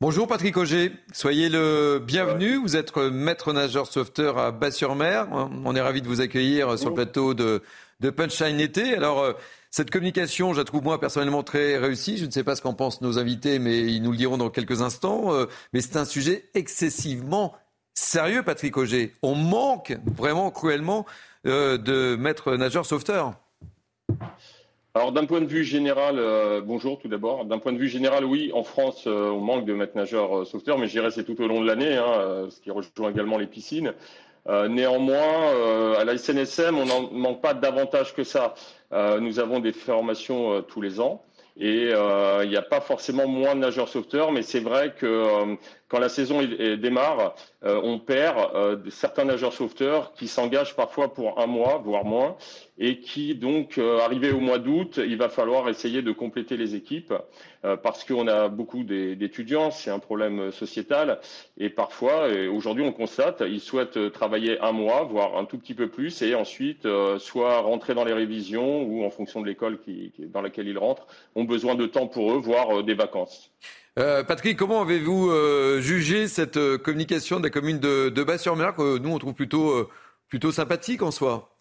[0.00, 2.56] Bonjour Patrick Auger, soyez le bienvenu.
[2.56, 5.28] Vous êtes maître nageur sauveteur à Bas-sur-Mer.
[5.64, 7.62] On est ravi de vous accueillir sur le plateau de,
[8.00, 8.94] de Punchline été.
[8.94, 9.36] Alors,
[9.76, 12.16] cette communication, je la trouve moi personnellement très réussie.
[12.16, 14.48] Je ne sais pas ce qu'en pensent nos invités, mais ils nous le diront dans
[14.48, 15.34] quelques instants.
[15.34, 17.54] Euh, mais c'est un sujet excessivement
[17.92, 19.12] sérieux, Patrick Auger.
[19.20, 21.04] On manque vraiment cruellement
[21.46, 23.34] euh, de maîtres nageurs sauveteurs.
[24.94, 27.44] Alors d'un point de vue général, euh, bonjour tout d'abord.
[27.44, 30.86] D'un point de vue général, oui, en France, on manque de maîtres nageurs sauveteurs, mais
[30.86, 33.92] je dirais c'est tout au long de l'année, hein, ce qui rejoint également les piscines.
[34.68, 38.54] Néanmoins, à la SNSM, on n'en manque pas davantage que ça.
[38.92, 41.22] Euh, nous avons des formations euh, tous les ans.
[41.58, 45.56] Et euh, il n'y a pas forcément moins de nageurs sauveteurs, mais c'est vrai que
[45.88, 51.80] quand la saison démarre, on perd certains nageurs sauveteurs qui s'engagent parfois pour un mois,
[51.84, 52.36] voire moins,
[52.78, 57.14] et qui donc, arrivé au mois d'août, il va falloir essayer de compléter les équipes
[57.82, 61.20] parce qu'on a beaucoup d'étudiants, c'est un problème sociétal,
[61.58, 65.88] et parfois, aujourd'hui on constate, ils souhaitent travailler un mois, voire un tout petit peu
[65.88, 66.86] plus, et ensuite
[67.18, 69.78] soit rentrer dans les révisions ou en fonction de l'école
[70.18, 73.50] dans laquelle ils rentrent, ont besoin de temps pour eux, voire euh, des vacances.
[73.98, 79.10] Euh, Patrick, comment avez-vous euh, jugé cette communication de la commune de, Bas-sur-Mer que nous
[79.10, 79.88] on trouve plutôt,
[80.52, 81.56] sympathique en soi?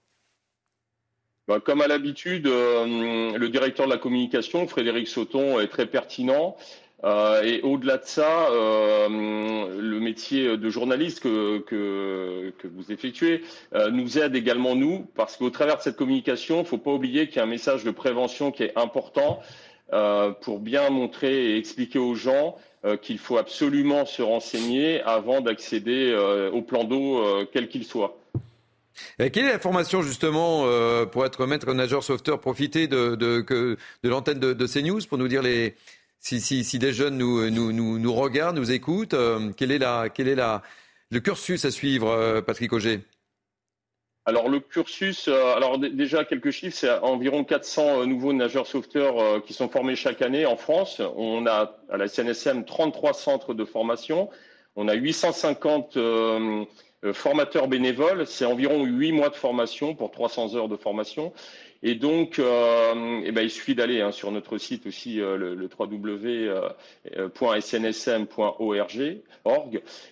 [1.47, 6.57] Bah, comme à l'habitude, le directeur de la communication, Frédéric Sauton, est très pertinent.
[7.03, 9.07] Euh, et au-delà de ça, euh,
[9.79, 15.77] le métier de journaliste que, vous effectuez euh, nous aide également, nous, parce qu'au travers
[15.77, 18.51] de cette communication, il ne faut pas oublier qu'il y a un message de prévention
[18.51, 19.41] qui est important
[20.41, 22.57] pour bien montrer et expliquer aux gens
[23.01, 26.15] qu'il faut absolument se renseigner avant d'accéder
[26.51, 27.23] au plan d'eau,
[27.53, 28.17] quel qu'il soit.
[29.17, 30.65] quelle est la formation justement
[31.11, 35.75] pour être maître nageur sauveteur Profiter de, l'antenne de, CNews pour nous dire les,
[36.25, 40.61] si, des jeunes nous, regardent, nous écoutent, euh, quel est, la,
[41.11, 43.01] le cursus à suivre, euh, Patrick Auger?
[44.25, 49.53] Alors le cursus, euh, alors déjà quelques chiffres, c'est environ 400 nouveaux nageurs sauveteurs qui
[49.53, 51.01] sont formés chaque année en France.
[51.15, 54.29] On a à la CNSM 33 centres de formation,
[54.75, 55.97] on a 850
[57.13, 61.33] formateurs bénévoles, c'est environ 8 mois de formation pour 300 heures de formation.
[61.87, 65.53] Et donc, euh, eh ben, il suffit d'aller hein, sur notre site aussi, euh, le,
[65.53, 66.63] le www.snsm.org.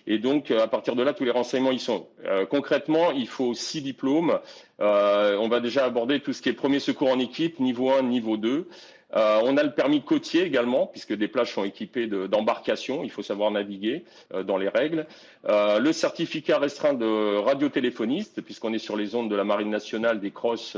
[0.06, 2.06] Et donc, à partir de là, tous les renseignements y sont.
[2.26, 4.38] Euh, concrètement, il faut six diplômes.
[4.78, 8.36] on va déjà aborder tout ce qui est premier secours en équipe, niveau 1, niveau
[8.36, 8.68] 2.
[9.14, 13.22] Euh, on a le permis côtier également, puisque des plages sont équipées d'embarcations, il faut
[13.22, 15.06] savoir naviguer euh, dans les règles.
[15.48, 20.20] Euh, le certificat restreint de radiotéléphoniste, puisqu'on est sur les ondes de la Marine nationale,
[20.20, 20.76] des crosses,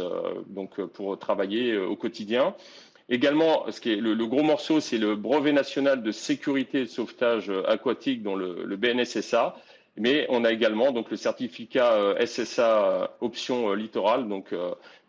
[0.49, 2.55] donc pour travailler au quotidien.
[3.09, 6.89] Également, ce qui est le, gros morceau, c'est le brevet national de sécurité et de
[6.91, 9.57] sauvetage aquatique, dont le, BNSSA.
[9.99, 14.53] Mais on a également donc le certificat SSA option littoral, donc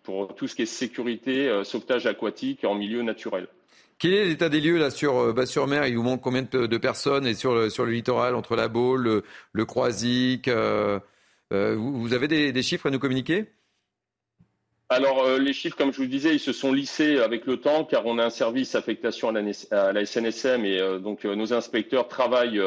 [0.07, 3.47] pour tout ce qui est sécurité, euh, sauvetage aquatique en milieu naturel.
[3.99, 5.85] Quel est l'état des lieux là sur bas sur mer?
[5.85, 7.27] Il vous manque combien de, personnes?
[7.27, 10.49] Et sur le, sur le littoral entre la Baule, le, le Croisic
[11.49, 13.47] vous, avez des chiffres à nous communiquer?
[14.89, 17.57] Alors, euh, les chiffres, comme je vous le disais, ils se sont lissés avec le
[17.57, 21.53] temps, car on a un service affectation à la, SNSM et euh, donc euh, nos
[21.53, 22.61] inspecteurs travaillent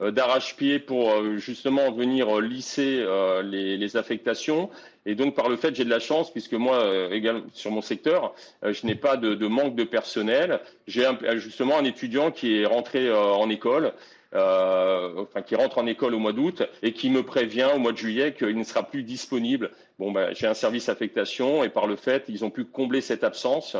[0.00, 3.06] d'arrache-pied pour justement venir lisser
[3.44, 4.70] les, affectations.
[5.04, 8.34] Et donc, par le fait, j'ai de la chance, puisque moi, également sur mon secteur,
[8.62, 10.60] je n'ai pas de, de, manque de personnel.
[10.86, 11.04] J'ai
[11.36, 13.92] justement un étudiant qui est rentré en école
[14.34, 17.92] euh, enfin qui rentre en école au mois d'août et qui me prévient au mois
[17.92, 19.70] de juillet qu'il ne sera plus disponible.
[19.98, 23.24] Bon, ben, j'ai un service affectation et par le fait, ils ont pu combler cette
[23.24, 23.76] absence.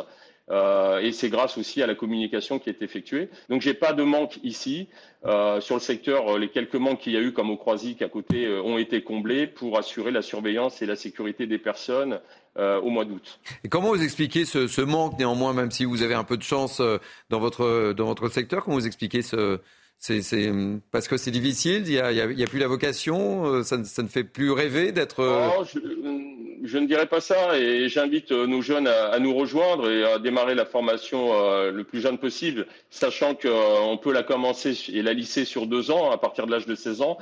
[0.50, 3.28] Euh, et c'est grâce aussi à la communication qui est effectuée.
[3.48, 4.88] Donc j'ai pas de manque ici.
[5.24, 8.08] Euh, sur le secteur, les quelques manques qu'il y a eu, comme au Croisic à
[8.08, 12.20] côté, ont été comblés pour assurer la surveillance et la sécurité des personnes
[12.56, 13.40] au mois d'août.
[13.64, 16.42] Et comment vous expliquez ce, ce, manque néanmoins, même si vous avez un peu de
[16.42, 16.82] chance
[17.30, 19.58] dans votre, dans votre secteur, comment vous expliquez ce,
[20.02, 20.50] c'est
[20.90, 24.50] parce que c'est difficile, il n'y a, plus la vocation, euh, ça, ne fait plus
[24.50, 25.20] rêver d'être.
[25.20, 25.48] Euh,
[26.64, 30.18] je, ne dirais pas ça et j'invite euh, nos jeunes à, nous rejoindre et à
[30.18, 31.30] démarrer la formation
[31.70, 36.10] le plus jeune possible, sachant qu'on peut la commencer et la lisser sur deux ans
[36.10, 37.18] à partir de l'âge de 16 ans,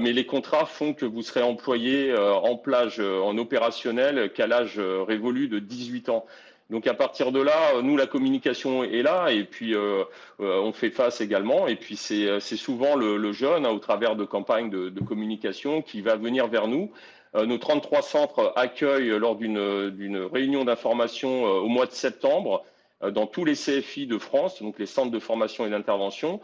[0.00, 5.48] mais les contrats font que vous serez employé en plage, en opérationnel qu'à l'âge révolu
[5.48, 6.24] de 18 ans.
[6.72, 10.04] Donc à partir de là, nous la communication est là et puis euh,
[10.40, 11.68] euh, on fait face également.
[11.68, 16.16] Et puis c'est souvent le, jeune, hein, au travers de campagnes de, communication, qui va
[16.16, 16.90] venir vers nous.
[17.36, 22.64] Euh, nos 33 centres accueillent lors d'une réunion d'information au mois de septembre
[23.02, 26.40] dans tous les CFI de France, donc les centres de formation et d'intervention.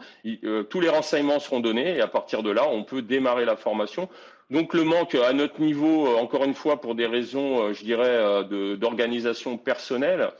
[0.69, 4.09] tous les renseignements seront donnés et à partir de là, on peut démarrer la formation.
[4.49, 7.83] Donc le manque à notre niveau, euh, encore une fois, pour des raisons, euh, je
[7.83, 10.31] dirais, euh, d'organisation personnelle.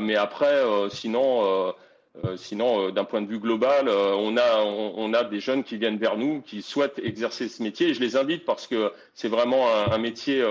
[0.00, 1.74] mais après, sinon,
[2.36, 6.16] sinon d'un point de vue global, on, a, on, a des jeunes qui viennent vers
[6.16, 7.88] nous, qui souhaitent exercer ce métier.
[7.88, 10.44] Et je les invite parce que c'est vraiment un, métier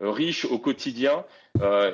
[0.00, 1.24] riche au quotidien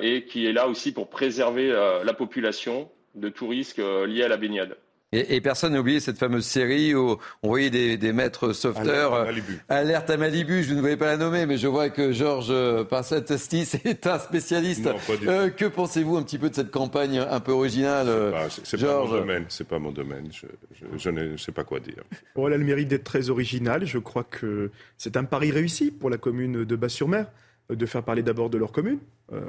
[0.01, 1.69] et qui est là aussi pour préserver
[2.03, 4.75] la population de tout risque lié à la baignade.
[5.15, 9.13] Et, personne n'a oublié cette fameuse série où on voyait des, maîtres sauveteurs.
[9.13, 9.59] Alerte à Malibu.
[9.69, 13.77] Alerte à Malibu, je ne voulais pas la nommer, mais je vois que Georges Pinsat-Stis
[13.85, 14.89] est un spécialiste.
[15.27, 18.07] Euh, que pensez-vous un petit peu de cette campagne un peu originale,
[18.63, 19.45] C'est pas, mon domaine.
[19.49, 20.29] C'est pas mon domaine.
[20.97, 22.03] Je, ne sais pas quoi dire.
[22.35, 23.85] elle a le mérite d'être très originale.
[23.85, 27.27] Je crois que c'est un pari réussi pour la commune de Bas-sur-Mer
[27.71, 28.99] euh, de faire parler d'abord de leur commune.
[29.33, 29.41] Euh,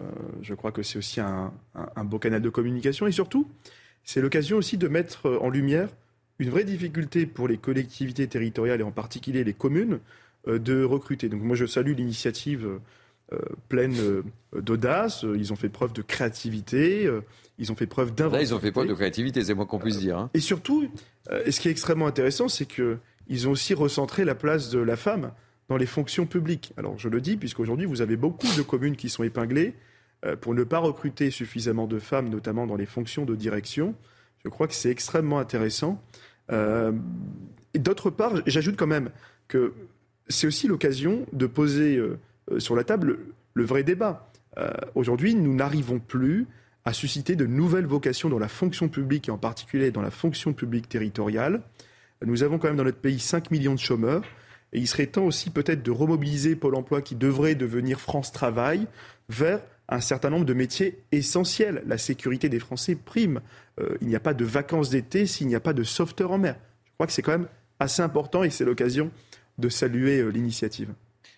[0.43, 3.49] je crois que c'est aussi un, un beau canal de communication et surtout,
[4.07, 5.89] c'est l'occasion aussi de mettre euh, en lumière
[6.39, 9.99] une vraie difficulté pour les collectivités territoriales et en particulier les communes
[10.47, 11.29] euh, de recruter.
[11.29, 12.79] Donc moi je salue l'initiative
[13.33, 13.39] euh,
[13.69, 14.23] pleine
[14.55, 15.27] d'audace.
[15.37, 17.11] Ils ont fait preuve de créativité.
[17.59, 18.39] Ils ont fait preuve d'invention.
[18.39, 20.19] Là, ils ont fait preuve de créativité, c'est moi qu'on puisse dire.
[20.19, 20.31] Hein.
[20.35, 20.89] Et surtout,
[21.29, 25.33] ce qui est extrêmement intéressant, c'est qu'ils ont aussi recentré la place de la femme
[25.69, 26.73] dans les fonctions publiques.
[26.77, 29.75] Alors je le dis, puisqu'aujourd'hui, vous avez beaucoup de communes qui sont épinglées
[30.35, 33.95] pour ne pas recruter suffisamment de femmes, notamment dans les fonctions de direction.
[34.45, 36.03] Je crois que c'est extrêmement intéressant.
[36.51, 36.93] Euh,
[37.75, 39.11] d'autre part, j'ajoute quand même
[39.49, 39.75] que
[40.29, 42.19] c'est aussi l'occasion de poser euh,
[42.59, 43.19] sur la table
[43.55, 44.31] le vrai débat.
[44.95, 46.47] Aujourd'hui, nous n'arrivons plus
[46.87, 50.55] à susciter de nouvelles vocations dans la fonction publique et en particulier dans la fonction
[50.55, 51.61] publique territoriale.
[52.25, 54.23] Nous avons quand même dans notre pays 5 millions de chômeurs.
[54.73, 58.87] Et il serait temps aussi peut-être de remobiliser Pôle emploi qui devrait devenir France Travail
[59.29, 61.83] vers un certain nombre de métiers essentiels.
[61.87, 63.41] La sécurité des Français prime.
[63.81, 66.39] Euh, il n'y a pas de vacances d'été s'il n'y a pas de sauveteur en
[66.39, 66.57] mer.
[66.85, 69.11] Je crois que c'est quand même assez important et c'est l'occasion
[69.59, 70.93] de saluer euh, l'initiative.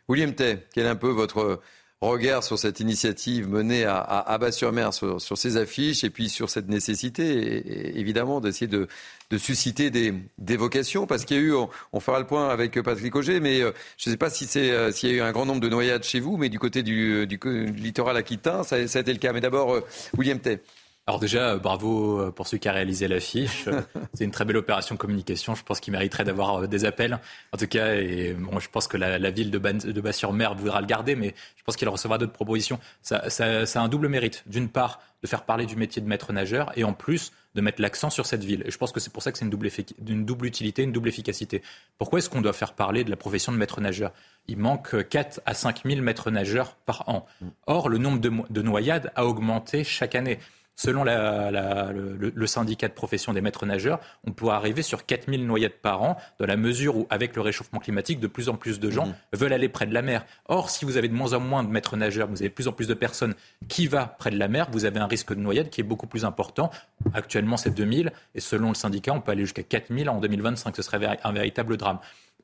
[0.08, 1.60] William Tay, quel est un peu votre
[2.00, 6.68] regard sur cette initiative menée à, à, Bas-sur-Mer, sur, ces affiches, et puis sur cette
[6.68, 8.88] nécessité, évidemment, d'essayer de,
[9.36, 11.54] susciter des, vocations, parce qu'il y a eu,
[11.92, 14.70] on, fera le point avec Patrick Auger, mais euh, je ne sais pas si c'est
[14.70, 16.82] euh, s'il y a eu un grand nombre de noyades chez vous, mais du côté
[16.82, 19.32] du, littoral aquitain, ça, ça, a été le cas.
[19.32, 19.84] Mais d'abord, euh,
[20.16, 20.60] William Tay.
[21.08, 23.66] Alors déjà, euh, bravo euh, pour ceux qui a réalisé l'affiche.
[24.12, 25.54] C'est une très belle opération communication.
[25.54, 27.18] Je pense qu'il mériterait d'avoir euh, des appels.
[27.50, 30.86] En tout cas, et bon, je pense que la, ville de, de Bas-sur-Mer voudra le
[30.86, 32.78] garder, mais je pense qu'il recevra d'autres propositions.
[33.00, 34.44] Ça, ça, ça, a un double mérite.
[34.44, 37.80] D'une part, de faire parler du métier de maître nageur, et en plus de mettre
[37.80, 38.62] l'accent sur cette ville.
[38.66, 39.68] Et je pense que c'est pour ça que c'est une double,
[40.06, 41.62] une double utilité, une double efficacité.
[41.96, 44.12] Pourquoi est-ce qu'on doit faire parler de la profession de maître nageur?
[44.46, 47.26] Il manque 4 à 5 000 maîtres nageurs par an.
[47.40, 47.46] Mm.
[47.66, 50.38] Or, le nombre de, de noyades a augmenté chaque année.
[50.78, 56.02] Selon le, syndicat de profession des maîtres nageurs, on pourrait arriver sur 4000 noyades par
[56.02, 59.06] an, dans la mesure où, avec le réchauffement climatique, de plus en plus de gens
[59.06, 59.14] mmh.
[59.32, 60.24] veulent aller près de la mer.
[60.46, 62.68] Or, si vous avez de moins en moins de maîtres nageurs, vous avez de plus
[62.68, 63.34] en plus de personnes
[63.66, 66.06] qui vont près de la mer, vous avez un risque de noyade qui est beaucoup
[66.06, 66.70] plus important.
[67.12, 70.76] Actuellement, c'est 2000, et selon le syndicat, on peut aller jusqu'à 4000 en 2025.
[70.76, 71.98] Ce serait un véritable drame.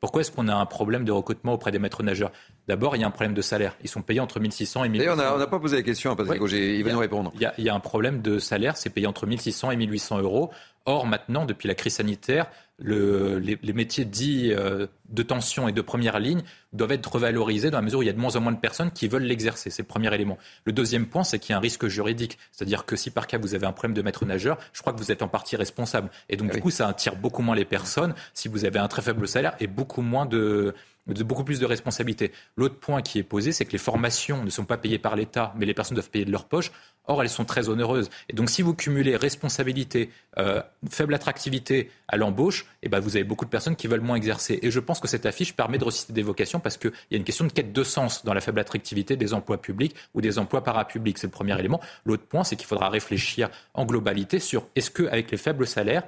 [0.04, 2.30] Pourquoi est-ce qu'on a un problème de recrutement auprès des maîtres nageurs?
[2.68, 3.74] D'abord, il y a un problème de salaire.
[3.82, 6.14] Ils sont payés entre 1600 et 1800 D'ailleurs, on n'a pas posé la question à
[6.14, 7.32] Patrick il va nous répondre.
[7.36, 9.76] Il y, a, il y, a, un problème de salaire, c'est payé entre 1600 et
[9.76, 10.50] 1800 euros.
[10.84, 15.80] Or, maintenant, depuis la crise sanitaire, le, les, métiers dits euh, de tension et de
[15.80, 18.40] première ligne doivent être revalorisés dans la mesure où il y a de moins en
[18.40, 19.70] moins de personnes qui veulent l'exercer.
[19.70, 20.38] C'est le premier élément.
[20.64, 22.36] Le deuxième point, c'est qu'il y a un risque juridique.
[22.50, 24.98] C'est-à-dire que si par cas vous avez un problème de maître nageur, je crois que
[24.98, 26.10] vous êtes en partie responsable.
[26.28, 29.02] Et donc, du coup, ça attire beaucoup moins les personnes si vous avez un très
[29.02, 30.74] faible salaire et beaucoup moins de,
[31.06, 32.32] de beaucoup plus de responsabilités.
[32.56, 35.52] L'autre point qui est posé, c'est que les formations ne sont pas payées par l'État,
[35.56, 36.72] mais les personnes doivent payer de leur poche.
[37.06, 38.08] Or, elles sont très onéreuses.
[38.30, 43.24] Et donc, si vous cumulez responsabilité, euh, faible attractivité à l'embauche, eh ben, vous avez
[43.24, 44.58] beaucoup de personnes qui veulent moins exercer.
[44.62, 47.18] Et je pense que cette affiche permet de reciter des vocations parce qu'il y a
[47.18, 50.38] une question de quête de sens dans la faible attractivité des emplois publics ou des
[50.38, 51.18] emplois parapublics.
[51.18, 51.80] C'est le premier élément.
[52.06, 56.04] L'autre point, c'est qu'il faudra réfléchir en globalité sur est-ce qu'avec les faibles salaires,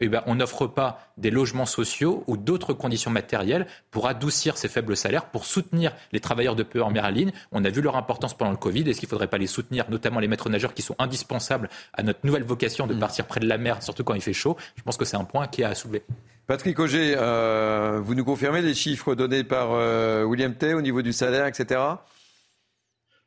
[0.00, 4.68] eh ben, on n'offre pas des logements sociaux ou d'autres conditions matérielles pour adoucir ces
[4.68, 7.32] faibles salaires, pour soutenir les travailleurs de peu en mer à ligne.
[7.52, 8.88] On a vu leur importance pendant le Covid.
[8.88, 12.02] Est-ce qu'il ne faudrait pas les soutenir, notamment les maîtres nageurs qui sont indispensables à
[12.02, 12.98] notre nouvelle vocation de mm.
[12.98, 14.56] partir près de la mer, surtout quand il fait chaud?
[14.76, 16.02] Je pense que c'est un point qui est à soulever.
[16.46, 21.02] Patrick Auger, euh, vous nous confirmez les chiffres donnés par euh, William Tay au niveau
[21.02, 21.80] du salaire, etc.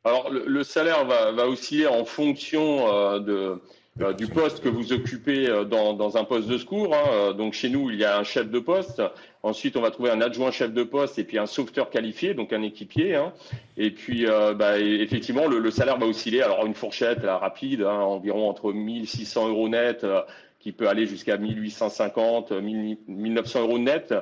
[0.04, 3.62] Alors le, salaire va, va, osciller en fonction euh, de
[4.00, 6.92] euh, du poste que vous occupez euh, dans, un poste de secours.
[6.92, 7.08] Hein.
[7.12, 9.00] Euh, donc chez nous, il y a un chef de poste.
[9.44, 12.52] Ensuite, on va trouver un adjoint chef de poste et puis un sauveteur qualifié, donc
[12.52, 13.14] un équipier.
[13.14, 13.32] Hein.
[13.76, 14.26] Et puis,
[14.56, 16.42] bah, effectivement, le, salaire va osciller.
[16.42, 20.04] Alors une fourchette rapide, hein, environ entre 1600 euros net
[20.58, 24.14] qui peut aller jusqu'à 1850, 1900 euros net,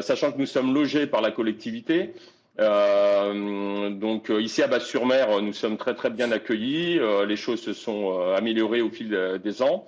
[0.00, 2.12] sachant que nous sommes logés par la collectivité.
[2.60, 6.98] Euh, donc euh, ici à Basse-sur-Mer, nous sommes très très bien accueillis.
[6.98, 9.86] Euh, les choses se sont améliorées au fil des ans.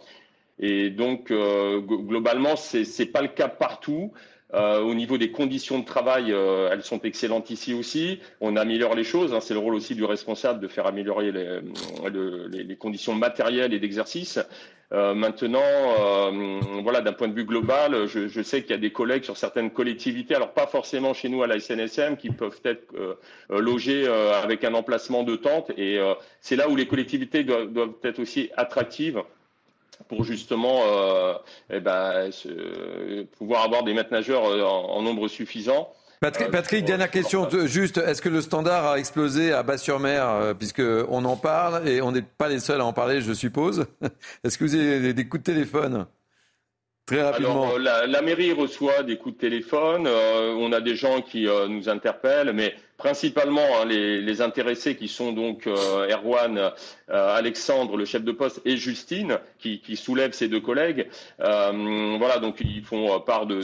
[0.59, 4.13] Et donc globalement, c'est n'est pas le cas partout.
[4.53, 8.21] Au niveau des conditions de travail, elles sont excellentes ici aussi.
[8.41, 9.33] On améliore les choses.
[9.33, 9.41] Hein.
[9.41, 11.61] c'est le rôle aussi du responsable de faire améliorer les,
[12.51, 14.39] les conditions matérielles et d'exercice.
[14.93, 18.79] Euh, maintenant, euh, voilà, d'un point de vue global, je, je sais qu'il y a
[18.79, 22.61] des collègues sur certaines collectivités, alors pas forcément chez nous à la SNSM, qui peuvent
[22.65, 23.15] être euh,
[23.61, 25.71] logés avec un emplacement de tente.
[25.77, 25.99] Et
[26.41, 29.23] c'est là où les collectivités doivent, doivent, être aussi attractives
[30.09, 30.83] pour justement
[31.71, 32.31] eh ben,
[33.39, 35.93] pouvoir avoir des maîtres nageurs en, en nombre suffisant.
[36.21, 37.49] Patrick, Patrick dernière question.
[37.65, 42.13] Juste, est-ce que le standard a explosé à Bas-sur-Mer, euh, puisqu'on en parle et on
[42.13, 43.87] n'est pas les seuls à en parler, je suppose?
[44.45, 46.07] Est-ce que vous avez des coups de téléphone?
[47.07, 47.75] Très rapidement.
[47.75, 50.07] Alors, la, mairie reçoit des coups de téléphone.
[50.07, 55.09] Euh, on a des gens qui euh, nous interpellent, mais principalement hein, les, intéressés qui
[55.09, 56.71] sont donc Erwan,
[57.09, 61.09] Alexandre, le chef de poste, et Justine, qui, qui soulèvent ces deux collègues.
[61.39, 63.61] voilà, donc ils font part de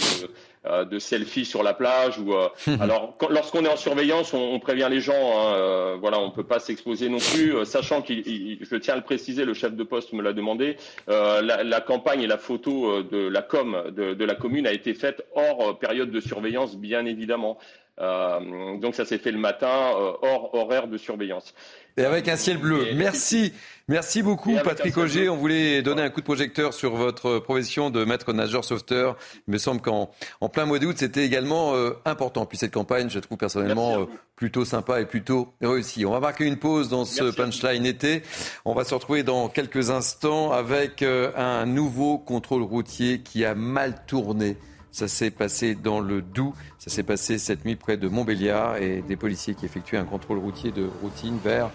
[0.69, 2.49] euh, de selfies sur la plage ou euh,
[2.81, 6.59] alors lorsqu'on est en surveillance on, prévient les gens hein, euh, voilà on peut pas
[6.59, 10.23] s'exposer non plus sachant qu'il je tiens à le préciser le chef de poste me
[10.23, 10.77] l'a demandé
[11.07, 15.79] la, campagne et la photo de la com de, la commune a été faite hors
[15.79, 17.59] période de surveillance bien évidemment
[17.99, 19.93] donc ça s'est fait le matin
[20.23, 21.55] hors horaire de surveillance
[21.97, 22.89] et avec un ciel bleu.
[22.95, 23.53] Merci.
[23.89, 25.29] Merci beaucoup, Patrick Auger.
[25.29, 29.17] On voulait donner un coup de projecteur sur votre profession de maître nageur sauveteur.
[29.47, 32.47] Il me semble qu'en en plein mois d'août, c'était également euh, important.
[32.47, 36.05] Puis cette campagne, je trouve personnellement euh, plutôt sympa et plutôt réussie.
[36.05, 38.23] On va marquer une pause dans ce punchline été.
[38.65, 43.55] On va se retrouver dans quelques instants avec euh, un nouveau contrôle routier qui a
[43.55, 44.57] mal tourné.
[44.97, 46.55] Ça s'est passé dans le Doubs.
[46.79, 50.39] Ça s'est passé cette nuit près de Montbéliard et des policiers qui effectuaient un contrôle
[50.39, 51.71] routier de routine vers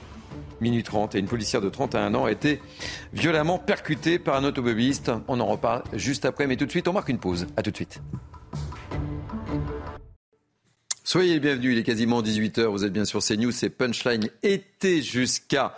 [0.59, 2.59] minuit 30 et une policière de 31 ans a été
[3.13, 5.11] violemment percutée par un automobiliste.
[5.27, 7.45] On en reparle juste après, mais tout de suite, on marque une pause.
[7.57, 8.01] À tout de suite.
[11.03, 15.03] Soyez les bienvenus, il est quasiment 18h, vous êtes bien sur CNews, c'est Punchline été
[15.03, 15.75] jusqu'à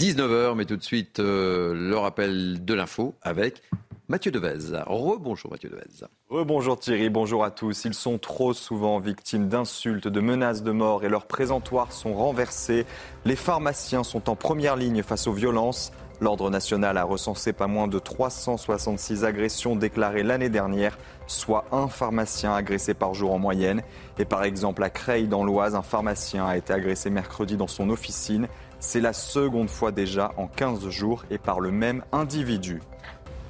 [0.00, 3.62] 19h, mais tout de suite euh, le rappel de l'info avec
[4.10, 4.82] Mathieu Devez.
[4.88, 6.04] Rebonjour Mathieu Devez.
[6.30, 7.84] Rebonjour Thierry, bonjour à tous.
[7.84, 12.86] Ils sont trop souvent victimes d'insultes, de menaces de mort et leurs présentoirs sont renversés.
[13.24, 15.92] Les pharmaciens sont en première ligne face aux violences.
[16.20, 20.98] L'Ordre national a recensé pas moins de 366 agressions déclarées l'année dernière,
[21.28, 23.80] soit un pharmacien agressé par jour en moyenne.
[24.18, 27.90] Et par exemple, à Creil, dans l'Oise, un pharmacien a été agressé mercredi dans son
[27.90, 28.48] officine.
[28.80, 32.80] C'est la seconde fois déjà en 15 jours et par le même individu.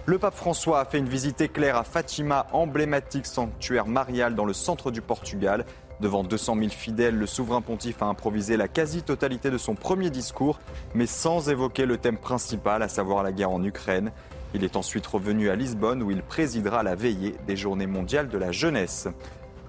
[0.07, 4.55] Le pape François a fait une visite éclair à Fatima, emblématique sanctuaire marial dans le
[4.55, 5.67] centre du Portugal.
[6.01, 10.59] Devant 200 000 fidèles, le souverain pontife a improvisé la quasi-totalité de son premier discours,
[10.95, 14.11] mais sans évoquer le thème principal, à savoir la guerre en Ukraine.
[14.55, 18.39] Il est ensuite revenu à Lisbonne où il présidera la veillée des Journées mondiales de
[18.39, 19.07] la jeunesse.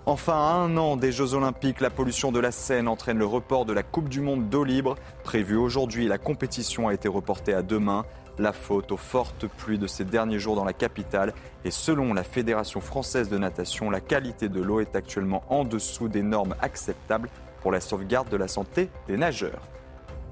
[0.06, 3.66] Enfin, à un an des Jeux Olympiques, la pollution de la Seine entraîne le report
[3.66, 4.96] de la Coupe du Monde d'eau libre.
[5.24, 8.06] Prévue aujourd'hui, la compétition a été reportée à demain.
[8.40, 11.34] La faute aux fortes pluies de ces derniers jours dans la capitale.
[11.66, 16.08] Et selon la Fédération française de natation, la qualité de l'eau est actuellement en dessous
[16.08, 17.30] des normes acceptables
[17.62, 19.62] pour la sauvegarde de la santé des nageurs.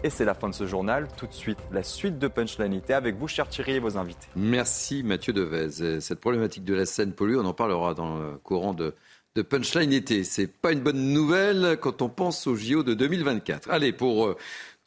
[0.01, 1.09] Et c'est la fin de ce journal.
[1.17, 4.27] Tout de suite, la suite de Punchline avec vous, cher Thierry, et vos invités.
[4.35, 5.99] Merci Mathieu Devez.
[5.99, 8.95] Cette problématique de la Seine polluée, on en parlera dans le courant de,
[9.49, 10.25] Punchline été.
[10.25, 13.69] C'est pas une bonne nouvelle quand on pense au JO de 2024.
[13.69, 14.35] Allez, pour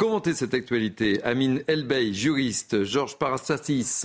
[0.02, 1.22] Commentez cette actualité.
[1.22, 4.04] Amine Elbey, juriste, Georges Parastassis,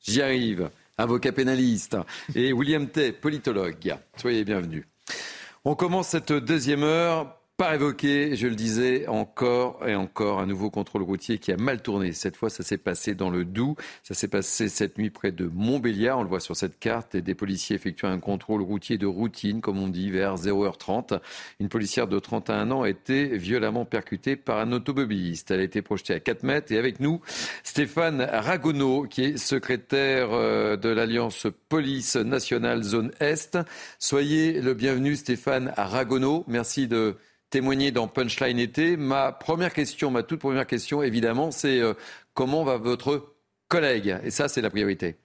[0.00, 1.96] j'y arrive, avocat pénaliste,
[2.34, 3.94] et William Tay, politologue.
[4.16, 4.86] Soyez bienvenus.
[5.64, 10.68] On commence cette deuxième heure par évoquer, je le disais, encore et encore un nouveau
[10.68, 12.12] contrôle routier qui a mal tourné.
[12.12, 13.76] Cette fois, ça s'est passé dans le Doubs.
[14.02, 16.18] Ça s'est passé cette nuit près de Montbéliard.
[16.18, 17.14] On le voit sur cette carte.
[17.14, 21.18] Et des policiers effectuent un contrôle routier de routine, comme on dit, vers 0h30.
[21.58, 25.50] Une policière de 31 ans a été violemment percutée par un automobiliste.
[25.50, 26.72] Elle a été projetée à 4 mètres.
[26.72, 27.22] Et avec nous,
[27.64, 33.58] Stéphane Ragonneau, qui est secrétaire euh, de l'Alliance Police Nationale Zone Est.
[33.98, 36.44] Soyez le bienvenu, Stéphane Ragonneau.
[36.48, 37.16] Merci de
[37.50, 38.96] témoigner dans Punchline été.
[38.96, 41.94] Ma première question, ma toute première question, évidemment, c'est euh,
[42.34, 43.34] comment va votre
[43.68, 44.18] collègue?
[44.24, 45.16] Et ça, c'est la priorité.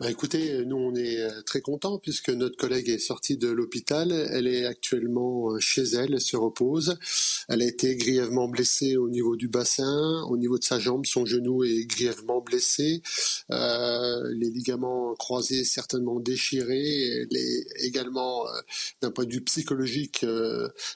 [0.00, 4.10] Bah écoutez, nous on est euh, très contents puisque notre collègue est sortie de l'hôpital.
[4.12, 6.96] Elle est actuellement euh, chez elle, elle se repose.
[7.50, 11.26] Elle a été grièvement blessée au niveau du bassin, au niveau de sa jambe, son
[11.26, 13.02] genou est grièvement blessé.
[13.50, 17.04] Euh, les ligaments croisés certainement déchirés.
[17.04, 18.46] Elle est également,
[19.02, 20.24] d'un point de vue psychologique,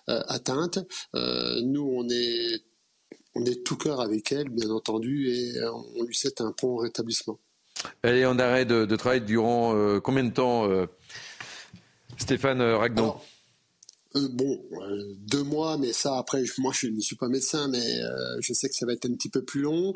[0.07, 0.79] atteinte.
[1.13, 2.63] nous on est
[3.35, 5.53] on est tout cœur avec elle, bien entendu, et
[5.97, 7.39] on lui souhaite un prompt rétablissement.
[8.03, 10.87] Elle est en arrêt de, travail durant euh, combien de temps, euh,
[12.19, 13.15] Stéphane euh, Ragnon
[14.15, 14.63] bon,
[15.27, 17.99] deux mois, mais ça après, moi je ne suis pas médecin, mais
[18.39, 19.93] je sais que ça va être un petit peu plus long.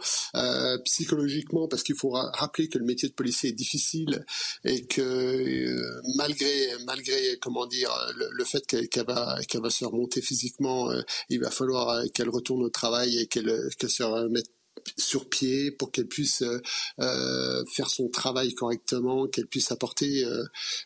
[0.85, 4.25] psychologiquement, parce qu'il faut rappeler que le métier de policier est difficile
[4.65, 6.51] et que malgré,
[6.85, 10.91] malgré comment dire, le, fait qu'elle va se remonter physiquement,
[11.29, 14.51] il va falloir qu'elle retourne au travail et qu'elle se remette
[14.97, 16.61] sur pied pour qu'elle puisse euh,
[17.01, 20.25] euh, faire son travail correctement, qu'elle puisse apporter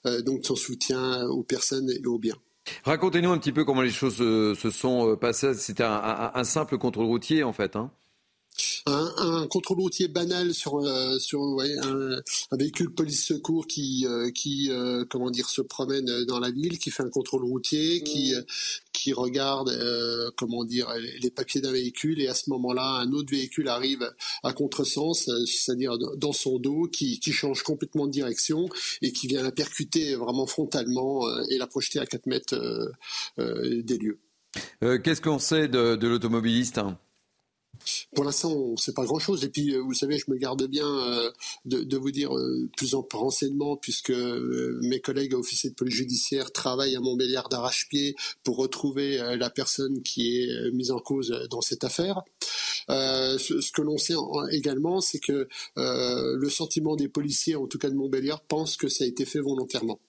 [0.05, 2.37] euh, donc son soutien aux personnes et aux biens.
[2.85, 5.55] Racontez-nous un petit peu comment les choses se sont passées.
[5.55, 7.75] C'était un, simple contrôle routier en fait.
[7.75, 7.91] Hein
[8.87, 12.21] un, un, contrôle routier banal sur euh, sur ouais, un,
[12.51, 16.79] un, véhicule police secours qui euh, qui euh, comment dire se promène dans la ville,
[16.79, 18.45] qui fait un contrôle routier, qui mmh.
[18.93, 19.71] qui regarde
[20.37, 20.89] comment dire
[21.21, 24.11] les papiers d'un véhicule et à ce moment-là un autre véhicule arrive
[24.43, 28.69] à contresens, c'est-à-dire dans son dos, qui, qui change complètement de direction
[29.01, 32.93] et qui vient la percuter vraiment frontalement et la projeter à 4 mètres
[33.39, 34.19] des lieux.
[34.81, 36.99] Qu'est-ce qu'on sait de, de l'automobiliste hein?
[38.15, 39.45] Pour l'instant, on ne sait pas grand-chose.
[39.45, 41.31] Et puis, euh, vous savez, je me garde bien euh,
[41.65, 46.97] de, vous dire euh, plus en renseignements, puisque mes collègues officiers de police judiciaire travaillent
[46.97, 52.23] à Montbéliard d'arrache-pied pour retrouver la personne qui est mise en cause dans cette affaire.
[52.89, 54.15] ce, que l'on sait
[54.51, 59.05] également, c'est que le sentiment des policiers, en tout cas de Montbéliard, pense que ça
[59.05, 60.01] a été fait volontairement.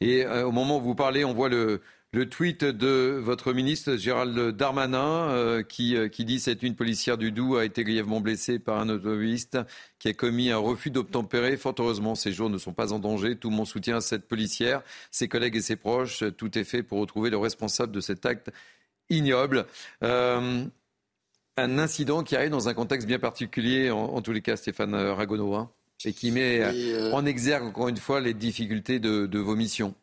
[0.00, 1.80] Et au moment où vous parlez, on voit le,
[2.12, 7.18] le tweet de votre ministre Gérald Darmanin euh, qui, euh, qui, dit cette une policière
[7.18, 9.58] du Doubs a été grièvement blessée par un automobiliste
[9.98, 11.56] qui a commis un refus d'obtempérer.
[11.56, 13.36] Fort heureusement, ces jours ne sont pas en danger.
[13.36, 16.24] Tout mon soutien à cette policière, ses collègues et ses proches.
[16.36, 18.50] Tout est fait pour retrouver le responsable de cet acte
[19.10, 19.66] ignoble.
[20.02, 20.64] Euh,
[21.58, 25.70] un incident qui arrive dans un contexte bien particulier, en, tous les cas, Stéphane hein,
[26.04, 29.94] et qui met en exergue encore une fois les difficultés de vos missions.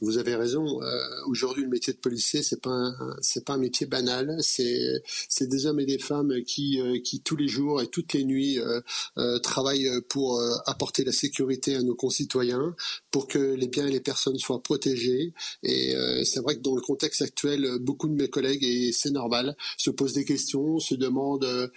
[0.00, 0.82] Vous avez raison.
[0.82, 4.36] Euh, aujourd'hui, le métier de policier, c'est pas c'est pas un métier banal.
[4.40, 8.12] C'est c'est des hommes et des femmes qui euh, qui tous les jours et toutes
[8.12, 12.74] les nuits euh, travaillent pour apporter la sécurité à nos concitoyens,
[13.10, 15.32] pour que les biens et les personnes soient protégés.
[15.62, 19.56] Et c'est vrai que dans le contexte actuel, beaucoup de mes collègues et c'est normal
[19.76, 21.70] se posent des questions, se demandent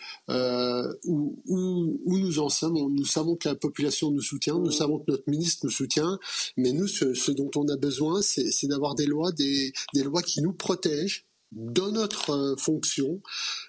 [1.06, 2.78] où, où où nous en sommes.
[2.94, 6.20] Nous savons que la population nous soutient, nous savons que notre ministre nous soutient,
[6.58, 10.22] mais nous, ce, ce dont on a besoin besoin, c'est d'avoir des lois, des, lois
[10.22, 13.22] qui nous protègent dans notre euh, fonction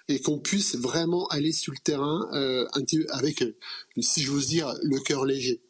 [0.07, 2.65] et qu'on puisse vraiment aller sur le terrain euh,
[3.11, 3.53] avec, euh,
[3.99, 5.61] si je vous dire, le cœur léger.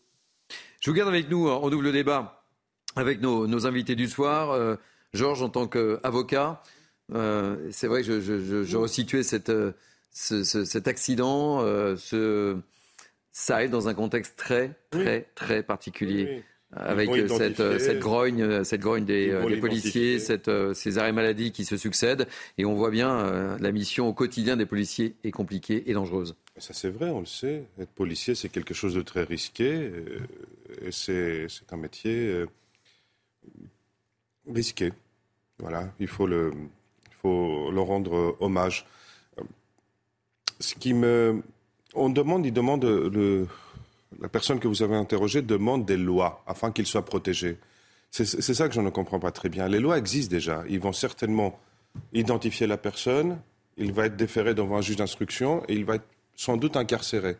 [0.79, 2.45] Je vous garde avec nous en double débat
[2.95, 4.77] avec nos, invités du soir.
[5.13, 6.61] Georges, en tant qu'avocat,
[7.09, 9.51] c'est vrai que je, je, resituais cette,
[10.11, 11.61] cet accident.
[11.95, 12.57] Ce,
[13.31, 16.43] ça arrive dans un contexte très, très, très particulier
[16.75, 21.51] avec euh, cette, euh, cette, grogne, euh, cette grogne des, policiers, cette, ces arrêts maladie
[21.51, 22.27] qui se succèdent.
[22.57, 26.35] Et on voit bien la mission au quotidien des policiers est compliquée et dangereuse.
[26.57, 27.63] Ça c'est vrai, on le sait.
[27.79, 29.91] Être policier, c'est quelque chose de très risqué.
[30.85, 32.45] Et c'est, un métier
[34.47, 34.91] risqué.
[35.59, 36.51] Voilà, il faut le,
[37.07, 38.85] il faut le rendre hommage.
[40.59, 41.41] Ce qui me,
[41.93, 43.47] on demande, il demande le,
[44.21, 47.57] la personne que vous avez interrogée demande des lois afin qu'ils soient protégés.
[48.11, 49.67] C'est ça que je ne comprends pas très bien.
[49.67, 50.63] Les lois existent déjà.
[50.69, 51.59] Ils vont certainement
[52.13, 53.39] identifier la personne,
[53.77, 57.37] il va être déféré devant un juge d'instruction et il va être sans doute incarcéré.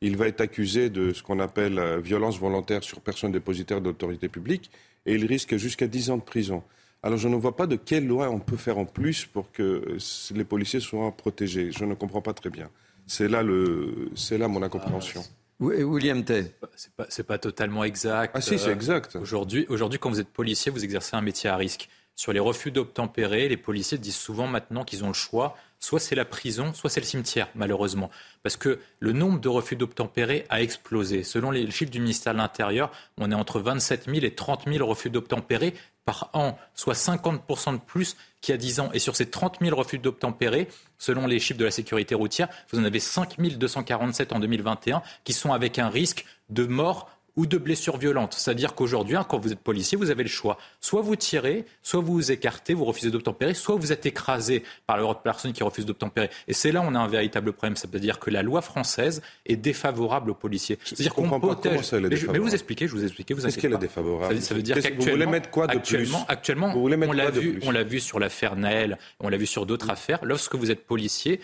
[0.00, 4.28] Il va être accusé de ce qu'on appelle euh, violence volontaire sur personne dépositaire d'autorité
[4.28, 4.70] publique
[5.06, 6.62] et il risque jusqu'à 10 ans de prison.
[7.02, 9.62] Alors je ne vois pas de quelle loi on peut faire en plus pour que
[9.62, 9.98] euh,
[10.34, 11.70] les policiers soient protégés.
[11.70, 12.70] Je ne comprends pas très bien.
[13.06, 15.22] C'est là, là mon incompréhension.
[15.60, 16.52] William Tay.
[16.76, 18.32] C'est pas, pas, totalement exact.
[18.36, 19.16] Ah si, c'est exact.
[19.16, 21.88] Aujourd'hui, aujourd'hui, quand vous êtes policier, vous exercez un métier à risque.
[22.16, 25.56] Sur les refus d'obtempérer, les policiers disent souvent maintenant qu'ils ont le choix.
[25.80, 28.10] Soit c'est la prison, soit c'est le cimetière, malheureusement.
[28.42, 31.24] Parce que le nombre de refus d'obtempérer a explosé.
[31.24, 34.86] Selon les chiffres du ministère de l'Intérieur, on est entre 27 000 et 30 000
[34.86, 35.74] refus d'obtempérer
[36.04, 38.90] par an, soit 50% de plus qu'il y a 10 ans.
[38.92, 42.78] Et sur ces 30 000 refus d'obtempérer, selon les chiffres de la sécurité routière, vous
[42.78, 47.58] en avez 5 247 en 2021 qui sont avec un risque de mort ou de
[47.58, 48.34] blessures violentes.
[48.34, 50.58] C'est-à-dire qu'aujourd'hui, hein, quand vous êtes policier, vous avez le choix.
[50.80, 54.98] Soit vous tirez, soit vous vous écartez, vous refusez d'obtempérer, soit vous êtes écrasé par
[54.98, 56.30] l'autre personne qui refuse d'obtempérer.
[56.46, 57.76] Et c'est là où on a un véritable problème.
[57.76, 60.78] C'est-à-dire que la loi française est défavorable aux policiers.
[60.84, 61.92] C'est-à-dire qu'on protège.
[61.92, 63.32] Mais, mais, vous expliquez, je vous explique.
[63.32, 66.24] Vous Qu'est-ce qu'elle est défavorable ça, veut dire qu'actuellement, vous voulez mettre quoi de actuellement,
[66.24, 69.66] plus actuellement on l'a vu, on l'a vu sur l'affaire Naël, on l'a vu sur
[69.66, 70.20] d'autres affaires.
[70.22, 71.40] Lorsque vous êtes policier,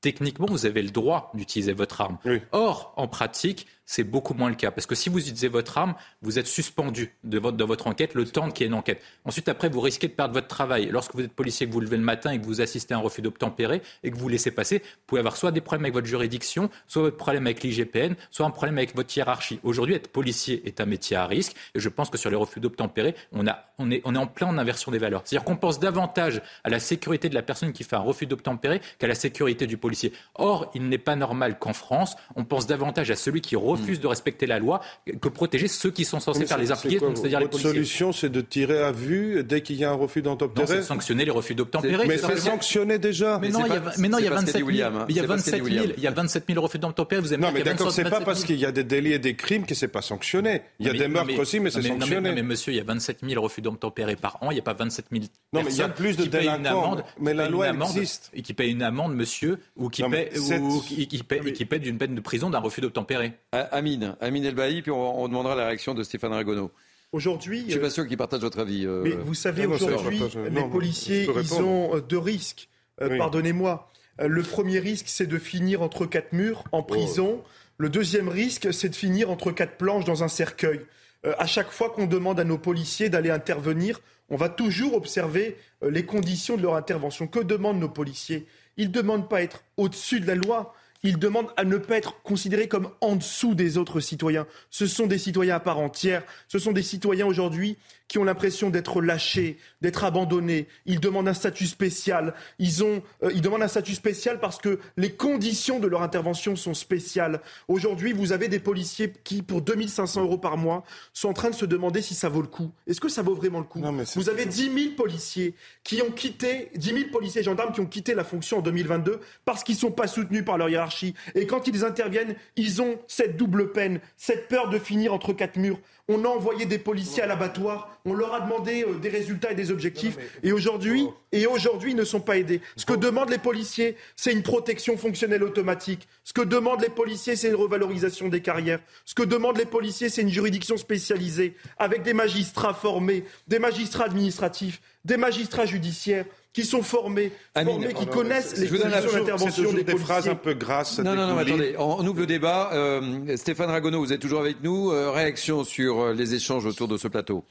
[0.00, 2.18] techniquement, vous avez le droit d'utiliser votre arme.
[2.52, 4.70] Or, en pratique, c'est beaucoup moins le cas.
[4.70, 8.50] Parce que si vous utilisez votre arme, vous êtes suspendu de votre, enquête le temps
[8.50, 9.00] qu'il y ait une enquête.
[9.24, 10.88] Ensuite, après, vous risquez de perdre votre travail.
[10.90, 13.00] Lorsque vous êtes policier, que vous levez le matin et que vous assistez à un
[13.00, 16.06] refus d'obtempérer et que vous laissez passer, vous pouvez avoir soit des problèmes avec votre
[16.06, 19.60] juridiction, soit votre problème avec l'IGPN, soit un problème avec votre hiérarchie.
[19.62, 21.54] Aujourd'hui, être policier est un métier à risque.
[21.74, 23.44] Et je pense que sur les refus d'obtempérer, on,
[23.78, 25.22] on, est, on est en plein en inversion des valeurs.
[25.24, 28.80] C'est-à-dire qu'on pense davantage à la sécurité de la personne qui fait un refus d'obtempérer
[28.98, 30.12] qu'à la sécurité du policier.
[30.34, 34.06] Or, il n'est pas normal qu'en France, on pense davantage à celui qui refuse de
[34.06, 34.80] respecter la loi
[35.20, 37.70] que protéger ceux qui sont censés faire les impliqués, c'est-à-dire les policiers.
[37.70, 40.82] La solution, c'est de tirer à vue dès qu'il y a un refus d'obtempérer c'est
[40.82, 42.06] sanctionner les refus d'obtempérer.
[42.06, 43.38] Mais c'est sanctionné déjà.
[43.38, 44.82] Mais non, il y a, mais non, il y a 27 000, il y
[45.20, 47.20] a 27 000, il y a 27 000 refus d'obtempérer.
[47.20, 49.34] Vous avez non, mais d'accord, c'est pas parce qu'il y a des délits et des
[49.34, 50.62] crimes que c'est pas sanctionné.
[50.78, 52.32] Il y a des meurtres aussi, mais c'est sanctionné.
[52.32, 54.50] Mais monsieur, il y a 27 000 refus d'obtempérer par an.
[54.50, 56.96] Il n'y a pas 27 000 non, mais il y a plus de délinquants.
[57.20, 58.30] Mais la loi existe.
[58.34, 62.80] Et qui paye une amende, monsieur, ou qui paie d'une peine de prison d'un refus
[62.80, 63.32] d'obtempérer.
[63.72, 66.70] Amine, Amine Elbaï, puis on on demandera la réaction de Stéphane Ragonneau.
[67.12, 68.84] Aujourd'hui, je ne suis pas sûr qu'il partage votre avis.
[68.84, 72.68] Euh, mais vous savez, aujourd'hui, les policiers, ils ont euh, deux risques.
[73.00, 73.88] Euh, pardonnez-moi.
[74.18, 76.82] Le premier risque, c'est de finir entre quatre murs en oh.
[76.82, 77.42] prison.
[77.78, 80.80] Le deuxième risque, c'est de finir entre quatre planches dans un cercueil.
[81.24, 84.00] à chaque fois qu'on demande à nos policiers d'aller intervenir,
[84.30, 87.26] on va toujours observer les conditions de leur intervention.
[87.26, 88.46] Que demandent nos policiers?
[88.76, 90.74] Ils ne demandent pas être au-dessus de la loi.
[91.06, 94.44] Ils demandent à ne pas être considérés comme en dessous des autres citoyens.
[94.70, 96.24] Ce sont des citoyens à part entière.
[96.48, 97.78] Ce sont des citoyens aujourd'hui
[98.08, 100.68] qui ont l'impression d'être lâchés, d'être abandonnés.
[100.84, 102.34] Ils demandent un statut spécial.
[102.58, 106.56] Ils, ont, euh, ils demandent un statut spécial parce que les conditions de leur intervention
[106.56, 107.40] sont spéciales.
[107.68, 111.54] Aujourd'hui, vous avez des policiers qui, pour 2500 euros par mois, sont en train de
[111.54, 112.70] se demander si ça vaut le coup.
[112.86, 113.80] Est-ce que ça vaut vraiment le coup?
[114.14, 117.86] Vous avez 10 000 policiers qui ont quitté, 10 000 policiers et gendarmes qui ont
[117.86, 121.14] quitté la fonction en 2022 parce qu'ils ne sont pas soutenus par leur hiérarchie.
[121.34, 125.56] Et quand ils interviennent, ils ont cette double peine, cette peur de finir entre quatre
[125.56, 125.78] murs.
[126.08, 129.56] On a envoyé des policiers à l'abattoir On leur a demandé euh, des résultats et
[129.56, 130.16] des objectifs.
[130.44, 132.60] Et aujourd'hui, et aujourd'hui, ils ne sont pas aidés.
[132.76, 136.06] Ce que demandent les policiers, c'est une protection fonctionnelle automatique.
[136.22, 138.78] Ce que demandent les policiers, c'est une revalorisation des carrières.
[139.04, 144.04] Ce que demandent les policiers, c'est une juridiction spécialisée avec des magistrats formés, des magistrats
[144.04, 146.26] administratifs, des magistrats judiciaires
[146.56, 150.98] qui sont formés, formés qui connaissent les conditions d'intervention des, des phrases un peu grasses.
[151.00, 152.70] Non, non, non, attendez, on, ouvre le débat.
[152.72, 154.90] Euh, Stéphane Ragonneau, vous êtes toujours avec nous.
[154.90, 157.44] Euh, réaction sur euh, les échanges autour de ce plateau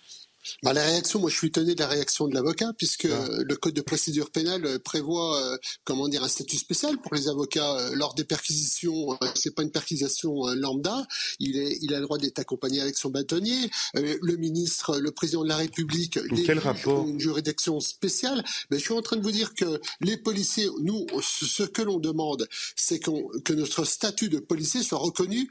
[0.64, 3.28] bah, la réaction, moi je suis étonné de la réaction de l'avocat puisque ah.
[3.44, 7.28] le code de procédure pénale euh, prévoit euh, comment dire un statut spécial pour les
[7.28, 9.18] avocats euh, lors des perquisitions.
[9.36, 11.06] c'est pas une perquisition lambda.
[11.40, 13.70] Il est, il a le droit d'être accompagné avec son bâtonnier.
[13.94, 18.44] le ministre, le président de la République, les quel rapport une juridiction spéciale.
[18.70, 22.00] Mais je suis en train de vous dire que les policiers, nous, ce que l'on
[22.00, 25.50] demande, c'est que notre statut de policier soit reconnu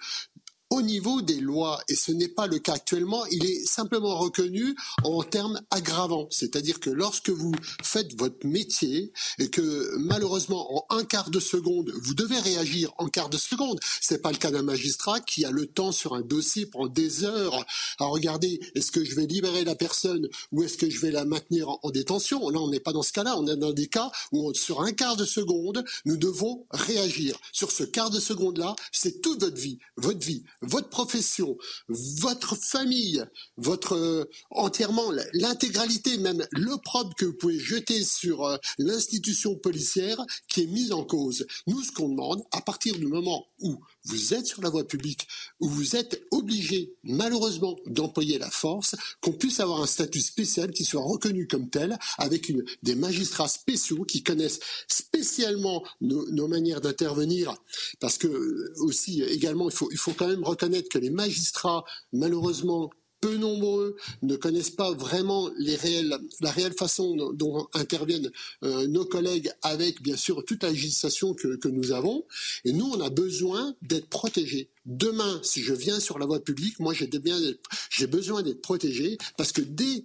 [0.75, 4.75] au niveau des lois, et ce n'est pas le cas actuellement, il est simplement reconnu
[5.05, 6.27] en termes aggravants.
[6.31, 11.93] C'est-à-dire que lorsque vous faites votre métier et que malheureusement en un quart de seconde,
[12.03, 15.53] vous devez réagir en quart de seconde, c'est pas le cas d'un magistrat qui a
[15.53, 17.65] le temps sur un dossier pendant des heures
[18.01, 21.25] à regarder est-ce que je vais libérer la personne ou est-ce que je vais la
[21.25, 22.51] maintenir en, détention.
[22.51, 24.91] Là, on n'est pas dans ce cas-là, on est dans des cas où sur un
[24.91, 27.39] quart de seconde, nous devons réagir.
[27.53, 31.57] Sur ce quart de seconde-là, c'est toute votre vie, votre vie, votre profession,
[31.89, 33.25] votre famille,
[33.57, 40.63] votre euh, entièrement l'intégralité, même l'opprobre que vous pouvez jeter sur euh, l'institution policière qui
[40.63, 41.47] est mise en cause.
[41.67, 45.27] Nous, ce qu'on demande, à partir du moment où vous êtes sur la voie publique,
[45.61, 50.85] où vous êtes obligé, malheureusement, d'employer la force, qu'on puisse avoir un statut spécial qui
[50.85, 52.53] soit reconnu comme tel, avec
[52.83, 57.55] des magistrats spéciaux qui connaissent spécialement nos, manières d'intervenir,
[58.01, 62.91] parce que aussi également, il faut, il faut quand même reconnaître que les magistrats, malheureusement,
[63.25, 68.31] peu nombreux ne connaissent pas vraiment la réelle façon dont, interviennent
[68.65, 72.27] euh, nos collègues avec bien sûr toute la législation que, que nous avons.
[72.67, 74.69] Et nous, on a besoin d'être protégés.
[74.85, 79.63] Demain, si je viens sur la voie publique, moi j'ai besoin d'être protégé parce que
[79.63, 80.05] dès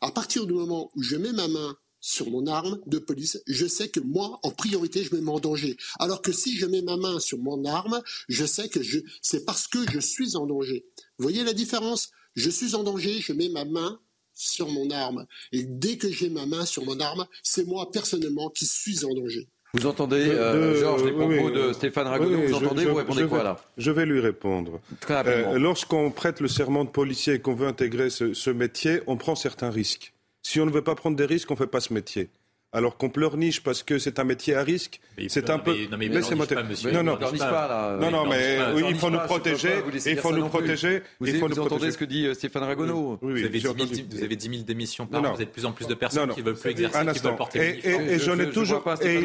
[0.00, 3.66] à partir du moment où je mets ma main sur mon arme de police, je
[3.66, 5.76] sais que moi, en priorité, je me mets en danger.
[5.98, 9.44] Alors que si je mets ma main sur mon arme, je sais que je, c'est
[9.44, 10.86] parce que je suis en danger.
[11.18, 12.10] Vous voyez la différence?
[12.34, 14.00] Je suis en danger, je mets ma main
[14.34, 15.26] sur mon arme.
[15.52, 19.12] Et dès que j'ai ma main sur mon arme, c'est moi personnellement qui suis en
[19.12, 19.48] danger.
[19.74, 23.64] Vous entendez, euh, Georges, les propos de Stéphane Ragonneau, vous entendez, vous répondez quoi là?
[23.76, 24.80] Je vais lui répondre.
[25.10, 29.36] Euh, lorsqu'on prête le serment de policier et qu'on veut intégrer ce métier, on prend
[29.36, 30.12] certains risques.
[30.42, 32.30] Si on ne veut pas prendre des risques, on ne fait pas ce métier
[32.72, 35.00] alors qu'on pleurniche parce que c'est un métier à risque.
[35.28, 35.74] C'est un peu.
[35.90, 36.46] non, mais Laissez-moi
[36.92, 38.58] Non, non, pas, non, non, mais
[38.88, 39.82] il faut nous protéger.
[40.06, 41.02] Il faut nous protéger.
[41.20, 45.06] Il faut nous entendez ce que dit euh, Stéphane Ragonneau Vous avez 10 000 démissions
[45.06, 45.30] par an.
[45.30, 47.80] Vous avez de plus en plus de personnes qui veulent plus exercer, qui veulent porter
[47.84, 48.84] Et j'en ai toujours.
[49.02, 49.22] Et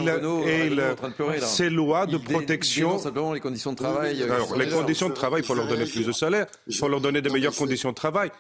[1.42, 2.98] ces lois de protection.
[2.98, 4.24] simplement les conditions de travail.
[4.24, 6.48] Euh, alors, les conditions de travail, il faut leur donner plus de salaire.
[6.68, 8.32] Il faut leur donner de meilleures conditions de travail.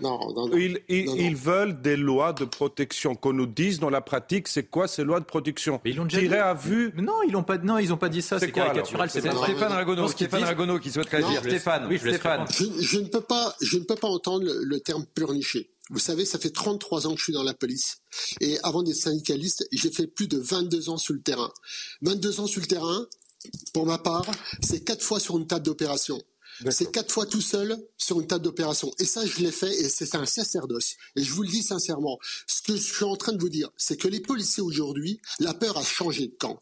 [0.90, 5.04] Ils veulent des lois de protection qu'on nous dise dans la pratique, c'est quoi ces
[5.04, 5.82] lois de production.
[5.84, 6.94] Mais ils l'ont déjà à vue.
[6.96, 8.40] non, ils n'ont pas, non, ils ont pas dit ça.
[8.40, 9.10] C'est caricatural.
[9.10, 11.42] C'est Stéphane Ragonneau, Stéphane Ragonneau qui souhaite réagir.
[11.42, 12.46] Stéphane, oui, Stéphane.
[12.50, 15.72] Je, ne peux pas, je ne peux pas entendre le, terme pleurnicher.
[15.90, 17.98] Vous savez, ça fait 33 ans que je suis dans la police.
[18.42, 21.52] Et avant d'être syndicaliste, j'ai fait plus de 22 ans sur le terrain.
[22.02, 23.06] 22 ans sur le terrain,
[23.74, 24.26] pour ma part,
[24.62, 26.20] c'est quatre fois sur une table d'opération.
[26.70, 28.92] C'est quatre fois tout seul sur une table d'opération.
[29.00, 30.96] Et ça, je l'ai fait et c'est un sacerdoce.
[31.16, 33.70] Et je vous le dis sincèrement, ce que je suis en train de vous dire,
[33.78, 36.60] c'est que les policiers aujourd'hui, la peur a changé de camp.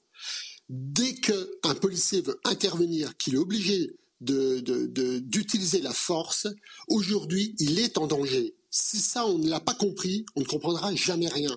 [0.70, 6.48] Dès qu'un policier veut intervenir, qu'il est obligé d'utiliser de, la force,
[6.88, 8.56] aujourd'hui, il est en danger.
[8.76, 11.56] Si ça, on ne l'a pas compris, on ne comprendra jamais rien.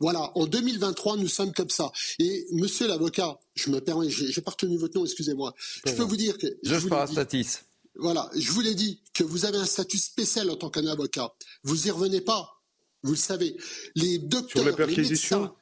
[0.00, 1.90] Voilà, en 2023, nous sommes comme ça.
[2.18, 5.54] Et monsieur l'avocat, je me permets, j'ai pas retenu votre nom, excusez-moi.
[5.86, 6.46] Je peux vous dire que...
[6.62, 7.60] Je Parastatis.
[7.98, 11.34] Voilà, je vous l'ai dit que vous avez un statut spécial en tant qu'avocat.
[11.64, 12.62] Vous y revenez pas,
[13.02, 13.56] vous le savez.
[13.96, 15.54] Les docteurs, sur les perquisitions,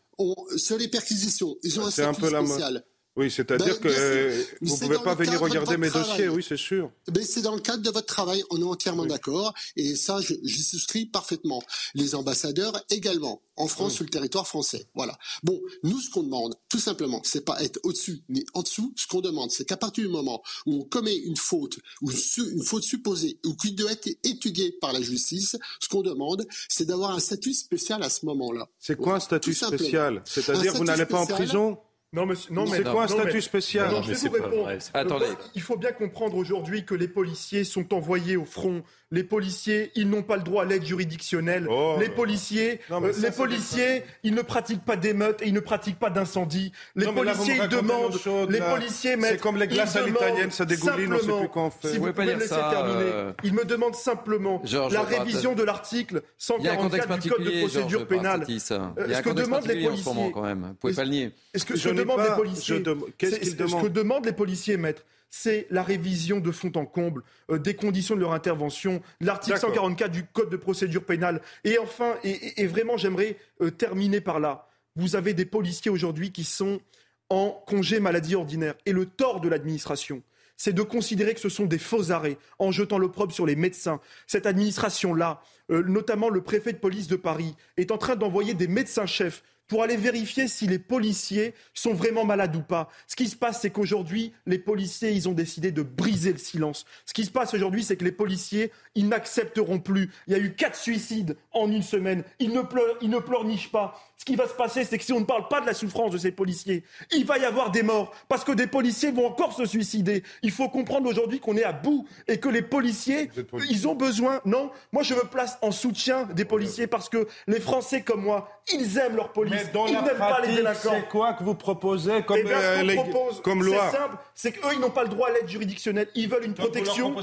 [0.57, 2.84] sur les perquisitions, ils ont un statut spécial.
[3.17, 6.91] Oui, c'est-à-dire ben, que vous ne pouvez pas venir regarder mes dossiers, oui, c'est sûr.
[7.14, 10.62] Mais c'est dans le cadre de votre travail, on est entièrement d'accord, et ça, j'y
[10.62, 11.62] souscris parfaitement.
[11.95, 14.87] Les ambassadeurs également, en France, sur le territoire français.
[14.95, 15.19] Voilà.
[15.43, 18.93] Bon, nous, ce qu'on demande, tout simplement, c'est pas être au-dessus ni en dessous.
[18.97, 22.62] Ce qu'on demande, c'est qu'à partir du moment où on commet une faute, ou une
[22.62, 27.12] faute supposée, ou qui doit être étudiée par la justice, ce qu'on demande, c'est d'avoir
[27.12, 28.69] un statut spécial à ce moment-là.
[28.79, 30.23] C'est quoi un statut spécial?
[30.27, 31.79] C'est-à-dire, vous n'allez pas en prison?
[32.13, 34.71] Non, mais, non, c'est quoi un statut spécial non, je vais vous répondre.
[34.95, 35.27] Attendez.
[35.55, 38.83] Il faut bien comprendre aujourd'hui que les policiers sont envoyés au front.
[39.13, 41.67] Les policiers, ils n'ont pas le droit à l'aide juridictionnelle.
[41.71, 41.97] Oh.
[42.01, 45.47] les policiers, Non, mais euh, ça, les c'est policiers, ils ne pratiquent pas d'émeutes et
[45.47, 46.73] ils ne pratiquent pas d'incendie.
[46.97, 48.19] Les Non, mais là, policiers, ils demandent.
[48.19, 51.21] chaude, les policiers, C'est maître, comme les glaces ils à l'italienne, ça dégouline, on sait
[51.21, 51.89] simplement- plus quoi en fait.
[51.89, 52.99] Si Vous vous pouvez me laisser ça, terminer.
[53.13, 56.23] euh, Ils me demandent simplement Georges la révision de l'article
[56.59, 58.43] Il y a un contexte 144 du code de procédure pénale.
[58.49, 60.13] Euh, ce un que demandent les policiers.
[60.13, 60.63] moment, quand même.
[60.69, 61.31] Vous pouvez pas le nier.
[61.55, 61.77] Est-ce que
[62.07, 63.89] ce que demandent pas- les policiers je dem- qu'est-ce c'est- qu'ils c'est- Ce demandent que
[63.89, 68.20] demandent les policiers, maître, c'est la révision de fond en comble euh, des conditions de
[68.20, 69.70] leur intervention, l'article D'accord.
[69.70, 71.41] 144 du Code de procédure pénale.
[71.65, 74.69] Et enfin, et vraiment, j'aimerais euh, terminer par là.
[74.95, 76.81] Vous avez des policiers aujourd'hui qui sont
[77.28, 78.74] en congé maladie ordinaire.
[78.87, 80.23] Et le tort de l'administration,
[80.57, 84.01] c'est de considérer que ce sont des faux arrêts en jetant l'opprobre sur les médecins.
[84.27, 88.69] Cette administration-là, euh, notamment le préfet de police de Paris, est en train d'envoyer des
[88.69, 92.88] médecins-chefs pour aller vérifier si les policiers sont vraiment malades ou pas.
[93.06, 96.84] Ce qui se passe, c'est qu'aujourd'hui, les policiers, ils ont décidé de briser le silence.
[97.05, 100.10] Ce qui se passe aujourd'hui, c'est que les policiers, ils n'accepteront plus.
[100.26, 102.22] Il y a eu quatre suicides en une semaine.
[102.38, 104.01] Ils ne, pleurent, ils ne pleurnichent pas.
[104.18, 106.10] Ce qui va se passer, c'est que si on ne parle pas de la souffrance
[106.10, 109.52] de ces policiers, il va y avoir des morts parce que des policiers vont encore
[109.52, 110.22] se suicider.
[110.43, 113.30] Il faut comprendre aujourd'hui qu'on est à bout et que les policiers,
[113.68, 114.40] ils ont besoin.
[114.44, 118.62] Non, moi je me place en soutien des policiers parce que les Français comme moi,
[118.72, 119.56] ils aiment leur police.
[119.65, 120.91] Mais dans ils la n'aiment pas les pratique, délinquants.
[120.95, 123.89] c'est quoi que vous proposez comme, Eh bien, ce euh, qu'on les- propose, comme loi
[123.91, 126.09] c'est simple, c'est qu'eux, ils n'ont pas le droit à l'aide juridictionnelle.
[126.15, 127.15] Ils veulent une Donc, protection,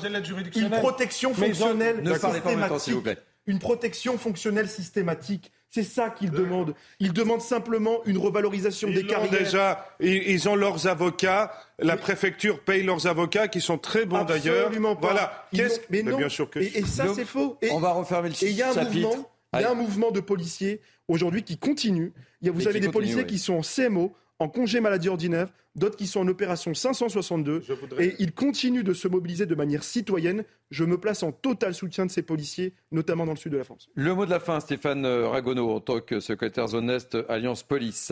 [0.55, 3.11] une protection fonctionnelle Ne parlez pas en même temps, s'il vous plaît.
[3.11, 3.30] systématique.
[3.45, 5.51] Une protection fonctionnelle systématique.
[5.69, 6.76] C'est ça qu'ils demandent.
[6.99, 9.31] Ils demandent simplement une revalorisation des Ils carrières.
[9.31, 11.51] déjà, ils, ils ont leurs avocats.
[11.80, 14.68] La préfecture paye leurs avocats, qui sont très bons d'ailleurs.
[14.68, 15.07] Absolument pas.
[15.07, 15.47] Voilà.
[15.53, 16.18] Qu'est-ce- mais non.
[16.18, 16.60] bien sûr que.
[16.60, 17.57] Et, et ça, c'est faux.
[17.64, 18.93] Et, On va refermer le et chapitre.
[18.93, 22.13] mouvement, il y a un mouvement de policiers aujourd'hui qui continue.
[22.41, 23.27] Il y a, vous Et avez des continue, policiers oui.
[23.27, 27.63] qui sont en CMO, en congé maladie ordinaire, d'autres qui sont en opération 562.
[27.67, 30.43] Je voudrais- Et ils continuent de se mobiliser de manière citoyenne.
[30.69, 33.63] Je me place en total soutien de ces policiers, notamment dans le sud de la
[33.63, 33.89] France.
[33.95, 38.11] Le mot de la fin, Stéphane Ragonneau, en tant que secrétaire zone Est Alliance Police.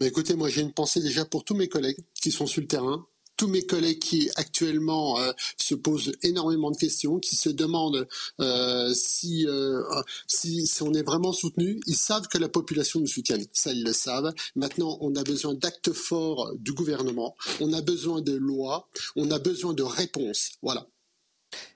[0.00, 2.68] Mais écoutez, moi j'ai une pensée déjà pour tous mes collègues qui sont sur le
[2.68, 3.04] terrain,
[3.36, 8.06] tous mes collègues qui actuellement euh, se posent énormément de questions, qui se demandent
[8.40, 9.82] euh, si, euh,
[10.26, 11.80] si, si on est vraiment soutenu.
[11.86, 14.32] Ils savent que la population nous soutient, ça ils le savent.
[14.56, 19.38] Maintenant, on a besoin d'actes forts du gouvernement, on a besoin de lois, on a
[19.38, 20.52] besoin de réponses.
[20.62, 20.86] Voilà.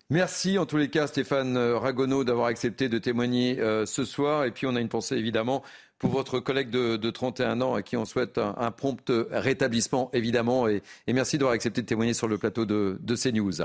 [0.09, 3.57] Merci en tous les cas Stéphane Ragonneau d'avoir accepté de témoigner
[3.87, 4.45] ce soir.
[4.45, 5.65] Et puis on a une pensée évidemment
[5.99, 10.69] pour votre collègue de, de 31 ans à qui on souhaite un, prompt rétablissement évidemment.
[10.69, 13.63] Et, et merci d'avoir accepté de témoigner sur le plateau de, de CNews.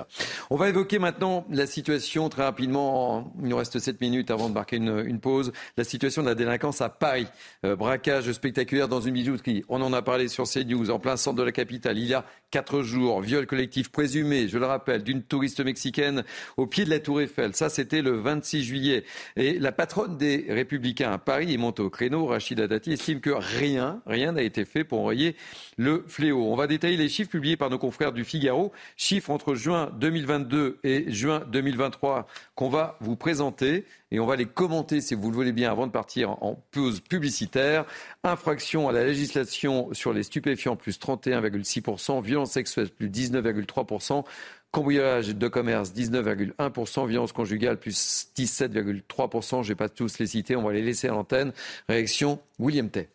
[0.49, 3.17] On va évoquer maintenant la situation très rapidement.
[3.17, 5.51] En- Il nous reste 7 minutes avant de marquer une, une pause.
[5.77, 7.27] La situation de la délinquance à Paris.
[7.65, 9.63] Euh, braquage spectaculaire dans une bijouterie.
[9.69, 11.97] On en a parlé sur CNews en plein centre de la capitale.
[11.97, 13.21] Il y a 4 jours.
[13.21, 16.23] Viol collectif présumé, je le rappelle, d'une touriste mexicaine
[16.57, 17.55] au pied de la Tour Eiffel.
[17.55, 19.03] Ça, c'était le 26 juillet.
[19.35, 22.25] Et la patronne des Républicains à Paris est montée au créneau.
[22.25, 25.35] Rachida Dati estime que rien, rien n'a été fait pour enrayer
[25.77, 26.51] le fléau.
[26.51, 28.71] On va détailler les chiffres publiés par nos confrères du Figaro.
[28.97, 34.45] Chiffres entre juin 2022 et juin 2023 qu'on va vous présenter et on va les
[34.45, 37.85] commenter si vous le voulez bien avant de partir en pause publicitaire.
[38.23, 44.25] Infraction à la législation sur les stupéfiants plus 31,6%, violence sexuelle plus 19,3%.
[44.71, 47.07] Cambriolage de commerce, 19,1%.
[47.07, 49.63] Violence conjugale, plus 17,3%.
[49.63, 51.51] Je vais pas tous les citer, on va les laisser à l'antenne.
[51.89, 53.09] Réaction, William Tay.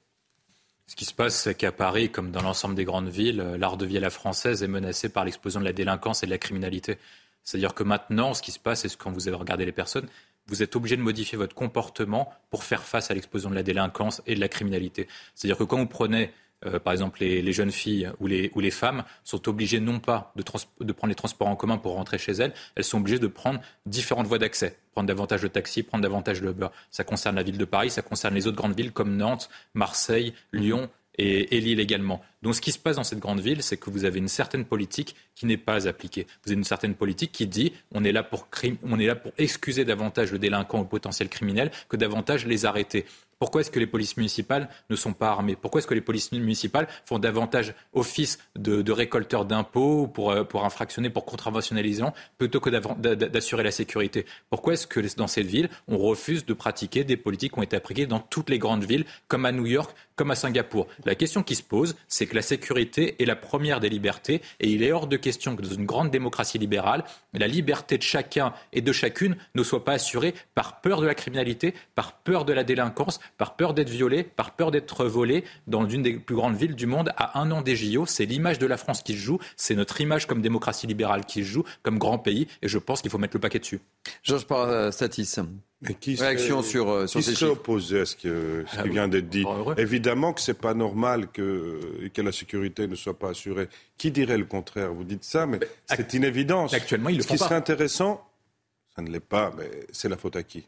[0.87, 3.85] Ce qui se passe, c'est qu'à Paris, comme dans l'ensemble des grandes villes, l'art de
[3.85, 6.99] vie à la française est menacé par l'explosion de la délinquance et de la criminalité.
[7.43, 10.09] C'est-à-dire que maintenant, ce qui se passe, c'est que quand vous avez regardé les personnes,
[10.49, 14.23] vous êtes obligé de modifier votre comportement pour faire face à l'explosion de la délinquance
[14.27, 15.09] et de la criminalité.
[15.35, 16.33] C'est-à-dire que quand vous prenez,
[16.65, 19.99] euh, par exemple, les, les jeunes filles ou les, ou les femmes sont obligées non
[19.99, 22.99] pas de, trans- de prendre les transports en commun pour rentrer chez elles, elles sont
[22.99, 26.69] obligées de prendre différentes voies d'accès, prendre davantage de taxi, prendre davantage de Uber.
[26.91, 30.33] Ça concerne la ville de Paris, ça concerne les autres grandes villes comme Nantes, Marseille,
[30.53, 32.23] Lyon et, et également.
[32.43, 34.65] Donc ce qui se passe dans cette grande ville, c'est que vous avez une certaine
[34.65, 36.27] politique qui n'est pas appliquée.
[36.45, 38.49] Vous avez une certaine politique qui dit on est là pour,
[38.83, 42.65] on est là pour excuser davantage le délinquant ou le potentiel criminel que davantage les
[42.65, 43.05] arrêter.
[43.39, 45.57] Pourquoi est-ce que les polices municipales ne sont pas armées?
[45.57, 50.45] Pourquoi est-ce que les polices municipales font davantage office de, de récolteurs d'impôts pour, euh,
[50.45, 52.05] pour infractionner, pour contraventionnaliser
[52.39, 54.25] plutôt que d'avan- d'a- d'assurer la sécurité?
[54.51, 57.77] Pourquoi est-ce que dans cette ville, on refuse de pratiquer des politiques qui ont été
[57.77, 60.87] appliquées dans toutes les grandes villes, comme à New York, comme à Singapour?
[61.05, 64.69] La question qui se pose, c'est que la sécurité est la première des libertés et
[64.71, 67.05] il est hors de question que dans une grande démocratie libérale,
[67.35, 71.15] la liberté de chacun et de chacune ne soit pas assurée par peur de la
[71.15, 75.89] criminalité, par peur de la délinquance, par peur d'être violé, par peur d'être volé dans
[75.89, 78.07] une des plus grandes villes du monde à un an des JO.
[78.07, 81.41] C'est l'image de la France qui se joue, c'est notre image comme démocratie libérale qui
[81.45, 83.81] se joue, comme grand pays, et je pense qu'il faut mettre le paquet dessus.
[84.23, 85.37] Georges Parastatis.
[86.19, 87.61] Réaction sur, euh, sur qui ces serait chiffres.
[87.61, 88.95] opposé à ce, que, ce Ah qui oui.
[88.95, 89.43] vient d'être dit?
[89.43, 89.75] Heureux.
[89.77, 93.69] Évidemment que c'est pas normal que, que la sécurité ne soit pas assurée.
[93.99, 94.93] Qui dirait le contraire?
[94.95, 96.73] Vous dites ça, mais c'est une évidence.
[96.73, 97.45] Actuellement, ils le Ce font qui pas.
[97.47, 98.27] serait intéressant,
[98.95, 100.67] ça ne l'est pas, mais c'est la faute à qui?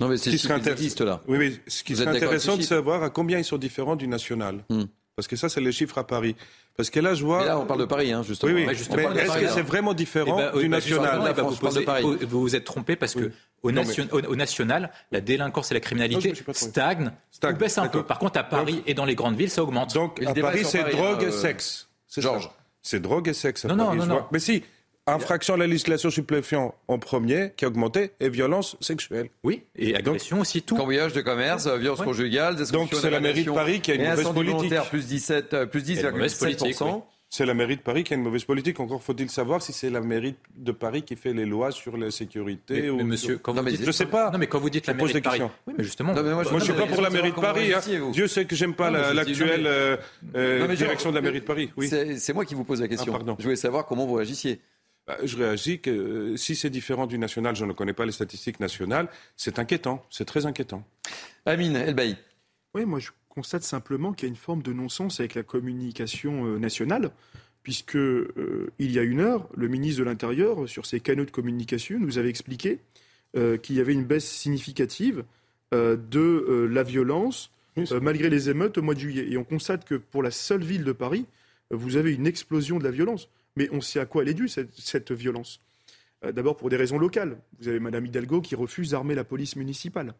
[0.00, 1.20] Non, mais Ce c'est qui ils intér- existent, là.
[1.26, 4.06] Oui, mais ce qui Vous serait intéressant de savoir à combien ils sont différents du
[4.08, 4.64] national.
[4.68, 4.84] Hmm.
[5.14, 6.36] Parce que ça, c'est les chiffres à Paris.
[6.76, 7.38] Parce que là, je vois.
[7.40, 8.52] Mais là, on parle de Paris, hein, justement.
[8.52, 8.60] Oui, oui.
[8.66, 8.72] Ouais, mais
[9.22, 9.50] est-ce que hein.
[9.54, 11.20] c'est vraiment différent Eh ben, oui, du bah, national?
[11.34, 12.02] bah, vous, de Paris.
[12.02, 13.32] vous- vous vous êtes trompé parce que
[13.62, 17.78] au, Non, nation- au- au national, la délinquance et la criminalité stagnent Stagne, ou baissent
[17.78, 18.02] un peu.
[18.02, 19.94] Par contre, à Paris et dans les grandes villes, ça augmente.
[19.94, 21.88] Donc, à Paris, c'est drogue hein, et euh, sexe.
[22.06, 22.50] C'est Georges.
[22.82, 23.64] C'est drogue et sexe.
[23.64, 24.14] à Non, non, Paris, non, je non.
[24.16, 24.28] vois.
[24.32, 24.62] Mais si,
[25.06, 29.28] infraction à la législation stupéfiant en premier, qui a augmenté, et violence sexuelle.
[29.44, 30.76] Oui, et agression aussi, tout.
[30.76, 32.06] Cambriolage de commerce, euh, violence Ouais.
[32.06, 34.72] conjugale, Donc, c'est la mairie de Paris qui a une et mauvaise politique.
[34.90, 36.94] plus 17, euh, plus Et une mauvaise politique, 10,7%.
[36.96, 37.02] oui.
[37.28, 38.78] C'est la mairie de Paris qui a une mauvaise politique.
[38.78, 42.12] Encore faut-il savoir si c'est la mairie de Paris qui fait les lois sur la
[42.12, 42.82] sécurité.
[42.82, 42.96] Mais, ou...
[42.98, 44.30] mais monsieur, quand Non, vous mais dites, je sais pas.
[44.30, 45.50] Non, mais quand vous dites la mairie de Paris, questions.
[45.66, 46.14] oui, mais justement.
[46.14, 47.72] Non, mais moi, je je suis pas pour la mairie de Paris.
[47.74, 47.80] hein.
[48.12, 51.70] Dieu sait que j'aime pas la- l'actuelle euh, direction de la mairie de Paris.
[51.76, 51.88] Oui.
[51.88, 53.12] C'est moi qui vous pose la question.
[53.12, 53.34] Ah, pardon.
[53.38, 54.60] je voulais savoir comment vous réagissiez.
[55.06, 58.12] Bah, Je réagis que euh, si c'est différent du national, je ne connais pas les
[58.12, 60.84] statistiques nationales, c'est inquiétant, c'est très inquiétant.
[61.44, 62.16] Amine Elbaï.
[62.74, 66.46] Oui, moi je constate simplement qu'il y a une forme de non-sens avec la communication
[66.46, 67.10] euh, nationale,
[67.62, 71.30] puisque euh, il y a une heure, le ministre de l'Intérieur, sur ses canaux de
[71.30, 72.80] communication, nous avait expliqué
[73.36, 75.24] euh, qu'il y avait une baisse significative
[75.74, 79.26] euh, de euh, la violence euh, malgré les émeutes au mois de juillet.
[79.28, 81.26] Et on constate que pour la seule ville de Paris,
[81.70, 83.28] vous avez une explosion de la violence.
[83.56, 85.60] Mais on sait à quoi elle est due, cette, violence.
[86.24, 87.38] Euh, D'abord pour des raisons locales.
[87.58, 90.14] Vous avez Madame Hidalgo qui refuse d'armer la police municipale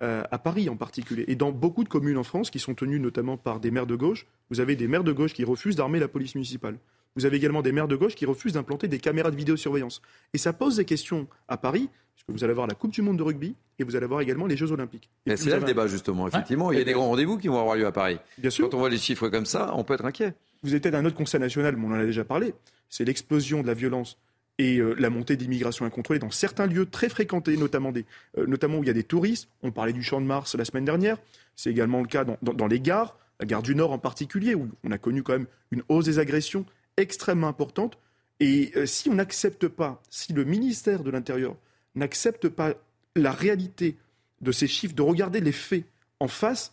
[0.00, 3.00] euh, à Paris en particulier, et dans beaucoup de communes en France qui sont tenues
[3.00, 5.98] notamment par des maires de gauche, vous avez des maires de gauche qui refusent d'armer
[5.98, 6.78] la police municipale.
[7.16, 10.02] Vous avez également des maires de gauche qui refusent d'implanter des caméras de vidéosurveillance.
[10.34, 13.16] Et ça pose des questions à Paris, puisque vous allez avoir la Coupe du Monde
[13.18, 15.08] de rugby et vous allez avoir également les Jeux Olympiques.
[15.26, 16.28] Et c'est là le débat, justement.
[16.28, 18.18] Effectivement, il y a des grands rendez-vous qui vont avoir lieu à Paris.
[18.38, 18.68] Bien sûr.
[18.68, 20.34] Quand on voit les chiffres comme ça, on peut être inquiet.
[20.62, 22.52] Vous avez peut-être un autre constat national, mais on en a déjà parlé,
[22.88, 24.18] c'est l'explosion de la violence
[24.60, 28.04] et euh, la montée d'immigration incontrôlée dans certains lieux très fréquentés, notamment, des,
[28.36, 29.48] euh, notamment où il y a des touristes.
[29.62, 31.16] On parlait du Champ de Mars la semaine dernière.
[31.54, 34.56] C'est également le cas dans, dans- dans les gares, la gare du Nord en particulier,
[34.56, 36.64] où on a connu quand même une hausse des agressions
[36.98, 37.98] extrêmement importante.
[38.40, 41.56] Et euh, si on n'accepte pas, si le ministère de l'Intérieur
[41.94, 42.74] n'accepte pas
[43.16, 43.96] la réalité
[44.42, 45.84] de ces chiffres, de regarder les faits
[46.20, 46.72] en face,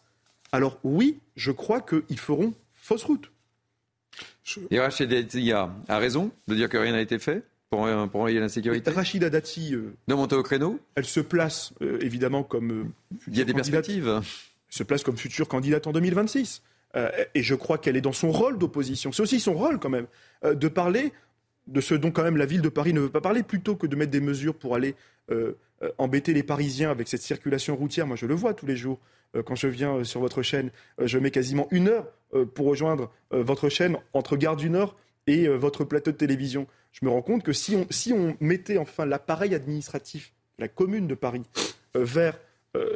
[0.52, 3.32] alors oui, je crois qu'ils feront fausse route.
[4.70, 8.22] Et Rachid Dia a raison de dire que rien n'a été fait pour, euh, pour
[8.22, 8.92] enrayer l'insécurité?
[8.92, 10.80] Rachida Dati, euh, De monter au créneau?
[10.94, 12.72] elle se place euh, évidemment comme.
[12.72, 14.22] euh, Il y a des candidate- perspectives.
[14.70, 16.62] se place comme future candidate en 2026.
[16.96, 19.12] Euh, et je crois qu'elle est dans son rôle d'opposition.
[19.12, 20.08] C'est aussi son rôle quand même
[20.44, 21.12] euh, de parler
[21.68, 23.88] de ce dont quand même la ville de Paris ne veut pas parler, plutôt que
[23.88, 24.96] de mettre des mesures pour aller
[25.32, 25.54] euh,
[25.98, 28.06] embêter les Parisiens avec cette circulation routière.
[28.06, 29.00] Moi, je le vois tous les jours.
[29.46, 32.08] Quand je viens sur votre chaîne, je mets quasiment une heure
[32.54, 34.96] pour rejoindre votre chaîne entre Gare du Nord
[35.28, 36.68] et votre plateau de télévision.
[36.94, 37.76] Je me rends compte que si
[38.14, 41.44] on, mettait enfin l'appareil administratif la commune de Paris
[41.96, 42.40] vers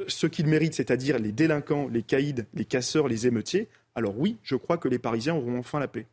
[0.08, 3.68] ce qu'ils méritent, c'est-à-dire les délinquants, les caïds, les casseurs, les émeutiers,
[4.00, 6.08] alors oui, je crois que les Parisiens auront enfin la paix.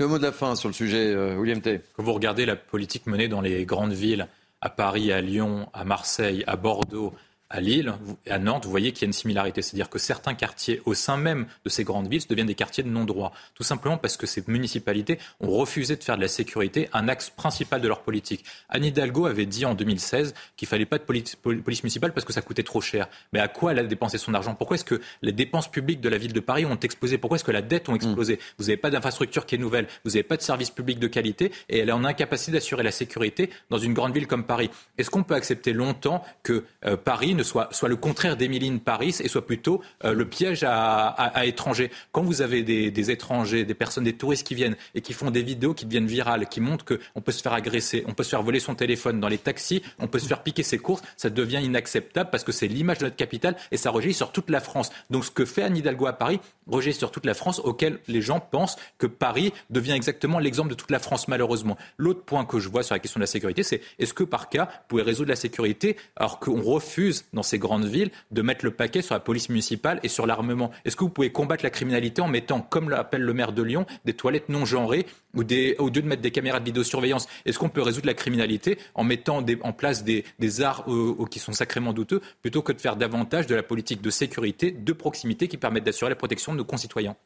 [0.00, 1.80] Le mot de la fin sur le sujet, euh, William T.
[1.94, 4.26] Quand vous regardez la politique menée dans les grandes villes,
[4.60, 7.12] à Paris, à Lyon, à Marseille, à Bordeaux,
[7.52, 7.92] à Lille,
[8.28, 9.60] à Nantes, vous voyez qu'il y a une similarité.
[9.62, 12.88] C'est-à-dire que certains quartiers au sein même de ces grandes villes deviennent des quartiers de
[12.88, 13.32] non-droit.
[13.54, 17.28] Tout simplement parce que ces municipalités ont refusé de faire de la sécurité un axe
[17.30, 18.44] principal de leur politique.
[18.70, 22.24] Anne Hidalgo avait dit en 2016 qu'il fallait pas de poli- poli- police municipale parce
[22.24, 23.08] que ça coûtait trop cher.
[23.32, 24.54] Mais à quoi elle a dépensé son argent?
[24.54, 27.18] Pourquoi est-ce que les dépenses publiques de la ville de Paris ont explosé?
[27.18, 28.38] Pourquoi est-ce que la dette ont explosé?
[28.58, 31.52] Vous n'avez pas d'infrastructure qui est nouvelle, vous n'avez pas de service public de qualité
[31.68, 34.70] et elle est en incapacité d'assurer la sécurité dans une grande ville comme Paris.
[34.96, 39.16] Est-ce qu'on peut accepter longtemps que euh, Paris ne soit, soit le contraire d'Émilie Paris
[39.20, 43.64] et soit plutôt euh, le piège à, à, étrangers Quand vous avez des, des étrangers,
[43.64, 46.60] des personnes, des touristes qui viennent et qui font des vidéos qui deviennent virales, qui
[46.60, 49.38] montrent qu'on peut se faire agresser, on peut se faire voler son téléphone dans les
[49.38, 52.98] taxis, on peut se faire piquer ses courses, ça devient inacceptable parce que c'est l'image
[52.98, 54.90] de notre capitale et ça rejaillit sur toute la France.
[55.10, 58.22] Donc ce que fait Anne Hidalgo à Paris rejaillit sur toute la France, auquel les
[58.22, 61.76] gens pensent que Paris devient exactement l'exemple de toute la France, malheureusement.
[61.98, 64.48] L'autre point que je vois sur la question de la sécurité, c'est est-ce que par
[64.48, 68.64] cas, vous pouvez résoudre la sécurité alors qu'on refuse dans ces grandes villes de mettre
[68.64, 70.70] le paquet sur la police municipale et sur l'armement.
[70.84, 73.86] Est-ce que vous pouvez combattre la criminalité en mettant, comme l'appelle le maire de Lyon,
[74.04, 77.68] des toilettes non genrées ou au lieu de mettre des caméras de vidéosurveillance Est-ce qu'on
[77.68, 80.24] peut résoudre la criminalité en mettant en place des,
[80.60, 84.10] arts euh, qui sont sacrément douteux plutôt que de faire davantage de la politique de
[84.10, 87.16] sécurité, de proximité qui permettent d'assurer la protection de nos concitoyens?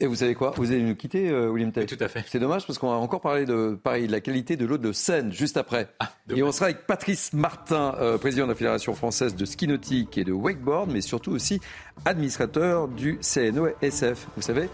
[0.00, 0.52] Et vous savez quoi?
[0.56, 1.86] Vous allez nous quitter, euh, William Tate.
[1.86, 2.24] tout à fait.
[2.26, 4.92] C'est dommage parce qu'on va encore parler de Paris, de la qualité de l'eau de
[4.92, 5.88] Seine juste après.
[6.00, 9.68] Ah, et on sera avec Patrice Martin, euh, président de la Fédération française de ski
[9.68, 11.60] nautique et de wakeboard, mais surtout aussi
[12.06, 14.28] administrateur du CNOSF.
[14.36, 14.70] Vous savez,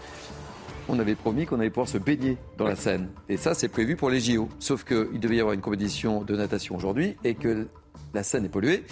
[0.87, 3.09] on avait promis qu'on allait pouvoir se baigner dans la Seine.
[3.27, 4.47] Et ça, c'est prévu pour les JO.
[4.59, 7.67] Sauf qu'il devait y avoir une compétition de natation aujourd'hui et que
[8.13, 8.85] la Seine est polluée.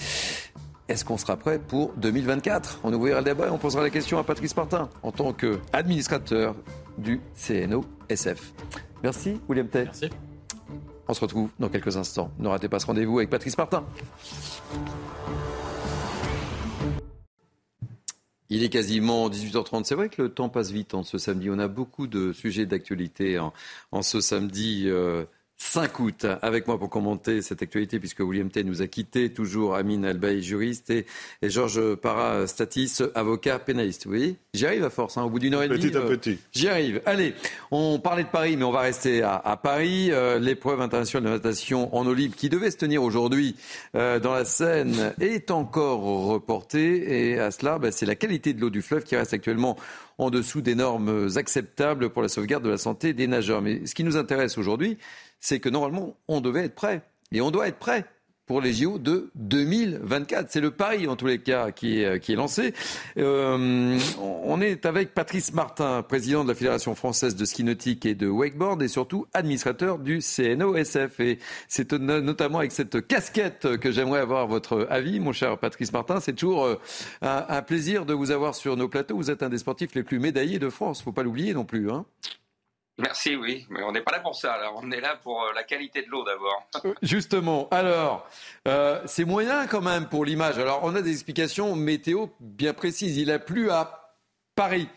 [0.88, 4.20] Est-ce qu'on sera prêt pour 2024 On ouvrira le débat et on posera la question
[4.20, 6.56] à Patrice Martin en tant qu'administrateur
[7.00, 8.54] du CNO-SF.
[9.02, 9.86] Merci, William Tay.
[9.86, 10.10] Merci.
[11.08, 12.30] On se retrouve dans quelques instants.
[12.38, 13.84] Ne ratez pas ce rendez-vous avec Patrice Martin.
[18.52, 19.86] Il est quasiment 18h30.
[19.86, 21.50] C'est vrai que le temps passe vite en ce samedi.
[21.50, 24.84] On a beaucoup de sujets d'actualité en, ce samedi.
[24.86, 25.26] Euh,
[25.58, 29.76] 5 août avec moi pour commenter cette actualité puisque William Tay nous a quitté, toujours
[29.76, 31.06] Amine Albaï, juriste et,
[31.44, 34.06] Georges Para Statis, avocat pénaliste.
[34.06, 35.80] Oui, j'y arrive à force, hein, au bout d'une heure et demie.
[35.80, 36.40] Petit à euh, petit.
[36.52, 37.02] J'y arrive.
[37.06, 37.34] Allez,
[37.72, 40.12] on parlait de Paris, mais on va rester à, Paris.
[40.12, 43.56] Euh, l'épreuve internationale de natation en eau qui devait se tenir aujourd'hui
[43.96, 48.62] euh, dans la Seine est encore reportée et à cela, bah, c'est la qualité de
[48.62, 49.78] l'eau du fleuve qui reste actuellement
[50.18, 53.62] en dessous des normes acceptables pour la sauvegarde de la santé des nageurs.
[53.62, 54.98] Mais ce qui nous intéresse aujourd'hui,
[55.40, 57.02] c'est que normalement, on devait être prêt.
[57.32, 58.06] Et on doit être prêt
[58.46, 60.52] pour les JO de 2024.
[60.52, 62.74] C'est le pari, en tous les cas, qui est, est lancé.
[63.18, 68.14] Euh, on est avec Patrice Martin, président de la Fédération française de ski nautique et
[68.14, 71.20] de wakeboard, et surtout administrateur du CNOSF.
[71.20, 76.20] Et c'est notamment avec cette casquette que j'aimerais avoir votre avis, mon cher Patrice Martin.
[76.20, 76.76] C'est toujours euh,
[77.22, 79.16] un, un, plaisir de vous avoir sur nos plateaux.
[79.16, 81.02] Vous êtes un des sportifs les plus médaillés de France.
[81.02, 81.90] Faut pas l'oublier non plus.
[81.90, 82.06] Hein
[82.98, 84.54] Merci, oui, mais on n'est pas là pour ça.
[84.54, 86.66] Alors, on est là pour euh, la qualité de l'eau d'abord.
[86.86, 87.68] Euh, justement.
[87.70, 88.26] Alors,
[88.70, 90.58] euh, c'est moyen quand même pour l'image.
[90.58, 93.18] Alors, on a des explications météo bien précises.
[93.18, 94.16] Il a plu à
[94.56, 94.88] Paris.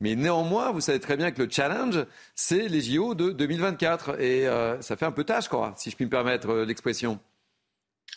[0.00, 2.04] Mais néanmoins, vous savez très bien que le challenge,
[2.34, 4.20] c'est les JO de 2024.
[4.20, 4.46] Et
[4.80, 7.18] ça fait un peu tâche, quoi, si je puis me permettre l'expression.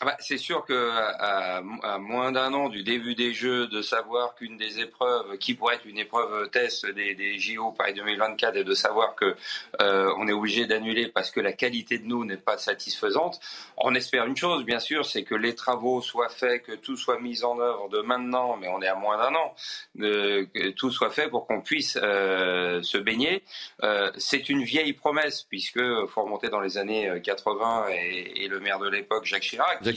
[0.02, 1.60] Ah bah, c'est sûr que à,
[1.98, 5.84] moins d'un an du début des Jeux, de savoir qu'une des épreuves, qui pourrait être
[5.84, 9.36] une épreuve test des, JO Paris 2024, et de savoir que
[9.82, 13.40] euh, on est obligé d'annuler parce que la qualité de nous n'est pas satisfaisante,
[13.76, 17.20] on espère une chose, bien sûr, c'est que les travaux soient faits, que tout soit
[17.20, 19.54] mis en œuvre de maintenant, mais on est à moins d'un an,
[19.96, 23.42] de, que tout soit fait pour qu'on puisse euh, se baigner.
[23.82, 28.60] Euh, c'est une vieille promesse puisque faut remonter dans les années 80 et, et le
[28.60, 29.89] maire de l'époque, Jacques Chirac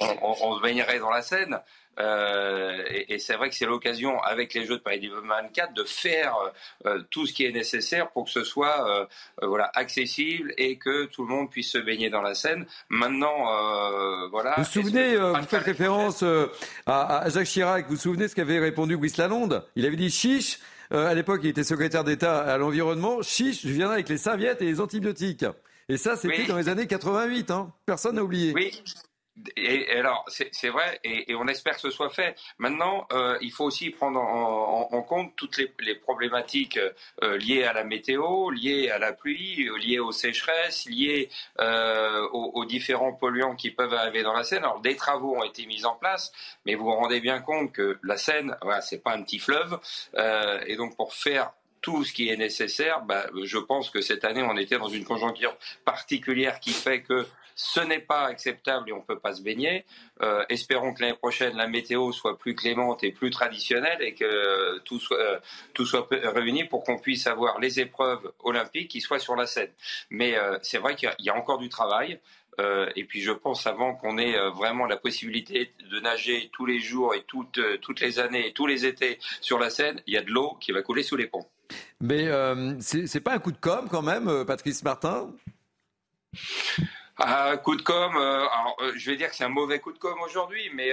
[0.00, 1.58] on, se baignerait dans la Seine.
[2.00, 6.34] Euh, et, c'est vrai que c'est l'occasion, avec les Jeux de Paris 2024, de faire
[6.86, 9.06] euh, tout ce qui est nécessaire pour que ce soit euh,
[9.46, 12.66] voilà accessible et que tout le monde puisse se baigner dans la Seine.
[12.88, 13.44] Maintenant,
[14.30, 14.54] voilà.
[14.56, 16.24] Vous vous souvenez, vous faites référence
[16.86, 17.86] à, Jacques Chirac.
[17.86, 19.64] Vous vous souvenez ce qu'avait répondu Brice Lalonde?
[19.76, 20.58] Il avait dit chiche.
[20.90, 23.22] à l'époque, il était secrétaire d'État à l'environnement.
[23.22, 25.44] Chiche, je viendrai avec les serviettes et les antibiotiques.
[25.88, 27.50] Et ça, c'était dans les années 88.
[27.50, 27.72] Hein.
[27.86, 28.52] Personne n'a oublié.
[28.54, 28.82] Oui.
[29.56, 32.36] Et, alors, c'est vrai, et, on espère que ce soit fait.
[32.58, 36.78] Maintenant, euh, il faut aussi prendre en, compte toutes les, problématiques
[37.22, 41.30] euh, liées à la météo, liées à la pluie, liées aux sécheresses, liées
[41.60, 44.62] euh, aux, différents polluants qui peuvent arriver dans la Seine.
[44.62, 46.30] Alors, des travaux ont été mis en place,
[46.64, 49.80] mais vous vous rendez bien compte que la Seine, voilà, c'est pas un petit fleuve,
[50.66, 51.52] et donc pour faire
[51.84, 55.04] tout ce qui est nécessaire, bah, je pense que cette année, on était dans une
[55.04, 55.54] conjoncture
[55.84, 59.84] particulière qui fait que ce n'est pas acceptable et on ne peut pas se baigner.
[60.22, 64.78] Euh, espérons que l'année prochaine, la météo soit plus clémente et plus traditionnelle et que
[64.78, 65.38] tout soit, euh,
[65.74, 69.70] tout soit réuni pour qu'on puisse avoir les épreuves olympiques qui soient sur la scène.
[70.08, 72.18] Mais euh, c'est vrai qu'il y, a encore du travail.
[72.96, 77.14] et puis je pense avant qu'on ait vraiment la possibilité de nager tous les jours
[77.14, 80.22] et toutes, toutes les années et tous les étés sur la Seine, il y a
[80.22, 81.46] de l'eau qui va couler sous les ponts.
[82.00, 85.30] Mais euh, c'est pas un coup de com quand même, euh, Patrice Martin?
[87.16, 88.44] Un coup de com, euh,
[88.82, 90.90] euh, je vais dire que c'est un mauvais coup de com aujourd'hui, mais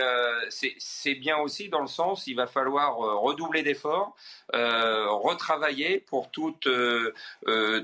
[0.50, 4.16] c'est bien aussi dans le sens il va falloir redoubler d'efforts,
[4.54, 6.70] retravailler pour toute,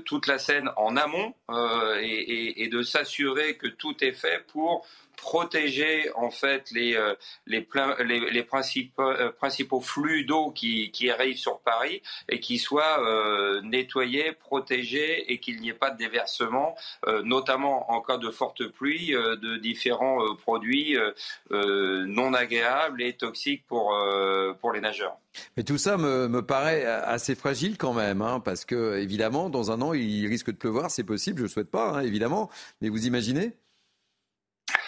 [0.04, 1.34] toute la scène en amont
[2.00, 4.86] et, de s'assurer que tout est fait pour
[5.20, 7.14] protéger en fait les euh,
[7.46, 13.60] les, principaux, euh, principaux flux d'eau qui, qui arrivent sur Paris et qui soient euh,
[13.62, 16.76] nettoyés, protégés et qu'il n'y ait pas de déversement,
[17.24, 20.96] notamment en cas de fortes pluies de différents produits
[21.50, 23.96] non agréables et toxiques pour,
[24.60, 25.16] pour les nageurs.
[25.56, 29.80] Mais tout ça me, paraît assez fragile quand même, hein, parce que évidemment, dans un
[29.82, 32.50] an, il risque de pleuvoir, c'est possible, je ne souhaite pas, hein, évidemment,
[32.80, 33.54] mais vous imaginez?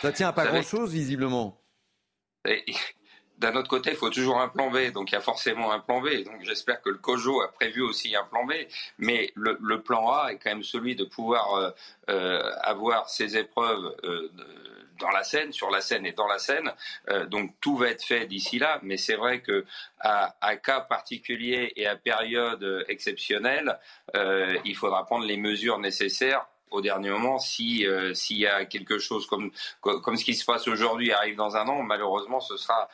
[0.03, 1.61] Ça tient à pas grand-chose, visiblement.
[3.41, 5.81] D'un autre côté, il faut toujours un plan B, donc il y a forcément un
[5.81, 6.25] plan B.
[6.25, 8.53] Donc j'espère que le COJO a prévu aussi un plan B,
[8.99, 11.71] mais le, plan A est quand même celui de pouvoir euh,
[12.11, 13.97] euh, avoir ces épreuves.
[14.05, 14.31] Euh,
[14.99, 16.75] dans la Seine, sur la Seine et dans la Seine.
[17.29, 19.65] donc tout va être fait d'ici là, mais c'est vrai que
[19.99, 23.79] à, cas particulier et à période exceptionnelle,
[24.15, 27.39] il faudra prendre les mesures nécessaires au dernier moment.
[27.39, 27.85] Si
[28.15, 31.67] s'il y a quelque chose comme comme ce qui se passe aujourd'hui arrive dans un
[31.69, 32.89] an, malheureusement, ce sera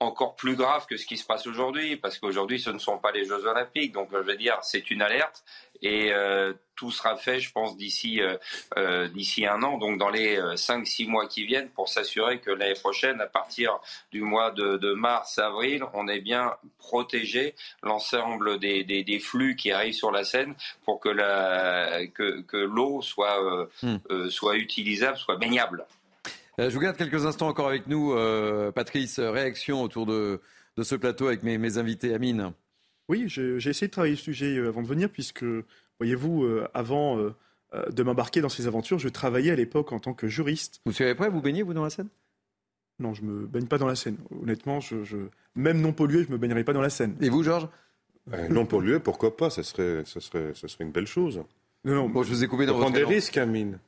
[0.00, 3.10] encore plus grave que ce qui se passe aujourd'hui, parce qu'aujourd'hui, ce ne sont pas
[3.10, 3.92] les Jeux Olympiques.
[3.92, 5.44] Donc, je veux dire, c'est une alerte
[5.82, 8.36] et euh, tout sera fait, je pense, d'ici euh,
[8.76, 12.74] euh, d'ici un an, donc dans les 5-6 mois qui viennent, pour s'assurer que l'année
[12.74, 13.78] prochaine, à partir
[14.12, 20.10] du mois de, mars-avril, on ait bien protégé l'ensemble des, des, flux qui arrivent sur
[20.10, 24.28] la Seine pour que la que, que l'eau soit hmm.
[24.30, 25.84] soit utilisable, soit baignable.
[26.58, 28.12] Je vous garde quelques instants encore avec nous.
[28.12, 30.40] Euh, Patrice, réaction autour de,
[30.82, 32.12] ce plateau avec mes, invités.
[32.12, 32.52] Amine.
[33.08, 35.44] Oui, j'ai essayé de travailler le sujet euh, avant de venir, puisque,
[35.98, 40.80] voyez-vous, avant de m'embarquer dans ces aventures, je travaillais à l'époque en tant que juriste.
[40.86, 42.08] Vous savez prêt Vous baignez, vous, dans la Seine?
[43.00, 44.16] Non, je me baigne pas dans la Seine.
[44.42, 44.96] Honnêtement, je,
[45.54, 47.16] même non pollué, je me baignerai pas dans la Seine.
[47.20, 47.68] Et vous, Georges?
[48.50, 49.50] Non pollué, pourquoi pas?
[49.50, 51.42] Ça serait, ça, serait, ça serait une belle chose.
[51.84, 52.08] Non, non.
[52.08, 53.78] Bon, je vous ai coupé dans votre des risques, Amine.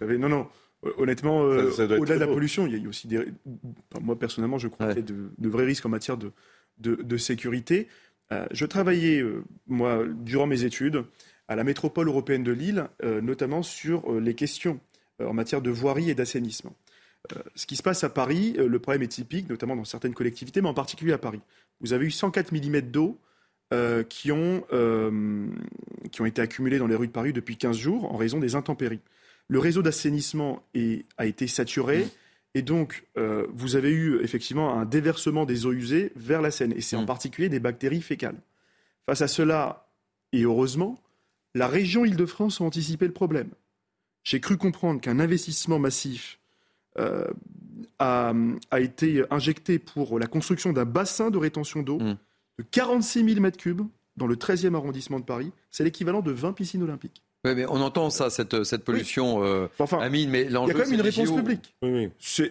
[0.00, 0.48] non, non.
[0.96, 3.24] Honnêtement, euh, au-delà de la pollution, il y a aussi des.
[4.00, 6.30] moi, personnellement, je crois qu'il y a de, vrais risques en matière de,
[6.80, 7.88] de, sécurité.
[8.32, 11.04] Euh, je travaillais, euh, moi, durant mes études,
[11.48, 14.80] à la métropole européenne de Lille, notamment sur les questions
[15.18, 16.76] en matière de voirie et d'assainissement.
[17.54, 20.68] ce qui se passe à Paris, le problème est typique, notamment dans certaines collectivités, mais
[20.68, 21.40] en particulier à Paris.
[21.80, 23.18] Vous avez eu 104 mm d'eau
[24.10, 24.62] qui, ont,
[26.12, 28.54] qui ont été accumulés dans les rues de Paris depuis 15 jours en raison des
[28.54, 29.00] intempéries
[29.48, 30.62] le réseau d'assainissement
[31.16, 32.06] a été saturé.
[32.54, 36.72] Et donc, euh, vous avez eu effectivement un déversement des eaux usées vers la Seine,
[36.72, 37.06] et c'est en mmh.
[37.06, 38.40] particulier des bactéries fécales.
[39.06, 39.88] Face à cela,
[40.32, 40.98] et heureusement,
[41.54, 43.50] la région Île-de-France a anticipé le problème.
[44.24, 46.38] J'ai cru comprendre qu'un investissement massif
[46.98, 47.26] euh,
[47.98, 48.32] a,
[48.78, 52.16] été injecté pour la construction d'un bassin de rétention d'eau mmh.
[52.58, 55.52] de 46 000 m3 dans le 13e arrondissement de Paris.
[55.70, 57.22] C'est l'équivalent de 20 piscines olympiques.
[57.48, 59.68] Oui, mais on entend ça, cette, cette pollution, euh,
[60.00, 61.74] Amine, mais l'enjeu, Il y a quand même une réponse publique.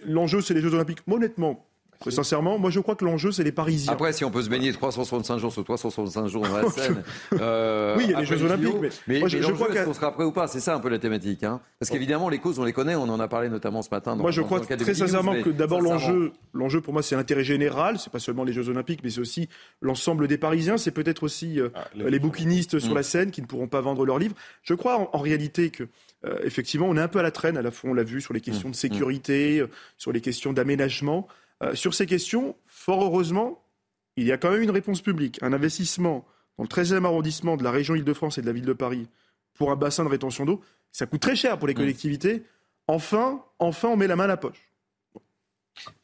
[0.06, 0.98] L'enjeu, c'est les Jeux Olympiques.
[1.10, 1.67] honnêtement,
[2.06, 3.92] sincèrement, moi je crois que l'enjeu c'est les Parisiens.
[3.92, 7.02] Après, si on peut se baigner 365 jours sur 365 jours dans la Seine.
[7.40, 8.74] Euh, oui, il y a les Jeux Olympiques,
[9.06, 10.46] mais, je, crois qu'on sera prêt ou pas?
[10.46, 11.44] C'est ça un peu la thématique.
[11.44, 14.16] Hein Parce qu'évidemment, les causes, on les connaît, on en a parlé notamment ce matin.
[14.16, 17.98] Dans, moi je crois très sincèrement que d'abord l'enjeu, l'enjeu pour moi c'est l'intérêt général,
[17.98, 19.48] c'est pas seulement les Jeux Olympiques, mais c'est aussi
[19.80, 22.96] l'ensemble des Parisiens, c'est peut-être aussi euh, ah, les, bouquinistes sur mm.
[22.96, 24.34] la Seine qui ne pourront pas vendre leurs livres.
[24.62, 25.84] Je crois en, réalité que
[26.24, 28.20] euh, effectivement on est un peu à la traîne, à la fois on l'a vu
[28.20, 28.72] sur les questions mm.
[28.72, 29.64] de sécurité,
[29.96, 31.28] sur les questions d'aménagement.
[31.74, 33.64] Sur ces questions, Fort heureusement,
[34.16, 36.26] il y a quand même une réponse publique, un investissement
[36.56, 39.08] dans le 13e arrondissement de la région Île-de-France et de la ville de Paris
[39.54, 40.60] pour un bassin de rétention d'eau.
[40.92, 41.78] Ça coûte très cher pour les mmh.
[41.78, 42.42] collectivités.
[42.86, 44.68] Enfin, enfin, on met la main à la poche.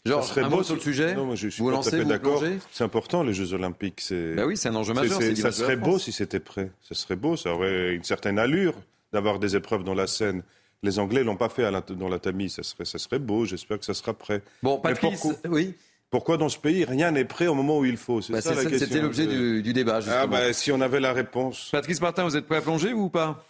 [0.04, 2.42] Genre, un mot sur le sujet non, je suis vous lancez, d'accord.
[2.70, 4.00] C'est important, les Jeux Olympiques.
[4.00, 4.34] C'est...
[4.34, 5.20] Bah oui, c'est un enjeu majeur.
[5.20, 6.70] ça serait beau si c'était prêt.
[6.80, 8.74] Ça serait beau, ça aurait une certaine allure
[9.12, 10.42] d'avoir des épreuves dans la Seine.
[10.84, 12.56] Les Anglais l'ont pas fait dans la Tamise.
[12.56, 13.46] Ça serait, ça serait beau.
[13.46, 14.42] J'espère que ça sera prêt.
[14.62, 15.74] Bon, Patrice, oui.
[16.10, 18.20] Pourquoi dans ce pays, rien n'est prêt au moment où il faut?
[18.28, 20.00] Bah, C'était l'objet du, débat.
[20.08, 21.70] Ah bah, si on avait la réponse.
[21.72, 23.44] Patrice Martin, vous êtes prêt à plonger ou pas?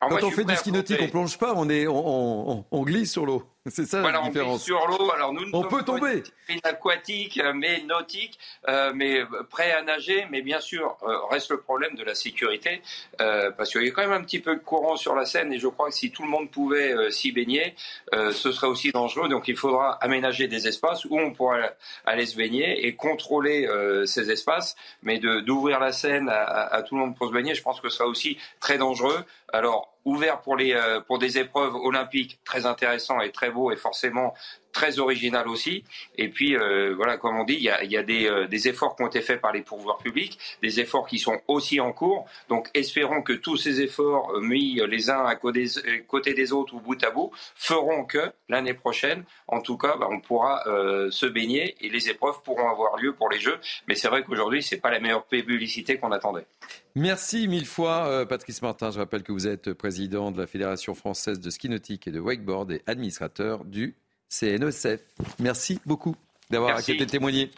[0.00, 3.44] Quand on fait du ski nautique, on plonge pas, on, est, on glisse sur l'eau.
[3.70, 4.62] C'est ça la différence.
[4.62, 5.10] On sur l'eau.
[5.12, 6.22] Alors nous, on peut tomber.
[6.62, 8.38] Aquatique, mais nautique,
[8.68, 10.26] euh, mais prêt à nager.
[10.30, 12.80] Mais bien sûr, euh, reste le problème de la sécurité,
[13.20, 15.52] euh, parce qu'il y a quand même un petit peu de courant sur la Seine,
[15.52, 17.74] et je crois que si tout le monde pouvait s'y baigner,
[18.12, 19.28] ce serait aussi dangereux.
[19.28, 21.58] Donc il faudra aménager des espaces où on pourra
[22.04, 23.68] aller se baigner et contrôler
[24.06, 24.76] ces espaces.
[25.02, 27.88] Mais d'ouvrir la Seine à, à, tout le monde pour se baigner, je pense que
[27.88, 29.24] ce sera aussi très dangereux.
[29.52, 30.74] Alors ouvert pour, les,
[31.06, 34.32] pour des épreuves olympiques très intéressant et très beau et forcément
[34.76, 35.84] très original aussi.
[36.16, 36.56] Et puis,
[36.94, 39.52] voilà, comme on dit, il y a, a des, efforts qui ont été faits par
[39.52, 42.26] les pouvoirs publics, des efforts qui sont aussi en cours.
[42.50, 47.02] Donc, espérons que tous ces efforts mis les uns à côté, des autres ou bout
[47.02, 50.62] à bout feront que l'année prochaine, en tout cas, bah, on pourra
[51.10, 53.58] se baigner et les épreuves pourront avoir lieu pour les Jeux.
[53.88, 56.46] Mais c'est vrai qu'aujourd'hui, c'est pas la meilleure publicité qu'on attendait.
[56.94, 58.90] Merci mille fois, euh, Patrice Martin.
[58.90, 62.20] Je rappelle que vous êtes président de la Fédération française de ski nautique et de
[62.20, 63.96] wakeboard et administrateur du
[64.28, 65.00] CNESF.
[65.38, 66.16] Merci beaucoup
[66.50, 67.50] d'avoir accepté de témoigner.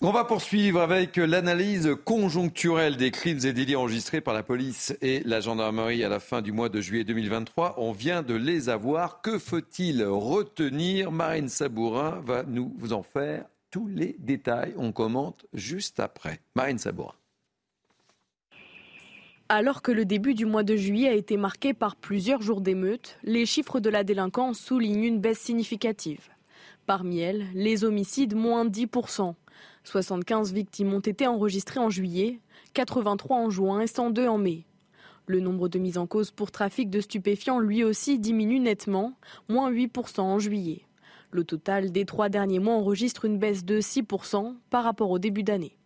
[0.00, 5.22] On va poursuivre avec l'analyse conjoncturelle des crimes et délits enregistrés par la police et
[5.24, 7.74] la gendarmerie à la fin du mois de juillet 2023.
[7.78, 9.22] On vient de les avoir.
[9.22, 11.10] Que faut-il retenir?
[11.10, 14.72] Marine Sabourin va nous vous en faire tous les détails.
[14.76, 16.38] On commente juste après.
[16.54, 17.14] Marine Sabourin.
[19.50, 23.16] Alors que le début du mois de juillet a été marqué par plusieurs jours d'émeutes,
[23.22, 26.28] les chiffres de la délinquance soulignent une baisse significative.
[26.84, 29.34] Parmi elles, les homicides moins 10%.
[29.84, 32.40] 75 victimes ont été enregistrées en juillet,
[32.74, 34.66] 83 en juin et 102 en mai.
[35.24, 39.14] Le nombre de mises en cause pour trafic de stupéfiants lui aussi diminue nettement,
[39.48, 40.82] moins 8% en juillet.
[41.30, 45.42] Le total des trois derniers mois enregistre une baisse de 6% par rapport au début
[45.42, 45.77] d'année.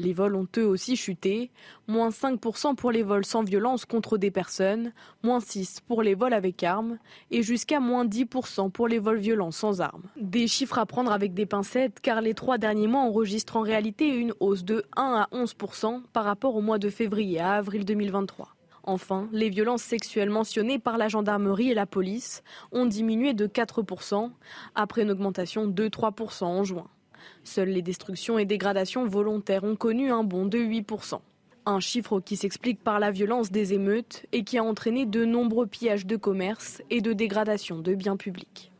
[0.00, 1.50] Les vols ont eux aussi chuté,
[1.86, 6.32] moins 5% pour les vols sans violence contre des personnes, moins 6% pour les vols
[6.32, 6.96] avec armes
[7.30, 10.04] et jusqu'à moins 10% pour les vols violents sans armes.
[10.16, 14.08] Des chiffres à prendre avec des pincettes car les trois derniers mois enregistrent en réalité
[14.08, 18.56] une hausse de 1 à 11% par rapport au mois de février à avril 2023.
[18.84, 24.30] Enfin, les violences sexuelles mentionnées par la gendarmerie et la police ont diminué de 4%,
[24.74, 26.88] après une augmentation de 3% en juin.
[27.44, 31.20] Seules les destructions et dégradations volontaires ont connu un bond de 8%.
[31.66, 35.66] Un chiffre qui s'explique par la violence des émeutes et qui a entraîné de nombreux
[35.66, 38.72] pillages de commerce et de dégradation de biens publics.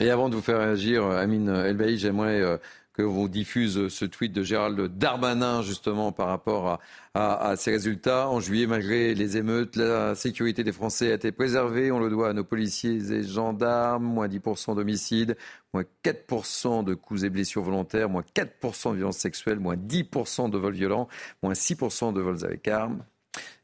[0.00, 2.56] Et avant de vous faire réagir, Amine Elbaï, j'aimerais euh,
[2.94, 6.78] que vous diffuse ce tweet de Gérald Darmanin justement par rapport
[7.14, 8.28] à, ces résultats.
[8.28, 11.90] En juillet, malgré les émeutes, la sécurité des Français a été préservée.
[11.90, 14.04] On le doit à nos policiers et gendarmes.
[14.04, 15.36] Moins 10% d'homicides,
[15.72, 20.58] moins 4% de coups et blessures volontaires, moins 4% de violences sexuelles, moins 10% de
[20.58, 21.08] vols violents,
[21.42, 23.04] moins 6% de vols avec armes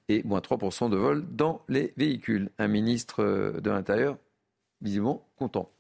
[0.09, 2.51] et moins 3% de vols dans les véhicules.
[2.59, 4.19] Un ministre de l'Intérieur,
[4.83, 5.71] visiblement, content.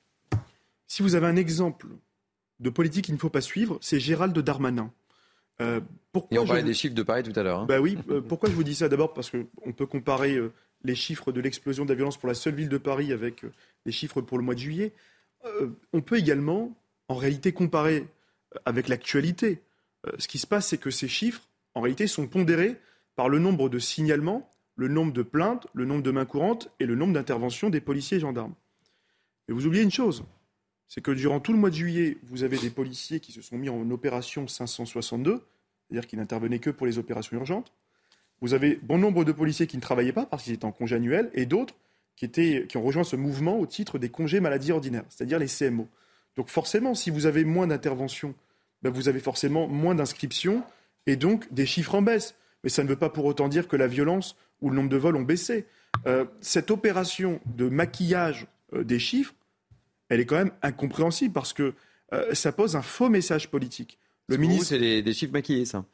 [0.86, 1.89] Si vous avez un exemple
[2.61, 4.93] de politique qu'il ne faut pas suivre, c'est Gérald Darmanin.
[5.61, 5.81] Euh,
[6.12, 7.61] pourquoi Et on parlait des chiffres de Paris tout à l'heure.
[7.61, 7.66] Hein.
[7.66, 9.12] Bah oui, euh, pourquoi je vous dis ça D'abord?
[9.12, 10.53] Parce qu'on peut comparer euh,
[10.85, 13.45] les chiffres de l'explosion de la violence pour la seule ville de Paris avec
[13.85, 14.93] les chiffres pour le mois de juillet.
[15.93, 16.74] on peut également,
[17.09, 18.07] en réalité, comparer
[18.65, 19.61] avec l'actualité.
[20.19, 21.43] ce qui se passe, c'est que ces chiffres,
[21.74, 22.77] en réalité, sont pondérés
[23.15, 26.87] par le nombre de signalements, le nombre de plaintes, le nombre de mains courantes et
[26.87, 28.55] le nombre d'interventions des policiers et gendarmes.
[29.47, 30.24] Mais vous oubliez une chose,
[30.90, 33.56] c'est que durant tout le mois de juillet, vous avez des policiers qui se sont
[33.56, 35.40] mis en opération 562,
[35.88, 37.72] c'est-à-dire qui n'intervenaient que pour les opérations urgentes.
[38.40, 40.96] Vous avez bon nombre de policiers qui ne travaillaient pas parce qu'ils étaient en congé
[40.96, 41.76] annuel et d'autres
[42.16, 45.86] qui, qui ont rejoint ce mouvement au titre des congés maladie ordinaires, c'est-à-dire les CMO.
[46.34, 48.34] Donc forcément, si vous avez moins d'interventions,
[48.82, 50.64] ben vous avez forcément moins d'inscriptions
[51.06, 52.34] et donc des chiffres en baisse.
[52.64, 54.96] Mais ça ne veut pas pour autant dire que la violence ou le nombre de
[54.96, 55.66] vols ont baissé.
[56.06, 59.34] Euh, cette opération de maquillage euh, des chiffres,
[60.11, 61.73] elle est quand même incompréhensible parce que
[62.12, 63.99] euh, ça pose un faux message politique.
[64.27, 65.85] Le ministre, c'est des, chiffres maquillés, ça.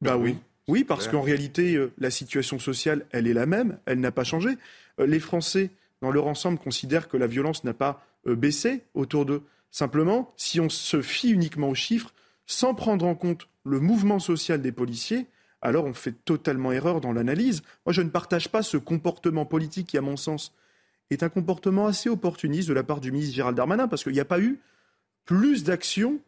[0.00, 0.36] Bah oui.
[0.66, 4.24] Oui, parce qu'en réalité, euh, la situation sociale, elle est la même, elle n'a pas
[4.24, 4.50] changé.
[4.98, 5.70] Euh, les Français,
[6.02, 9.42] dans leur ensemble, considèrent que la violence n'a pas baissé autour d'eux.
[9.70, 12.12] Simplement, si on se fie uniquement aux chiffres,
[12.46, 15.26] sans prendre en compte le mouvement social des policiers,
[15.62, 17.62] alors on fait totalement erreur dans l'analyse.
[17.84, 20.52] Moi, je ne partage pas ce comportement politique qui, à mon sens,
[21.10, 24.20] est un comportement assez opportuniste de la part du ministre Gérald Darmanin, parce qu'il n'y
[24.20, 24.58] a pas eu
[25.24, 26.20] plus d'actions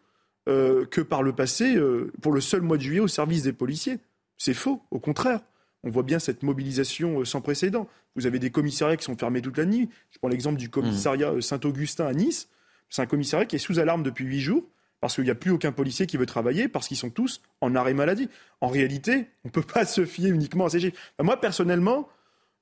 [0.48, 3.52] euh, que par le passé euh, pour le seul mois de juillet au service des
[3.52, 3.98] policiers.
[4.36, 5.40] C'est faux, au contraire.
[5.84, 7.88] On voit bien cette mobilisation euh, sans précédent.
[8.16, 9.88] Vous avez des commissariats qui sont fermés toute la nuit.
[10.10, 11.42] Je prends l'exemple du commissariat mmh.
[11.42, 12.48] Saint-Augustin à Nice.
[12.88, 14.64] C'est un commissariat qui est sous alarme depuis huit jours
[15.00, 17.74] parce qu'il n'y a plus aucun policier qui veut travailler, parce qu'ils sont tous en
[17.74, 18.28] arrêt maladie.
[18.60, 20.98] En réalité, on ne peut pas se fier uniquement à ces chiffres.
[21.22, 22.08] moi, personnellement,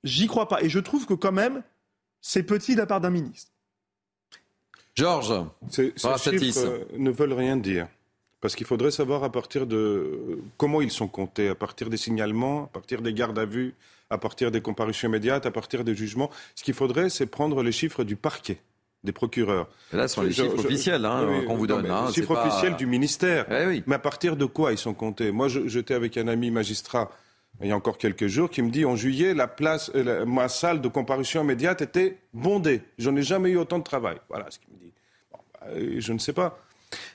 [0.04, 0.62] j'y crois pas.
[0.62, 1.62] Et je trouve que quand même,
[2.26, 3.52] c'est petit de la part d'un ministre.
[4.96, 7.86] Georges, ces, chiffres euh, ne veulent rien dire.
[8.40, 11.96] Parce qu'il faudrait savoir à partir de euh, comment ils sont comptés, à partir des
[11.96, 13.74] signalements, à partir des gardes à vue,
[14.10, 16.30] à partir des comparutions immédiates, à partir des jugements.
[16.56, 18.58] Ce qu'il faudrait, c'est prendre les chiffres du parquet
[19.04, 19.68] des procureurs.
[19.92, 21.88] là, ce sont les chiffres officiels hein, qu'on vous donne.
[21.88, 23.46] Hein, les chiffres officiels du ministère.
[23.50, 25.30] Eh mais à partir de quoi ils sont comptés?
[25.30, 27.08] Moi, j'étais avec un ami magistrat
[27.62, 30.48] il y a encore quelques jours, qui me dit en juillet, la place, euh, ma
[30.48, 32.82] salle de comparution immédiate était bondée.
[32.98, 34.18] Je n'ai jamais eu autant de travail.
[34.28, 34.92] Voilà ce qu'il me dit.
[35.32, 35.68] Bah,
[35.98, 36.58] je ne sais pas.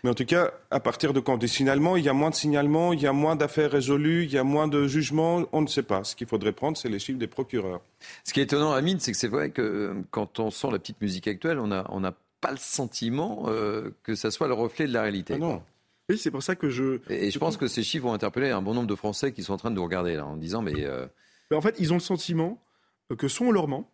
[0.04, 1.38] Mais en tout cas, à partir de quand?
[1.38, 4.32] Des signalements, il y a moins de signalements, il y a moins d'affaires résolues, il
[4.32, 6.04] y a moins de jugements, on ne sait pas.
[6.04, 7.82] Ce qu'il faudrait prendre, c'est les chiffres des procureurs.
[8.24, 10.80] Ce qui est étonnant, Amine, c'est que c'est vrai que euh, quand on sent la
[10.80, 12.02] petite musique actuelle, on n'a on
[12.42, 15.36] pas le sentiment euh, que ça soit le reflet de la réalité.
[15.36, 15.62] Ah non.
[16.12, 17.00] Oui, c'est pour ça que je.
[17.10, 19.54] Et, je pense que ces chiffres vont interpeller un bon nombre de Français qui sont
[19.54, 20.86] en train de nous regarder là, en disant mais.
[20.86, 21.08] Euh,
[21.54, 22.62] en fait, ils ont le sentiment
[23.18, 23.90] que soit on leur ment,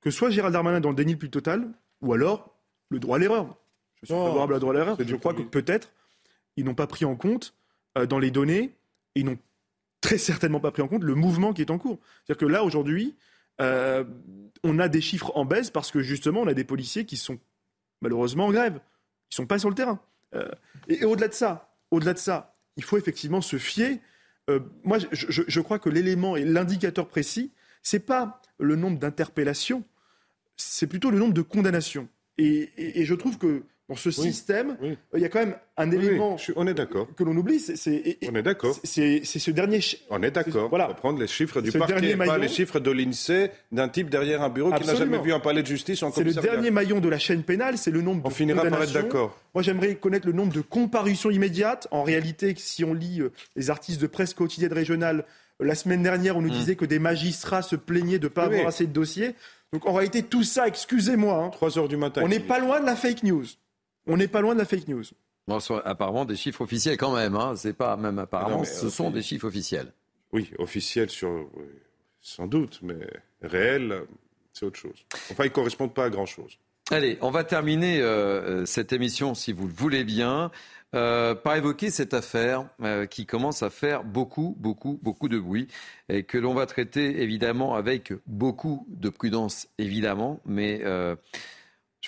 [0.00, 1.68] que soit Gérald Darmanin dans le déni le plus total,
[2.00, 2.54] ou alors
[2.88, 3.56] le droit à l'erreur.
[4.02, 4.96] Je suis favorable à la droit à l'erreur.
[4.98, 5.92] Je crois que peut-être
[6.56, 7.54] ils n'ont pas pris en compte
[7.96, 8.74] euh, dans les données,
[9.14, 9.38] ils n'ont
[10.00, 11.98] très certainement pas pris en compte le mouvement qui est en cours.
[12.24, 13.16] C'est-à-dire que là, aujourd'hui,
[13.60, 14.04] euh,
[14.64, 17.38] on a des chiffres en baisse parce que justement, on a des policiers qui sont
[18.00, 18.80] malheureusement en grève.
[19.30, 20.00] Ils sont pas sur le terrain.
[20.34, 20.48] Euh,
[20.88, 24.00] et, au-delà de ça, au-delà de ça, il faut effectivement se fier.
[24.84, 27.52] moi, je, crois que l'élément et l'indicateur précis,
[27.82, 29.84] c'est pas le nombre d'interpellations,
[30.56, 32.08] c'est plutôt le nombre de condamnations.
[32.38, 34.76] et je trouve que dans ce système,
[35.14, 37.08] il y a quand même un élément on est d'accord.
[37.16, 37.58] que l'on oublie.
[37.58, 38.76] C'est, on est d'accord.
[38.84, 39.80] C'est, ce dernier.
[40.10, 40.68] On est d'accord.
[40.68, 40.86] Voilà.
[40.86, 44.42] On va prendre les chiffres du parquet, pas les chiffres de l'INSEE d'un type derrière
[44.42, 47.00] un bureau qui n'a jamais vu un palais de justice en C'est le dernier maillon
[47.00, 49.38] de la chaîne pénale, c'est le nombre on finira par être d'accord.
[49.54, 51.88] Moi, j'aimerais connaître le nombre de comparutions immédiates.
[51.90, 55.24] En réalité, si on lit euh, les artistes de presse quotidienne régionale,
[55.60, 56.58] euh, la semaine dernière, on nous hmm.
[56.58, 59.34] disait que des magistrats se plaignaient de ne pas avoir assez de dossiers.
[59.72, 61.44] Donc en réalité, tout ça, excusez-moi.
[61.44, 62.22] Hein, 3 heures du matin.
[62.24, 63.46] On n'est pas loin de la fake news.
[64.08, 65.04] On n'est pas loin de la fake news.
[65.46, 67.36] Bon, apparemment des chiffres officiels quand même.
[67.36, 67.54] Hein.
[67.56, 69.92] C'est pas même apparemment, ce sont des chiffres officiels.
[70.32, 71.48] Oui, officiels sur,
[72.20, 72.98] sans doute, mais
[73.42, 74.02] réels,
[74.52, 75.04] c'est autre chose.
[75.30, 76.58] Enfin, ils ne correspondent pas à grand chose.
[76.90, 80.50] Allez, on va terminer euh, cette émission, si vous le voulez bien,
[80.94, 85.68] euh, par évoquer cette affaire euh, qui commence à faire beaucoup, beaucoup, beaucoup de bruit
[86.08, 90.82] et que l'on va traiter évidemment avec beaucoup de prudence, évidemment, mais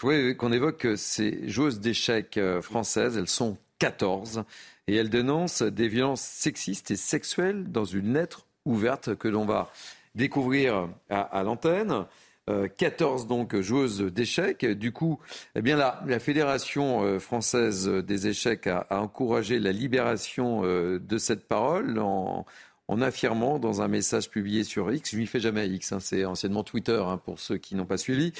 [0.00, 3.18] je voudrais qu'on évoque ces joueuses d'échecs euh, françaises.
[3.18, 4.44] Elles sont 14
[4.86, 9.70] et elles dénoncent des violences sexistes et sexuelles dans une lettre ouverte que l'on va
[10.14, 12.06] découvrir à, l'antenne.
[12.46, 14.64] 14 euh, donc joueuses d'échecs.
[14.64, 15.20] Du coup,
[15.54, 21.46] eh bien la, Fédération euh, française des échecs a, a encouragé la libération de cette
[21.46, 22.46] parole en,
[22.90, 26.24] en affirmant dans un message publié sur X, je lui fais jamais X, hein, c'est
[26.24, 28.32] anciennement Twitter hein, pour ceux qui n'ont pas suivi,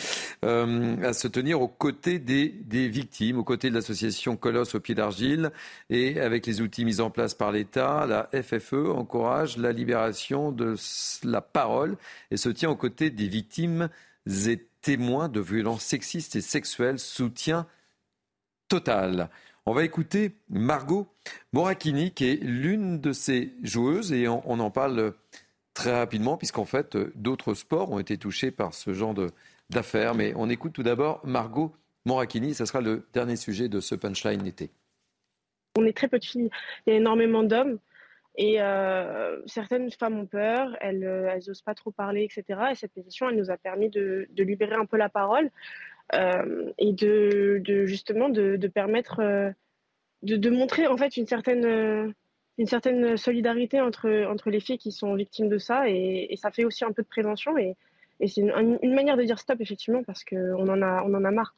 [0.44, 4.80] euh, à se tenir aux côtés des, des victimes, aux côtés de l'association Colosse au
[4.80, 5.52] pied d'argile
[5.88, 10.74] et avec les outils mis en place par l'État, la FFE encourage la libération de
[11.22, 11.96] la parole
[12.32, 13.88] et se tient aux côtés des victimes
[14.26, 17.68] et témoins de violences sexistes et sexuelles, soutien
[18.66, 19.30] total.
[19.70, 21.06] On va écouter Margot
[21.52, 25.12] Morakini, qui est l'une de ces joueuses, et on, en parle
[25.74, 29.14] très rapidement, puisqu'en fait, d'autres sports ont été touchés par ce genre
[29.70, 30.16] d'affaires.
[30.16, 31.72] Mais on écoute tout d'abord Margot
[32.04, 34.72] Morakini, ce sera le dernier sujet de ce punchline été.
[35.78, 36.50] On est très peu de filles,
[36.88, 37.78] il y a énormément d'hommes.
[38.36, 42.60] Et euh, certaines femmes ont peur, elles n'osent pas trop parler, etc.
[42.72, 45.50] Et cette pétition, elle nous a permis de, libérer un peu la parole euh,
[46.12, 49.50] et de, justement de, permettre euh,
[50.22, 52.12] de, montrer en fait une certaine euh,
[52.58, 56.64] une certaine solidarité entre entre les filles qui sont victimes de ça et, ça fait
[56.64, 57.76] aussi un peu de prévention et,
[58.26, 61.54] c'est une, manière de dire stop effectivement parce qu'on en a on en a marre.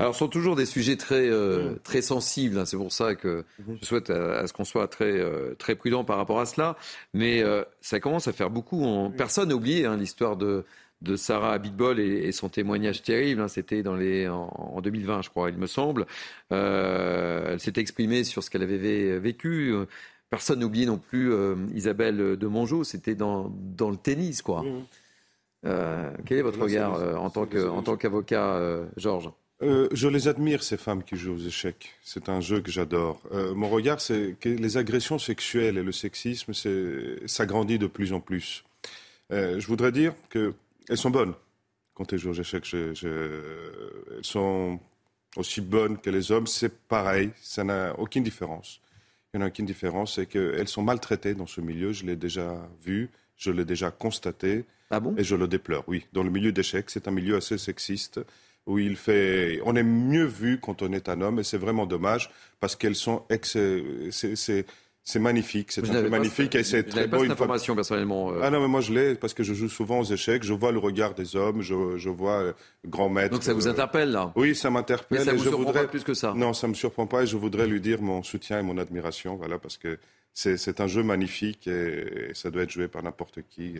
[0.00, 1.78] Alors, ce sont toujours des sujets très, mmh.
[1.84, 2.58] très sensibles.
[2.58, 2.64] Hein.
[2.64, 3.74] C'est pour ça que mmh.
[3.80, 5.22] je souhaite à, ce qu'on soit très,
[5.56, 6.76] très prudent par rapport à cela.
[7.12, 7.44] Mais
[7.80, 9.12] ça commence à faire beaucoup.
[9.16, 10.64] Personne n'a oublié hein, l'histoire de,
[11.02, 13.42] de Sarah Abitbol et, son témoignage terrible.
[13.42, 16.06] Hein, c'était dans les en, 2020, je crois, il me semble.
[16.52, 19.74] Euh, elle s'était exprimée sur ce qu'elle avait vécu.
[20.30, 22.84] Personne n'oublie non plus euh, Isabelle de Mongeau.
[22.84, 24.64] C'était dans, dans le tennis, quoi.
[25.66, 29.30] Euh, quel est votre regard en tant que en tant qu'avocat, Georges?
[29.60, 31.94] Je les admire, ces femmes qui jouent aux échecs.
[32.02, 33.22] C'est un jeu que j'adore.
[33.54, 36.52] mon regard, c'est que les agressions sexuelles et le sexisme,
[37.26, 38.64] ça grandit de plus en plus.
[39.30, 40.52] je voudrais dire que
[40.88, 41.34] elles sont bonnes.
[41.94, 42.94] Quand elles jouent aux échecs, elles
[44.22, 44.78] sont
[45.36, 46.46] aussi bonnes que les hommes.
[46.46, 48.80] C'est pareil, ça n'a aucune différence.
[49.32, 51.92] Il n'y a aucune différence, c'est qu'elles sont maltraitées dans ce milieu.
[51.92, 54.64] Je l'ai déjà vu, je l'ai déjà constaté.
[54.90, 55.14] Ah bon?
[55.16, 56.06] Et je le déplore, oui.
[56.12, 58.20] Dans le milieu d'échecs, c'est un milieu assez sexiste
[58.66, 61.84] où il fait, on est mieux vu quand on est un homme et c'est vraiment
[61.84, 62.30] dommage
[62.60, 63.24] parce qu'elles sont,
[64.10, 64.66] c'est
[65.16, 67.18] magnifique, c'est un jeu magnifique et c'est très beau.
[67.18, 68.32] Pas cette information personnellement.
[68.42, 70.42] Ah non, mais moi je l'ai parce que je joue souvent aux échecs.
[70.42, 72.54] Je vois le regard des hommes, je, je vois
[72.86, 73.30] grand maître.
[73.30, 74.32] Donc ça vous interpelle là?
[74.36, 75.18] Oui, ça m'interpelle.
[75.18, 75.82] Mais ça vous je surprend voudrais...
[75.82, 76.32] pas plus que ça?
[76.34, 79.36] Non, ça me surprend pas et je voudrais lui dire mon soutien et mon admiration,
[79.36, 79.98] voilà, parce que
[80.32, 83.74] c'est un jeu magnifique et, ça doit être joué par n'importe qui.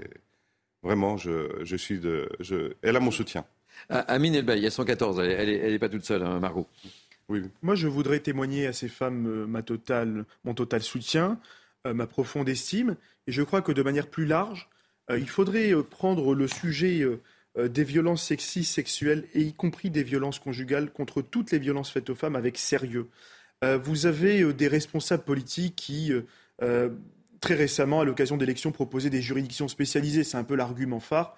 [0.83, 2.75] Vraiment, je, je suis de, je...
[2.83, 3.47] elle a mon soutien.
[3.89, 6.67] Ah, Amine Elbaï, il y a 114, elle n'est est pas toute seule, hein, Margot.
[7.63, 11.41] Moi, je voudrais témoigner à ces femmes euh, mon total soutien,
[11.87, 12.97] euh, ma profonde estime.
[13.27, 14.69] Et je crois que de manière plus large,
[15.11, 17.07] euh, il faudrait prendre le sujet
[17.57, 22.11] des violences sexistes, sexuelles, et y compris des violences conjugales, contre toutes les violences faites
[22.11, 23.09] aux femmes, avec sérieux.
[23.63, 26.13] vous avez des responsables politiques qui,
[26.59, 30.25] très récemment, à l'occasion d'élections, proposaient des juridictions spécialisées.
[30.25, 31.37] C'est un peu l'argument phare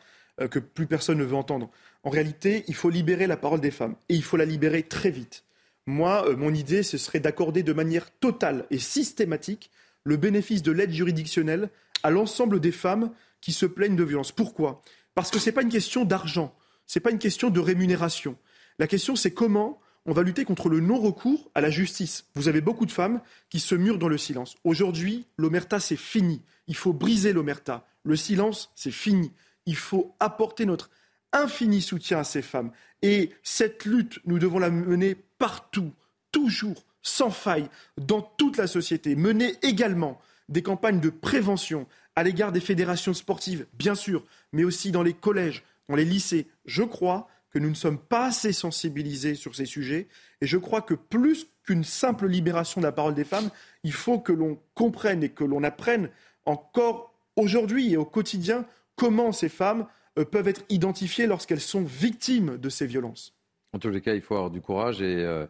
[0.50, 1.70] que plus personne ne veut entendre.
[2.02, 5.10] En réalité, il faut libérer la parole des femmes, et il faut la libérer très
[5.10, 5.45] vite.
[5.86, 9.70] Moi, mon idée, ce serait d'accorder de manière totale et systématique
[10.04, 11.70] le bénéfice de l'aide juridictionnelle
[12.02, 14.32] à l'ensemble des femmes qui se plaignent de violences.
[14.32, 14.82] Pourquoi?
[15.14, 16.54] Parce que ce n'est pas une question d'argent,
[16.86, 18.36] ce n'est pas une question de rémunération.
[18.78, 22.26] La question, c'est comment on va lutter contre le non-recours à la justice.
[22.34, 24.56] Vous avez beaucoup de femmes qui se murent dans le silence.
[24.62, 26.42] Aujourd'hui, l'omerta, c'est fini.
[26.68, 27.86] Il faut briser l'omerta.
[28.04, 29.32] Le silence, c'est fini.
[29.66, 30.90] Il faut apporter notre
[31.32, 32.70] infini soutien à ces femmes.
[33.02, 35.92] Et cette lutte, nous devons la mener partout,
[36.32, 42.52] toujours, sans faille dans toute la société, mener également des campagnes de prévention à l'égard
[42.52, 46.46] des fédérations sportives, bien sûr, mais aussi dans les collèges, dans les lycées.
[46.64, 50.08] Je crois que nous ne sommes pas assez sensibilisés sur ces sujets
[50.40, 53.50] et je crois que plus qu'une simple libération de la parole des femmes,
[53.82, 56.10] il faut que l'on comprenne et que l'on apprenne
[56.44, 59.86] encore aujourd'hui et au quotidien comment ces femmes
[60.18, 63.35] euh, peuvent être identifiées lorsqu'elles sont victimes de ces violences.
[63.72, 65.46] En tous les cas, il faut avoir du courage et, euh,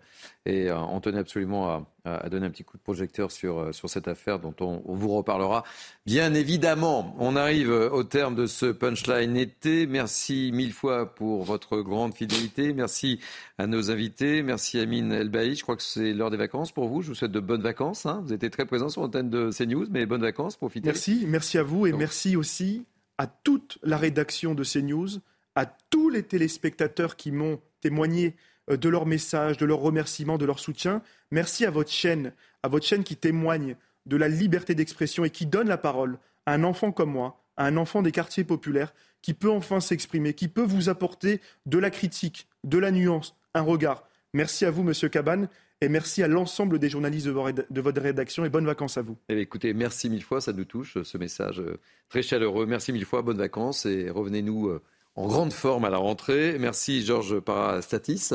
[0.47, 3.89] et euh, on tenait absolument à, donner un petit coup de projecteur sur, euh, sur
[3.89, 5.65] cette affaire dont on, vous reparlera.
[6.07, 9.87] Bien évidemment, on arrive au terme de ce punchline été.
[9.87, 12.73] Merci mille fois pour votre grande fidélité.
[12.73, 13.21] Merci
[13.59, 14.43] à nos invités.
[14.43, 15.55] Merci Amine Elbaï.
[15.55, 17.03] Je crois que c'est l'heure des vacances pour vous.
[17.03, 18.07] Je vous souhaite de bonnes vacances.
[18.07, 18.23] Hein.
[18.25, 20.57] Vous étiez très présent sur l'antenne de CNews, mais bonnes vacances.
[20.57, 20.87] Profitez.
[20.87, 22.87] Merci, merci à vous et merci aussi
[23.19, 25.21] à toute la rédaction de CNews,
[25.55, 28.35] à tous les téléspectateurs qui m'ont témoigner
[28.71, 31.03] euh, de leur message, de leur remerciement, de leur soutien.
[31.31, 32.33] Merci à votre chaîne,
[32.63, 33.77] à votre chaîne qui témoigne
[34.07, 37.67] de la liberté d'expression et qui donne la parole à un enfant comme moi, à
[37.67, 41.91] un enfant des quartiers populaires, qui peut enfin s'exprimer, qui peut vous apporter de la
[41.91, 44.09] critique, de la nuance, un regard.
[44.33, 45.49] Merci à vous, Monsieur Cabane,
[45.81, 49.17] et merci à l'ensemble des journalistes de votre rédaction et bonnes vacances à vous.
[49.29, 51.79] Eh écoutez, merci mille fois, ça nous touche, ce message euh,
[52.09, 52.67] très chaleureux.
[52.67, 54.83] Merci mille fois, bonnes vacances et revenez-nous euh,
[55.17, 56.57] en grande forme à la rentrée.
[56.59, 58.33] Merci Georges Parastatis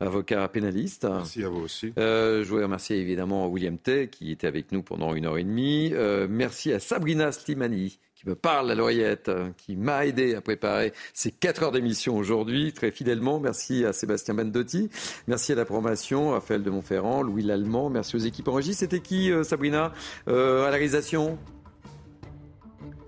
[0.00, 1.06] avocat pénaliste.
[1.10, 1.92] Merci à vous aussi.
[1.98, 5.44] Euh, je voudrais remercier évidemment William Tay qui était avec nous pendant une heure et
[5.44, 5.90] demie.
[5.92, 10.92] Euh, merci à Sabrina Slimani qui me parle à l'oreillette, qui m'a aidé à préparer
[11.14, 13.38] ces quatre heures d'émission aujourd'hui, très fidèlement.
[13.38, 14.90] Merci à Sébastien Bandotti.
[15.28, 17.90] Merci à la promotion, Raphaël de Montferrand, Louis Lallemand.
[17.90, 19.92] Merci aux équipes en C'était qui, euh, Sabrina,
[20.26, 21.38] à la réalisation?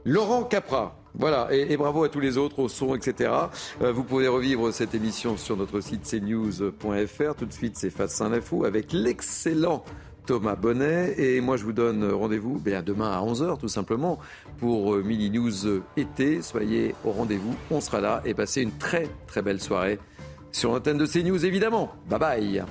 [0.04, 0.99] Laurent Capra.
[1.14, 3.32] Voilà, et, bravo à tous les autres au son, etc.
[3.82, 7.34] Euh, vous pouvez revivre cette émission sur notre site cnews.fr.
[7.36, 9.84] Tout de suite, c'est Face à l'info avec l'excellent
[10.26, 11.14] Thomas Bonnet.
[11.18, 14.18] Et moi, je vous donne rendez-vous bien, demain à 11h, tout simplement,
[14.58, 16.42] pour euh, Mini News été.
[16.42, 19.98] Soyez au rendez-vous, on sera là et passez une très, très belle soirée
[20.52, 21.92] sur l'antenne de CNews, évidemment.
[22.08, 22.64] Bye bye.